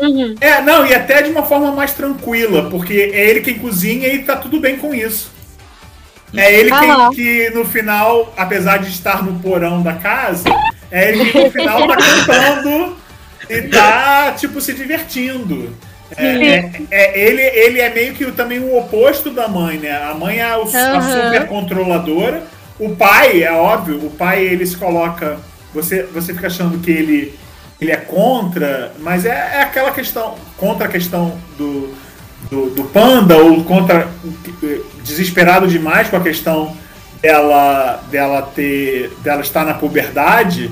[0.00, 0.34] Uhum.
[0.40, 4.18] é, não, e até de uma forma mais tranquila, porque é ele quem cozinha e
[4.20, 5.30] tá tudo bem com isso.
[6.34, 7.10] É ele Aham.
[7.10, 10.44] quem que no final, apesar de estar no porão da casa,
[10.90, 12.96] é ele que no final tá cantando
[13.48, 15.74] e tá, tipo, se divertindo.
[16.16, 19.90] É, é- ele, ele é meio que também o oposto da mãe, né?
[19.90, 21.02] A mãe é o- a Aham.
[21.30, 22.42] super controladora.
[22.78, 25.38] O pai, é óbvio, o pai ele se coloca.
[25.74, 27.38] Você, você fica achando que ele,
[27.80, 30.36] ele é contra, mas é, é aquela questão.
[30.56, 31.94] Contra a questão do,
[32.50, 34.08] do, do panda, ou contra.
[35.02, 36.76] Desesperado demais com a questão
[37.20, 39.10] dela, dela ter.
[39.22, 40.70] dela estar na puberdade.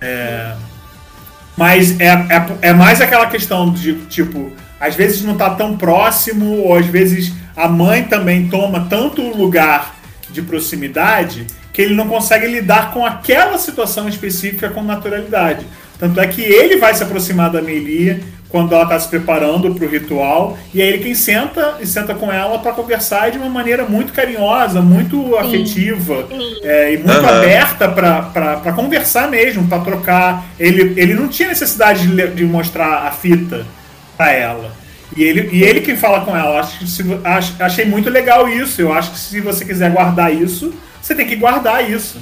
[0.00, 0.52] É,
[1.56, 6.62] mas é, é, é mais aquela questão de, tipo, às vezes não tá tão próximo,
[6.62, 9.96] ou às vezes a mãe também toma tanto lugar
[10.30, 15.64] de proximidade que ele não consegue lidar com aquela situação específica com naturalidade.
[15.98, 19.84] Tanto é que ele vai se aproximar da Melia quando ela está se preparando para
[19.84, 23.48] o ritual, e é ele quem senta e senta com ela para conversar de uma
[23.48, 26.26] maneira muito carinhosa, muito afetiva
[26.62, 27.38] é, e muito Aham.
[27.38, 30.46] aberta para conversar mesmo, para trocar.
[30.58, 33.66] Ele, ele não tinha necessidade de, de mostrar a fita
[34.18, 34.72] para ela.
[35.16, 36.60] E ele, e ele quem fala com ela.
[36.60, 38.82] Acho que se, vo- ach- achei muito legal isso.
[38.82, 42.18] Eu acho que se você quiser guardar isso, você tem que guardar isso.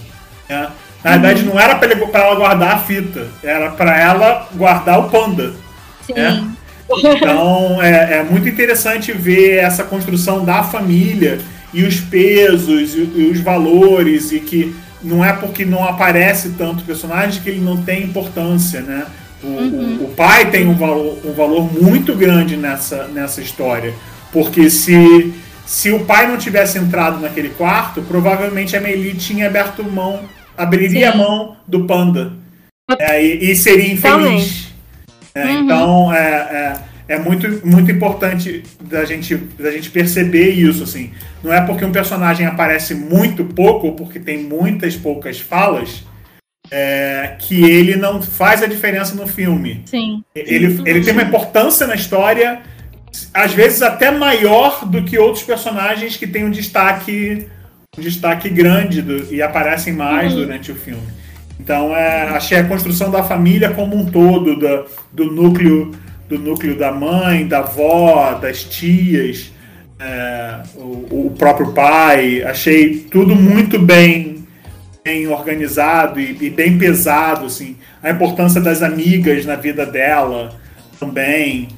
[0.48, 0.68] né?
[1.02, 5.52] Na verdade, não era para ela guardar a fita, era para ela guardar o panda.
[6.06, 6.14] Sim.
[6.16, 6.42] É.
[6.88, 11.38] Então é, é muito interessante ver essa construção da família
[11.74, 16.84] e os pesos e, e os valores e que não é porque não aparece tanto
[16.84, 19.04] personagem que ele não tem importância, né?
[19.42, 23.94] O, o- o pai tem um valor, um valor muito grande nessa, nessa história,
[24.32, 25.32] porque se
[25.66, 30.20] se o pai não tivesse entrado naquele quarto, provavelmente a Meili tinha aberto mão,
[30.56, 32.32] abriria a mão do panda
[33.00, 34.68] É, e, e seria infeliz.
[35.34, 35.64] É, Uhum.
[35.64, 40.84] Então é, é, é muito, muito importante da gente, da gente perceber isso.
[40.84, 41.10] Assim.
[41.42, 46.04] Não é porque um personagem aparece muito pouco, ou porque tem muitas poucas falas,
[46.70, 49.82] é, que ele não faz a diferença no filme.
[49.86, 50.22] Sim.
[50.34, 52.60] Ele, ele tem uma importância na história,
[53.32, 57.46] às vezes até maior do que outros personagens que têm um destaque,
[57.96, 61.02] um destaque grande do- e aparecem mais durante o filme.
[61.58, 65.92] Então é, achei a construção da família como um todo, da- do núcleo
[66.28, 69.52] do núcleo da mãe, da avó, das tias,
[69.98, 74.35] é, o, o próprio pai, achei tudo muito bem
[75.06, 77.76] bem organizado e, e bem pesado, assim.
[78.02, 80.56] A importância das amigas na vida dela
[80.98, 81.68] também.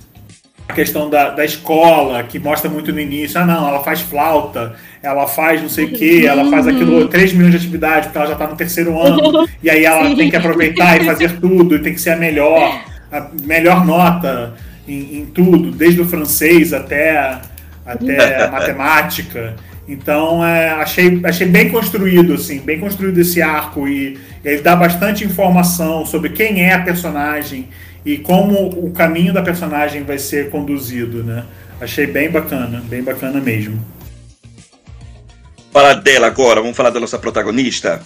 [0.66, 3.38] A questão da, da escola, que mostra muito no início.
[3.40, 7.32] Ah, não, ela faz flauta, ela faz não sei o quê, ela faz aquilo, 3
[7.32, 9.46] milhões de atividades, porque ela já tá no terceiro ano.
[9.62, 12.82] E aí ela tem que aproveitar e fazer tudo, e tem que ser a melhor,
[13.10, 14.54] a melhor nota
[14.86, 17.40] em, em tudo, desde o francês até,
[17.84, 19.54] até a matemática.
[19.88, 25.24] Então, é, achei, achei bem construído, assim, bem construído esse arco e ele dá bastante
[25.24, 27.68] informação sobre quem é a personagem
[28.04, 31.44] e como o caminho da personagem vai ser conduzido, né?
[31.80, 33.82] Achei bem bacana, bem bacana mesmo.
[35.72, 38.02] Falar dela agora, vamos falar da nossa protagonista.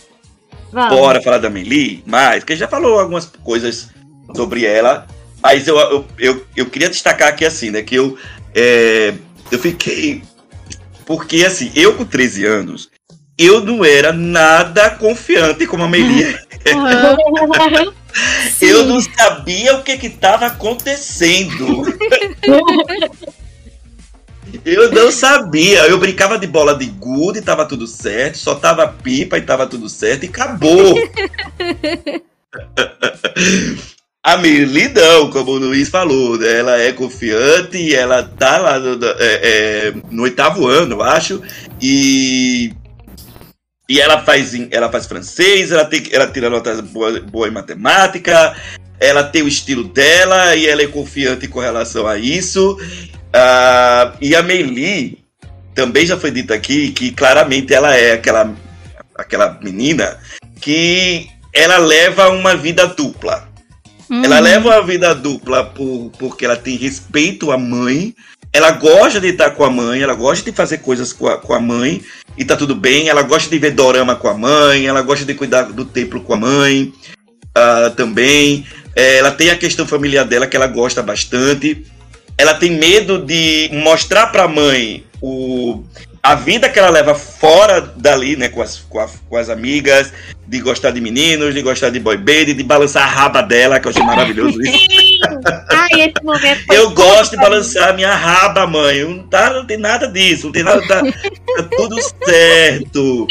[0.70, 0.96] Vamos.
[0.96, 3.90] Bora falar da Meli, mas, porque já falou algumas coisas
[4.36, 5.06] sobre ela,
[5.42, 8.16] mas eu, eu, eu, eu queria destacar aqui assim, né, que eu,
[8.54, 9.12] é,
[9.50, 10.22] eu fiquei
[11.04, 12.90] Porque, assim, eu com 13 anos,
[13.38, 16.36] eu não era nada confiante como a Meili
[16.70, 17.92] Uhum.
[18.60, 21.82] Eu não sabia o que que estava acontecendo.
[24.64, 25.88] Eu não sabia.
[25.88, 28.36] Eu brincava de bola de gude, tava tudo certo.
[28.36, 30.94] Só tava pipa e tava tudo certo e acabou.
[34.24, 39.07] A Mirli não, como o Luiz falou, ela é confiante, ela tá lá no, no-
[39.07, 41.43] é, é, no oitavo ano, eu acho,
[41.81, 42.73] e
[43.89, 48.57] e ela faz ela faz francês, ela tem ela tira notas boas boa em matemática,
[49.01, 52.78] ela tem o estilo dela e ela é confiante com relação a isso.
[53.32, 55.19] Ah, e a Meili
[55.74, 58.55] também já foi dito aqui que claramente ela é aquela
[59.16, 60.16] aquela menina
[60.61, 63.51] que ela leva uma vida dupla.
[64.12, 64.43] Ela Uhum.
[64.43, 68.14] leva uma vida dupla por, porque ela tem respeito à mãe.
[68.52, 71.55] Ela gosta de estar com a mãe, ela gosta de fazer coisas com a, com
[71.55, 72.02] a mãe
[72.36, 73.09] e tá tudo bem.
[73.09, 76.34] Ela gosta de ver dorama com a mãe, ela gosta de cuidar do templo com
[76.34, 76.93] a mãe
[77.55, 78.66] ah, também.
[78.94, 81.86] É, ela tem a questão familiar dela que ela gosta bastante.
[82.36, 85.82] Ela tem medo de mostrar pra mãe o,
[86.23, 90.12] a vida que ela leva fora dali, né, com as, com, a- com as amigas,
[90.47, 93.89] de gostar de meninos, de gostar de boy band, de balançar a raba dela, que
[93.89, 94.73] eu achei maravilhoso isso.
[94.73, 95.19] Sim!
[95.70, 99.03] Ai, esse momento Eu gosto de balançar a minha raba, mãe.
[99.05, 103.27] Não, tá, não tem nada disso, não tem nada, tá, tá tudo certo.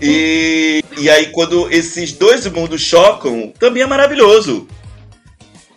[0.00, 4.68] E, e aí, quando esses dois mundos chocam, também é maravilhoso.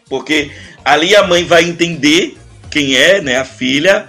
[0.07, 0.51] Porque
[0.85, 2.37] ali a mãe vai entender
[2.69, 4.07] quem é, né, a filha,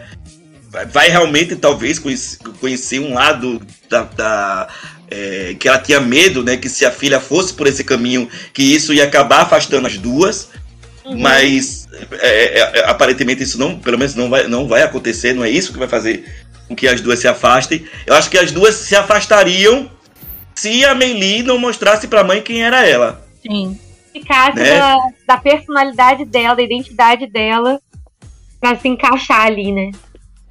[0.71, 4.05] vai, vai realmente, talvez, conhecer, conhecer um lado da.
[4.05, 4.69] da,
[5.11, 6.57] é, que ela tinha medo, né?
[6.57, 10.49] Que se a filha fosse por esse caminho, que isso ia acabar afastando as duas.
[11.05, 11.19] Uhum.
[11.19, 15.45] Mas é, é, é, aparentemente isso não, pelo menos não vai, não vai acontecer, não
[15.45, 16.25] é isso que vai fazer
[16.69, 17.85] com que as duas se afastem.
[18.07, 19.91] Eu acho que as duas se afastariam
[20.55, 23.27] se a Meili não mostrasse pra mãe quem era ela.
[23.43, 23.79] Sim.
[24.13, 24.79] ficasse Né?
[24.79, 27.81] da, da personalidade dela, da identidade dela,
[28.61, 29.91] pra se encaixar ali, né?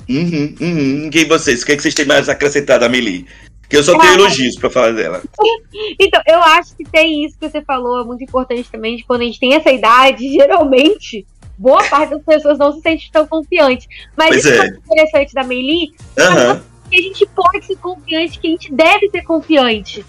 [0.09, 1.09] Uhum, uhum.
[1.13, 1.61] E vocês?
[1.61, 3.25] O que, é que vocês têm mais acrescentado a Meili?
[3.69, 4.15] Que eu só tenho Ah.
[4.15, 5.21] elogios pra falar dela.
[5.99, 9.21] Então, eu acho que tem isso que você falou, é muito importante também, de quando
[9.21, 11.25] a gente tem essa idade, geralmente,
[11.57, 13.87] boa parte das pessoas não se sente tão confiante.
[14.17, 14.65] Mas Pois isso é.
[14.65, 16.61] é interessante da Meili, Aham.
[16.89, 20.05] que a gente pode ser confiante, que a gente deve ser confiante.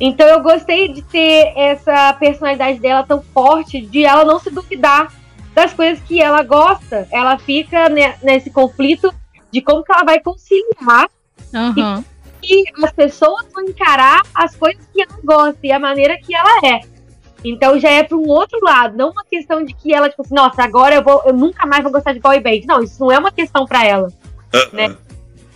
[0.00, 5.12] Então eu gostei de ter essa personalidade dela tão forte, de ela não se duvidar
[5.54, 7.08] das coisas que ela gosta.
[7.10, 9.12] Ela fica ne- nesse conflito
[9.50, 11.08] de como que ela vai conciliar
[11.54, 12.04] Aham.
[12.40, 16.60] que as pessoas vão encarar as coisas que ela gosta e a maneira que ela
[16.64, 16.80] é.
[17.44, 20.34] Então já é para um outro lado, não uma questão de que ela, tipo assim,
[20.34, 22.60] nossa, agora eu, vou, eu nunca mais vou gostar de boy band.
[22.66, 24.12] Não, isso não é uma questão para ela.
[24.72, 24.96] né?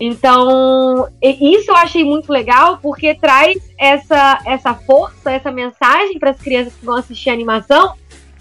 [0.00, 6.30] Então, e- isso eu achei muito legal, porque traz essa, essa força, essa mensagem para
[6.30, 7.94] as crianças que vão assistir a animação,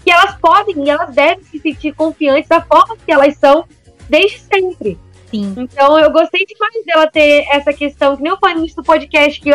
[0.04, 3.64] que elas podem e elas devem se sentir confiantes da forma que elas são
[4.08, 4.98] desde sempre.
[5.32, 5.54] Sim.
[5.56, 8.84] Então, eu gostei demais dela ter essa questão, que nem eu falei no início do
[8.84, 9.50] podcast, que,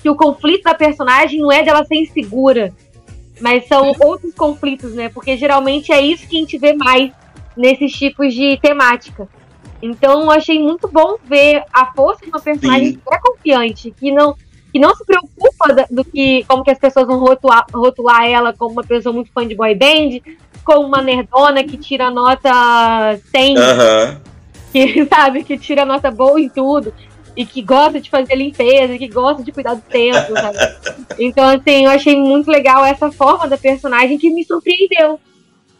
[0.00, 2.72] que o conflito da personagem não é dela ser insegura,
[3.40, 5.08] mas são outros conflitos, né?
[5.08, 7.10] Porque geralmente é isso que a gente vê mais
[7.56, 9.28] nesses tipos de temática.
[9.82, 13.00] Então, eu achei muito bom ver a força de uma personagem Sim.
[13.04, 14.34] que é confiante, que não,
[14.72, 18.72] que não se preocupa do que como que as pessoas vão rotular, rotular ela como
[18.72, 20.20] uma pessoa muito fã de boy band,
[20.64, 24.20] como uma nerdona que tira nota 100 Aham.
[24.72, 26.92] Que sabe, que tira nota boa em tudo
[27.36, 30.58] e que gosta de fazer limpeza, que gosta de cuidar do templo, sabe?
[31.18, 35.18] Então, assim, eu achei muito legal essa forma da personagem que me surpreendeu.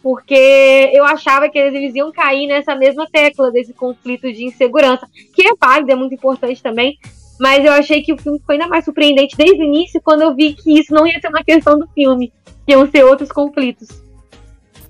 [0.01, 5.47] Porque eu achava que eles iam cair nessa mesma tecla desse conflito de insegurança, que
[5.47, 6.97] é válido, é muito importante também.
[7.39, 10.35] Mas eu achei que o filme ficou ainda mais surpreendente desde o início, quando eu
[10.35, 12.31] vi que isso não ia ser uma questão do filme,
[12.65, 13.89] que iam ser outros conflitos.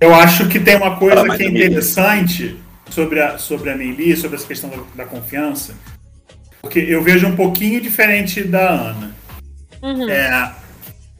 [0.00, 2.56] Eu acho que tem uma coisa que é da Meili.
[2.90, 5.74] Sobre a, sobre a Meili, sobre essa questão da, da confiança,
[6.60, 9.16] porque eu vejo um pouquinho diferente da Ana.
[9.82, 10.08] Uhum.
[10.08, 10.52] É,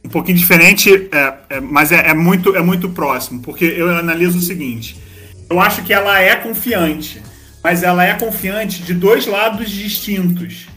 [0.03, 4.37] um pouquinho diferente, é, é, mas é, é muito, é muito próximo, porque eu analiso
[4.37, 4.97] o seguinte:
[5.49, 7.21] eu acho que ela é confiante,
[7.63, 10.67] mas ela é confiante de dois lados distintos.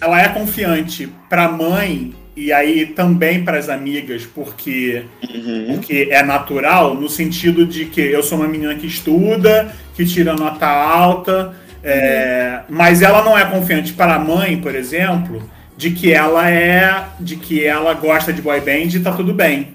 [0.00, 5.74] Ela é confiante para a mãe e aí também para as amigas, porque Uhum.
[5.76, 10.32] porque é natural no sentido de que eu sou uma menina que estuda, que tira
[10.34, 11.54] nota alta,
[11.84, 17.04] é, mas ela não é confiante para a mãe, por exemplo, de que ela é,
[17.20, 19.74] de que ela gosta de boy band e tá tudo bem.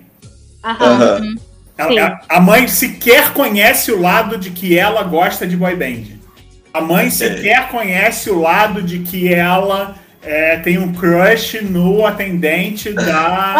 [1.77, 1.99] Ela- Sim.
[1.99, 6.17] a, a mãe sequer conhece o lado de que ela gosta de boy band.
[6.73, 12.91] A mãe sequer conhece o lado de que ela é, tem um crush no atendente
[12.91, 13.55] da,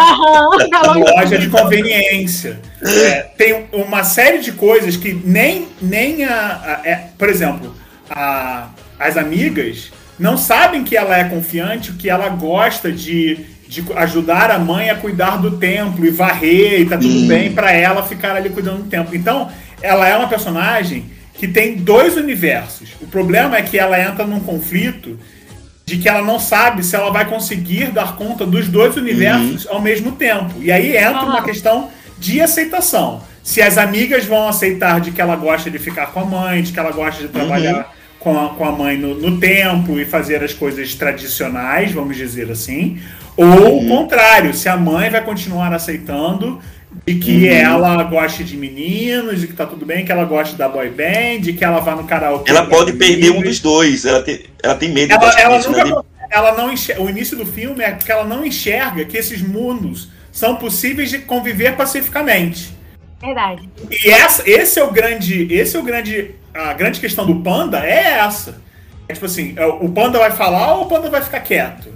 [0.70, 2.58] da loja de conveniência.
[2.82, 6.80] É, tem uma série de coisas que nem, nem a.
[6.82, 7.74] a- é, por exemplo,
[8.10, 8.68] a-
[8.98, 14.58] as amigas não sabem que ela é confiante, que ela gosta de, de ajudar a
[14.58, 17.28] mãe a cuidar do templo e varrer e tá tudo Hum.
[17.28, 19.14] bem pra ela ficar ali cuidando do templo.
[19.14, 19.48] Então,
[19.80, 21.04] ela é uma personagem
[21.34, 22.90] que tem dois universos.
[23.00, 25.16] O problema é que ela entra num conflito
[25.88, 29.80] de que ela não sabe se ela vai conseguir dar conta dos dois universos ao
[29.80, 30.56] mesmo tempo.
[30.60, 31.88] E aí entra uma questão
[32.18, 33.22] de aceitação.
[33.42, 36.72] Se as amigas vão aceitar de que ela gosta de ficar com a mãe, de
[36.72, 40.44] que ela gosta de trabalhar com, a, com a mãe no, no templo e fazer
[40.44, 43.00] as coisas tradicionais, vamos dizer assim,
[43.34, 46.60] ou o contrário, se a mãe vai continuar aceitando
[47.06, 50.68] de que ela goste de meninos, de que tá tudo bem, que ela goste da
[50.68, 52.50] boy band, de que ela vá no karaokê.
[52.50, 54.04] Ela pode perder um dos dois.
[54.04, 55.90] Ela tem, ela tem medo Ela, ela disso, nunca, né?
[55.90, 59.40] De- ela não enxerga, o início do filme é porque ela não enxerga que esses
[59.40, 62.76] mundos são possíveis de conviver pacificamente.
[63.20, 63.68] Verdade.
[63.90, 67.84] E essa, esse é o grande, esse é o grande, a grande questão do panda
[67.84, 68.60] é essa.
[69.08, 71.88] É tipo assim, é, o panda vai falar ou o panda vai ficar quieto?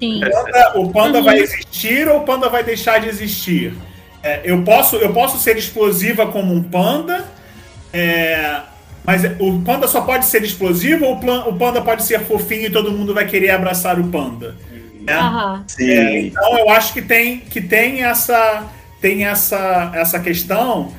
[0.00, 0.24] Sim.
[0.24, 3.74] O panda, o panda vai existir ou o panda vai deixar de existir?
[4.22, 7.24] É, eu, posso, eu posso ser explosiva como um panda,
[7.92, 8.60] é,
[9.04, 12.66] mas o panda só pode ser explosivo ou o, plan- o panda pode ser fofinho
[12.66, 14.56] e todo mundo vai querer abraçar o panda?
[15.06, 15.14] né?
[15.80, 18.64] É, então eu acho que tem, que tem essa
[19.00, 20.92] tem essa, essa questão.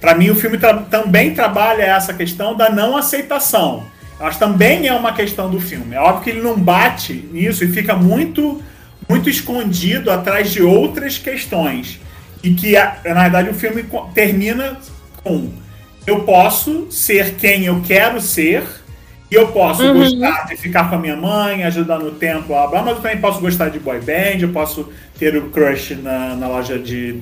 [0.00, 3.84] para mim o filme tra- também trabalha essa questão da não aceitação.
[4.18, 5.94] Eu acho que também é uma questão do filme.
[5.94, 8.62] É óbvio que ele não bate nisso e fica muito
[9.08, 12.00] muito escondido atrás de outras questões.
[12.46, 14.76] E que, na verdade, o filme termina
[15.24, 15.50] com
[16.06, 18.62] eu posso ser quem eu quero ser
[19.28, 19.94] e eu posso Uhum.
[19.98, 23.18] gostar de ficar com a minha mãe, ajudar no tempo, blá, blá, mas eu também
[23.18, 27.16] posso gostar de boy band, eu posso ter o crush na, na loja de,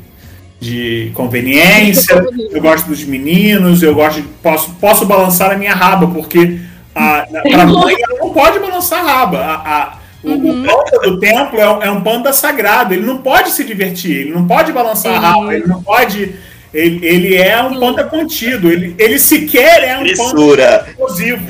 [0.60, 2.14] de conveniência,
[2.52, 6.58] eu gosto dos meninos, eu gosto de, posso, posso balançar a minha raba, porque
[6.94, 9.38] a, pra mãe ela não pode balançar a raba.
[9.38, 13.18] A, a- o, o panda do templo é, um- é um panda sagrado, ele não
[13.18, 16.34] pode se divertir, ele não pode balançar a raba, ele não pode.
[16.72, 20.84] Ele, ele é um panda contido, ele, ele sequer é um panda Frissura.
[20.88, 21.46] explosivo.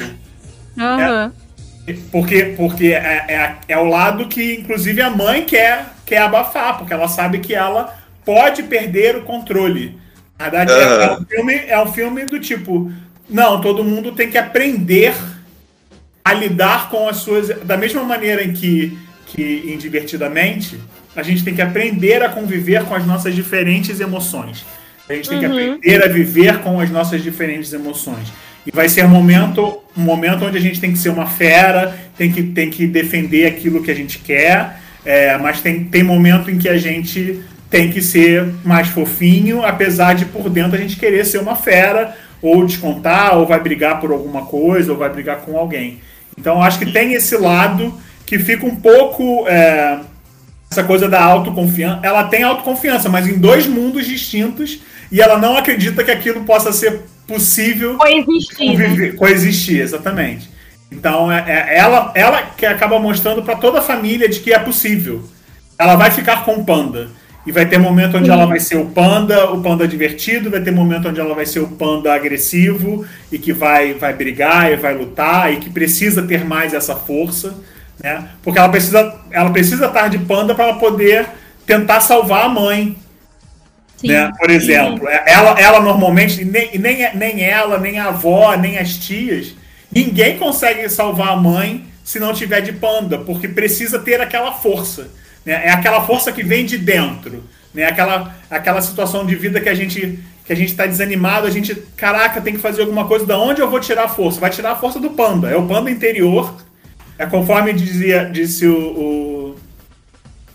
[0.79, 1.33] Aham.
[2.11, 2.97] Porque, porque é,
[3.29, 7.55] é, é o lado que, inclusive, a mãe quer, quer abafar, porque ela sabe que
[7.55, 7.95] ela
[8.25, 9.99] pode perder o controle.
[10.39, 11.19] Na verdade, é- é, Aham.
[11.21, 12.91] um filme, é um filme do tipo:
[13.29, 15.15] não, todo mundo tem que aprender
[16.25, 17.49] a lidar com as suas.
[17.65, 18.97] Da mesma maneira em que,
[19.27, 20.81] que em Divertidamente,
[21.15, 24.65] a gente tem que aprender a conviver com as nossas diferentes emoções.
[25.09, 28.33] A gente tem que aprender a viver com as nossas diferentes emoções.
[28.67, 31.95] E vai ser um momento, um momento onde a gente tem que ser uma fera,
[32.17, 36.51] tem que, tem que defender aquilo que a gente quer, é, mas tem, tem momento
[36.51, 40.97] em que a gente tem que ser mais fofinho, apesar de por dentro a gente
[40.97, 45.39] querer ser uma fera, ou descontar, ou vai brigar por alguma coisa, ou vai brigar
[45.39, 46.01] com alguém.
[46.39, 47.95] Então acho que tem esse lado
[48.27, 49.47] que fica um pouco.
[49.49, 50.01] é,
[50.75, 52.01] essa coisa da autoconfiança.
[52.03, 54.81] Ela tem autoconfiança, mas em dois mundos distintos,
[55.11, 58.77] e ela não acredita que aquilo possa ser possível Coexistir.
[58.77, 59.13] né?
[59.13, 60.51] coexistir, exatamente.
[60.91, 64.59] Então é, é ela, ela que acaba mostrando para toda a família de que é
[64.59, 65.23] possível.
[65.79, 67.09] Ela vai ficar com o panda.
[67.47, 70.71] E vai ter momento onde ela vai ser o panda, o panda divertido, vai ter
[70.71, 74.95] momento onde ela vai ser o panda agressivo e que vai, vai brigar e vai
[74.95, 77.55] lutar e que precisa ter mais essa força,
[78.03, 78.29] né?
[78.43, 81.27] Porque ela precisa, ela precisa estar de panda para ela poder
[81.67, 82.97] tentar salvar a mãe,
[83.99, 84.09] Sim.
[84.09, 84.33] né?
[84.39, 89.55] Por exemplo, ela, ela normalmente, nem, nem, nem ela, nem a avó, nem as tias,
[89.93, 95.09] ninguém consegue salvar a mãe se não tiver de panda, porque precisa ter aquela força.
[95.45, 95.67] Né?
[95.67, 97.45] É aquela força que vem de dentro.
[97.73, 97.85] Né?
[97.85, 101.75] Aquela, aquela situação de vida que a gente que a gente está desanimado, a gente,
[101.97, 104.39] caraca, tem que fazer alguma coisa, da onde eu vou tirar a força?
[104.39, 106.55] Vai tirar a força do panda, é o panda interior.
[107.19, 109.57] É conforme dizia, disse o, o,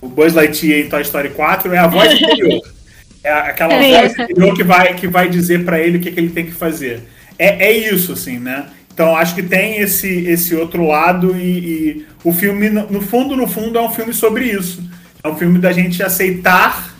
[0.01, 2.61] o Buzz Lightyear em Toy Story 4, é a voz interior.
[3.21, 4.01] É aquela É.
[4.07, 6.53] voz interior que vai, que vai dizer para ele o que, que ele tem que
[6.53, 7.01] fazer.
[7.37, 8.67] É, é isso, assim, né?
[8.99, 13.33] Então acho que tem esse, esse outro lado e, e o filme, no, no fundo,
[13.33, 14.83] no fundo, é um filme sobre isso.
[15.23, 16.93] É um filme da gente aceitar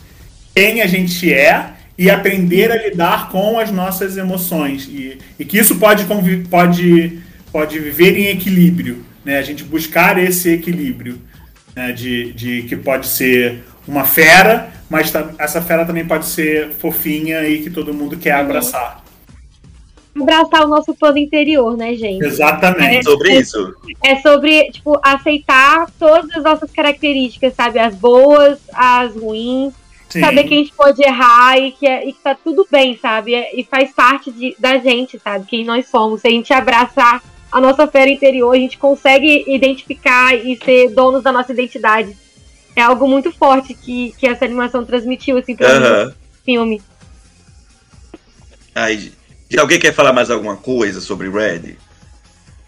[0.55, 4.88] quem a gente é e aprender a lidar com as nossas emoções.
[4.89, 6.05] E, e que isso pode,
[6.49, 7.19] pode,
[7.51, 9.03] pode viver em equilíbrio.
[9.26, 9.38] Né?
[9.38, 11.19] A gente buscar esse equilíbrio
[11.76, 11.91] né?
[11.91, 17.59] de, de que pode ser uma fera, mas essa fera também pode ser fofinha e
[17.59, 19.03] que todo mundo quer abraçar.
[20.22, 22.26] Abraçar o nosso plano interior, né, gente?
[22.26, 23.04] Exatamente.
[23.04, 23.74] Sobre isso.
[24.04, 27.80] É sobre, tipo, aceitar todas as nossas características, sabe?
[27.80, 29.74] As boas, as ruins.
[30.10, 30.22] Sim.
[30.22, 33.36] Saber que a gente pode errar e que, é, e que tá tudo bem, sabe?
[33.36, 35.46] É- E faz parte de- da gente, sabe?
[35.46, 36.22] Quem nós somos.
[36.22, 37.22] Se a gente abraçar
[37.52, 42.18] a nossa fera interior, a gente consegue identificar e ser donos da nossa identidade.
[42.76, 46.06] É algo muito forte que, que essa animação transmitiu, assim, pra Aham.
[46.06, 46.14] no
[46.44, 46.82] filme.
[48.74, 49.12] Aí,
[49.57, 51.76] alguém quer falar mais alguma coisa sobre Red?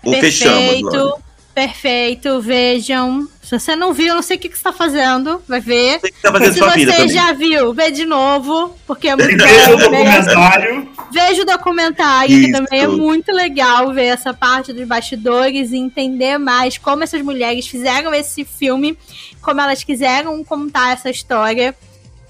[0.04, 0.82] Ou fechamos?
[0.82, 0.92] Lore?
[0.92, 2.42] Perfeito, perfeito.
[2.42, 3.28] Vejam.
[3.44, 5.42] Se você não viu, não sei o que, que você tá fazendo.
[5.48, 6.00] Vai ver.
[6.00, 7.14] Você que tá fazendo Se sua vida você também.
[7.14, 9.84] já viu, vê de novo, porque é muito Veja o né?
[9.84, 10.90] documentário.
[11.12, 12.52] Veja o documentário, que Isso.
[12.54, 17.68] também é muito legal ver essa parte dos bastidores e entender mais como essas mulheres
[17.68, 18.98] fizeram esse filme,
[19.42, 21.76] como elas quiseram contar essa história.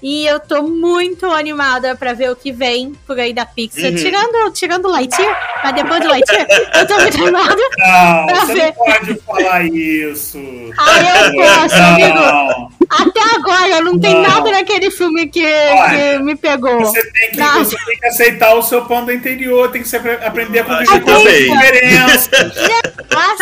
[0.02, 3.90] E eu tô muito animada pra ver o que vem por aí da Pixar.
[3.90, 3.94] Uhum.
[3.96, 7.56] Tirando, tirando o Lightyear, mas depois do Lightyear, eu tô muito animada.
[7.78, 8.64] Não, Pra você ver.
[8.66, 10.38] não pode falar isso.
[10.78, 11.06] Aí
[11.36, 12.72] eu posso, amigo.
[12.98, 14.22] Até agora não tem Não.
[14.22, 16.80] nada naquele filme que, Olha, que me pegou.
[16.80, 20.18] você tem, que, você tem que aceitar o seu pano interior, tem que se apre-
[20.24, 22.30] aprender a conviver com as diferenças.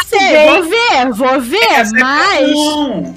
[0.06, 2.50] Sei, vou ver, vou ver, mas.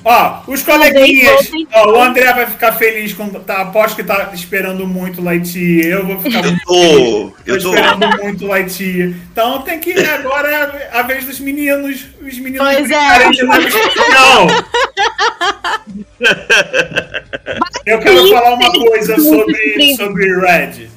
[0.06, 1.50] Ó, os coleguinhas.
[1.74, 3.30] Ó, o André vai ficar feliz com.
[3.30, 6.00] Tá, aposto que tá esperando muito Lightyear.
[6.00, 6.74] Eu vou ficar Eu muito tô.
[6.74, 7.74] Tô Eu tô.
[7.74, 9.10] esperando muito Lightyear.
[9.32, 9.94] Então tem que.
[10.06, 12.06] Agora é a vez dos meninos.
[12.26, 13.30] Os meninos Pois é.
[13.30, 14.48] de espacial.
[17.86, 20.88] Eu quero falar uma coisa sobre, sobre Red.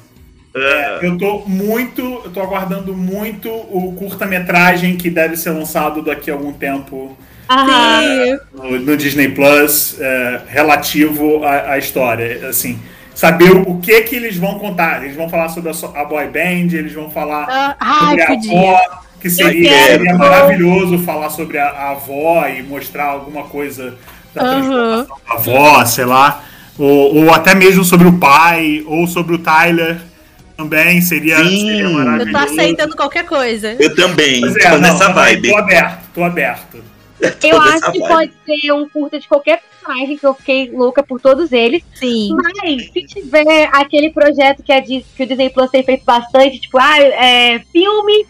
[0.55, 2.01] Ah, Eu tô muito.
[2.25, 7.17] Eu tô aguardando muito o curta-metragem que deve ser lançado daqui a algum tempo.
[7.49, 8.37] Sim.
[8.53, 12.49] no, no Disney Plus é, relativo à, à história.
[12.49, 12.77] Assim,
[13.15, 15.03] saber o que que eles vão contar.
[15.03, 17.45] Eles vão falar sobre a, a boy band, eles vão falar
[17.79, 18.79] Ah, sobre Ai, a avó,
[19.19, 20.03] que seria, quero.
[20.03, 23.95] seria maravilhoso falar sobre a, a avó e mostrar alguma coisa
[24.33, 26.43] da da avó, sei lá.
[26.77, 29.99] Ou, ou até mesmo sobre o pai, ou sobre o Tyler
[30.57, 31.59] também seria, Sim.
[31.59, 32.31] seria Eu maravilhoso.
[32.31, 33.75] tô aceitando qualquer coisa.
[33.79, 34.41] Eu também.
[34.41, 35.49] Pois é, tô não, nessa vibe.
[35.49, 36.83] Tô aberto, tô aberto.
[37.43, 38.07] Eu acho que vibe.
[38.07, 41.83] pode ser um curta de qualquer personagem, que eu fiquei louca por todos eles.
[41.95, 42.35] Sim.
[42.35, 46.77] Mas se tiver aquele projeto que, a que o Disney Plus tem feito bastante, tipo,
[46.79, 48.25] ah, é, filme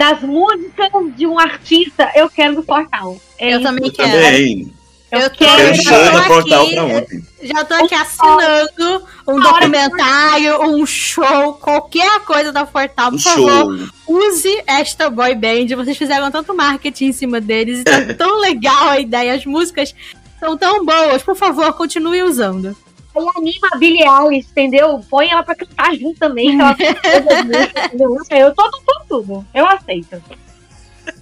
[0.00, 3.20] das músicas de um artista, eu quero do Portal.
[3.38, 3.62] É Eu isso.
[3.68, 4.10] também Eu quero.
[4.10, 4.72] também.
[5.12, 7.22] Eu Eu quero show da Portal aqui, pra ontem.
[7.42, 13.78] já tô aqui assinando um documentário, um show, qualquer coisa da Portal, Um por favor.
[13.78, 13.88] show.
[14.08, 15.66] Use esta boy band.
[15.76, 19.34] Vocês fizeram tanto marketing em cima deles e tá tão legal a ideia.
[19.34, 19.94] As músicas
[20.38, 21.22] são tão boas.
[21.22, 22.74] Por favor, continue usando.
[23.16, 25.00] Aí anima a Billie Eilish, entendeu?
[25.10, 26.56] Põe ela pra cantar junto também.
[26.56, 28.16] que ela faz todas as músicas, entendeu?
[28.30, 29.46] Eu tô topando tudo.
[29.54, 30.22] Eu aceito.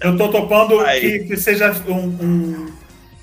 [0.01, 2.73] Eu tô topando que, que seja um- um-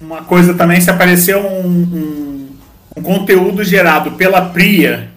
[0.01, 2.49] uma coisa também, se aparecer um, um-
[2.97, 5.09] um conteúdo gerado pela Priya,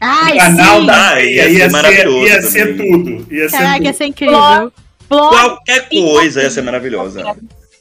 [0.00, 0.86] Ai, canal sim.
[0.86, 3.32] da Ah, ia ser ia, ser, maravilhoso ia ser tudo.
[3.34, 3.84] Ia ser Caraca, tudo.
[3.86, 4.72] ia ser incrível.
[5.08, 7.36] Blog, Qualquer coisa ia ser maravilhosa.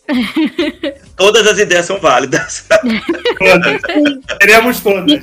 [1.16, 2.68] Todas as ideias são válidas.
[3.38, 3.82] Todas.
[4.40, 5.22] Teremos todas.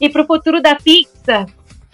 [0.00, 1.46] E pro futuro da Pixar,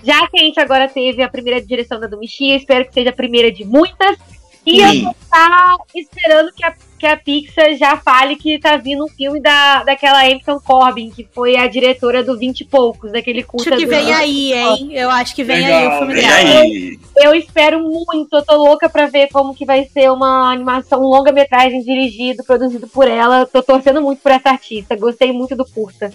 [0.02, 3.14] já que a gente agora teve a primeira direção da Domichia, espero que seja a
[3.14, 4.18] primeira de muitas.
[4.66, 5.02] E eu Sim.
[5.04, 9.40] vou estar esperando que a, que a Pixar já fale que tá vindo um filme
[9.40, 13.70] da, daquela Emerson Corbin, que foi a diretora do 20 e poucos, daquele curta.
[13.70, 14.88] Acho que vem aí, hein?
[14.92, 16.60] Eu acho que vem aí Legal, o filme Vem dela.
[16.60, 16.98] aí.
[17.16, 21.06] Eu espero muito, eu tô louca pra ver como que vai ser uma animação, um
[21.06, 23.46] longa-metragem dirigido, produzido por ela.
[23.46, 26.12] Tô torcendo muito por essa artista, gostei muito do curta.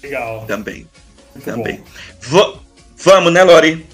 [0.00, 0.44] Legal.
[0.46, 0.86] Também.
[1.34, 1.82] Muito Também.
[2.20, 2.54] Va-
[3.02, 3.84] Vamos, né, Lori?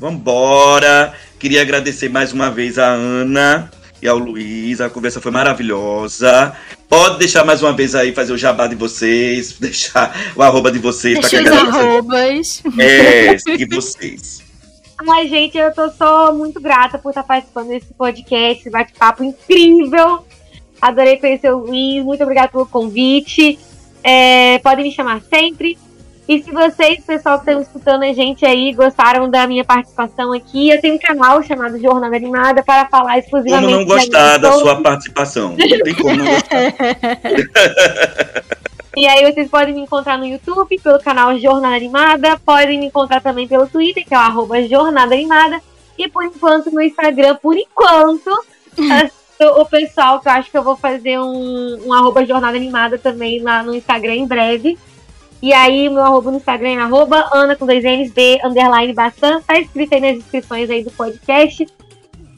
[0.00, 1.14] Vambora.
[1.38, 4.80] Queria agradecer mais uma vez a Ana e ao Luiz.
[4.80, 6.56] A conversa foi maravilhosa.
[6.88, 10.78] Pode deixar mais uma vez aí, fazer o jabá de vocês, deixar o arroba de
[10.78, 12.62] vocês pra Deixa a os arrobas.
[12.78, 14.44] é, seguir vocês.
[15.08, 20.24] Ai, gente, eu tô só muito grata por estar participando desse podcast, esse bate-papo incrível.
[20.80, 23.58] Adorei conhecer o Luiz, muito obrigada pelo convite.
[24.02, 25.76] É, podem me chamar sempre.
[26.28, 30.70] E se vocês, pessoal que estão escutando a gente aí, gostaram da minha participação aqui,
[30.70, 34.48] eu tenho um canal chamado Jornada Animada para falar Como exclusivamente não de gostar da
[34.48, 34.58] animação.
[34.58, 35.48] sua participação?
[35.50, 36.56] Não tem como não gostar.
[38.96, 43.20] E aí vocês podem me encontrar no YouTube, pelo canal Jornada Animada, podem me encontrar
[43.20, 45.60] também pelo Twitter, que é o arroba Jornada Animada,
[45.98, 48.30] e por enquanto no Instagram, por enquanto,
[49.38, 52.96] o o pessoal que eu acho que eu vou fazer um, um arroba Jornada Animada
[52.96, 54.78] também lá no Instagram em breve.
[55.42, 59.40] E aí, meu arroba no Instagram é arroba Ana com dois N's, B, underline Bassan.
[59.42, 61.66] Tá escrito aí nas descrições aí do podcast.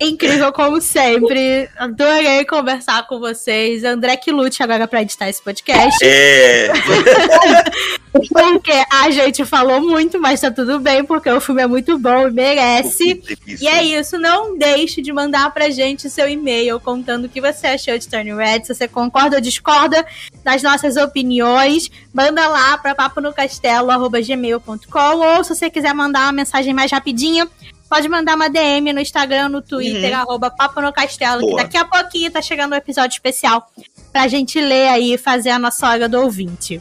[0.00, 1.68] Incrível como sempre.
[1.76, 3.82] Adorei conversar com vocês.
[3.82, 5.98] André que lute agora pra editar esse podcast.
[6.04, 6.70] É.
[8.32, 12.28] Porque a gente falou muito, mas tá tudo bem, porque o filme é muito bom
[12.28, 13.22] e merece.
[13.60, 17.68] E é isso, não deixe de mandar pra gente seu e-mail contando o que você
[17.68, 20.04] achou de Turning Red, se você concorda ou discorda
[20.42, 21.90] das nossas opiniões.
[22.12, 27.46] Manda lá pra paponocastelo.gmail.com ou se você quiser mandar uma mensagem mais rapidinha,
[27.88, 31.62] pode mandar uma DM no Instagram, no Twitter, arroba Papo no Castelo, que Boa.
[31.62, 33.66] daqui a pouquinho tá chegando um episódio especial
[34.12, 36.80] pra gente ler aí e fazer a nossa hora do ouvinte.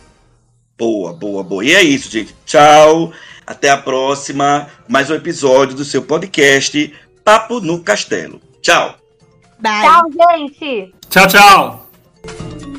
[0.77, 1.65] Boa, boa, boa.
[1.65, 2.35] E é isso, gente.
[2.45, 3.11] Tchau.
[3.45, 4.67] Até a próxima.
[4.87, 6.93] Mais um episódio do seu podcast
[7.23, 8.39] Papo no Castelo.
[8.61, 8.95] Tchau.
[9.59, 9.81] Bye!
[9.81, 10.93] Tchau, gente!
[11.09, 12.76] Tchau, tchau!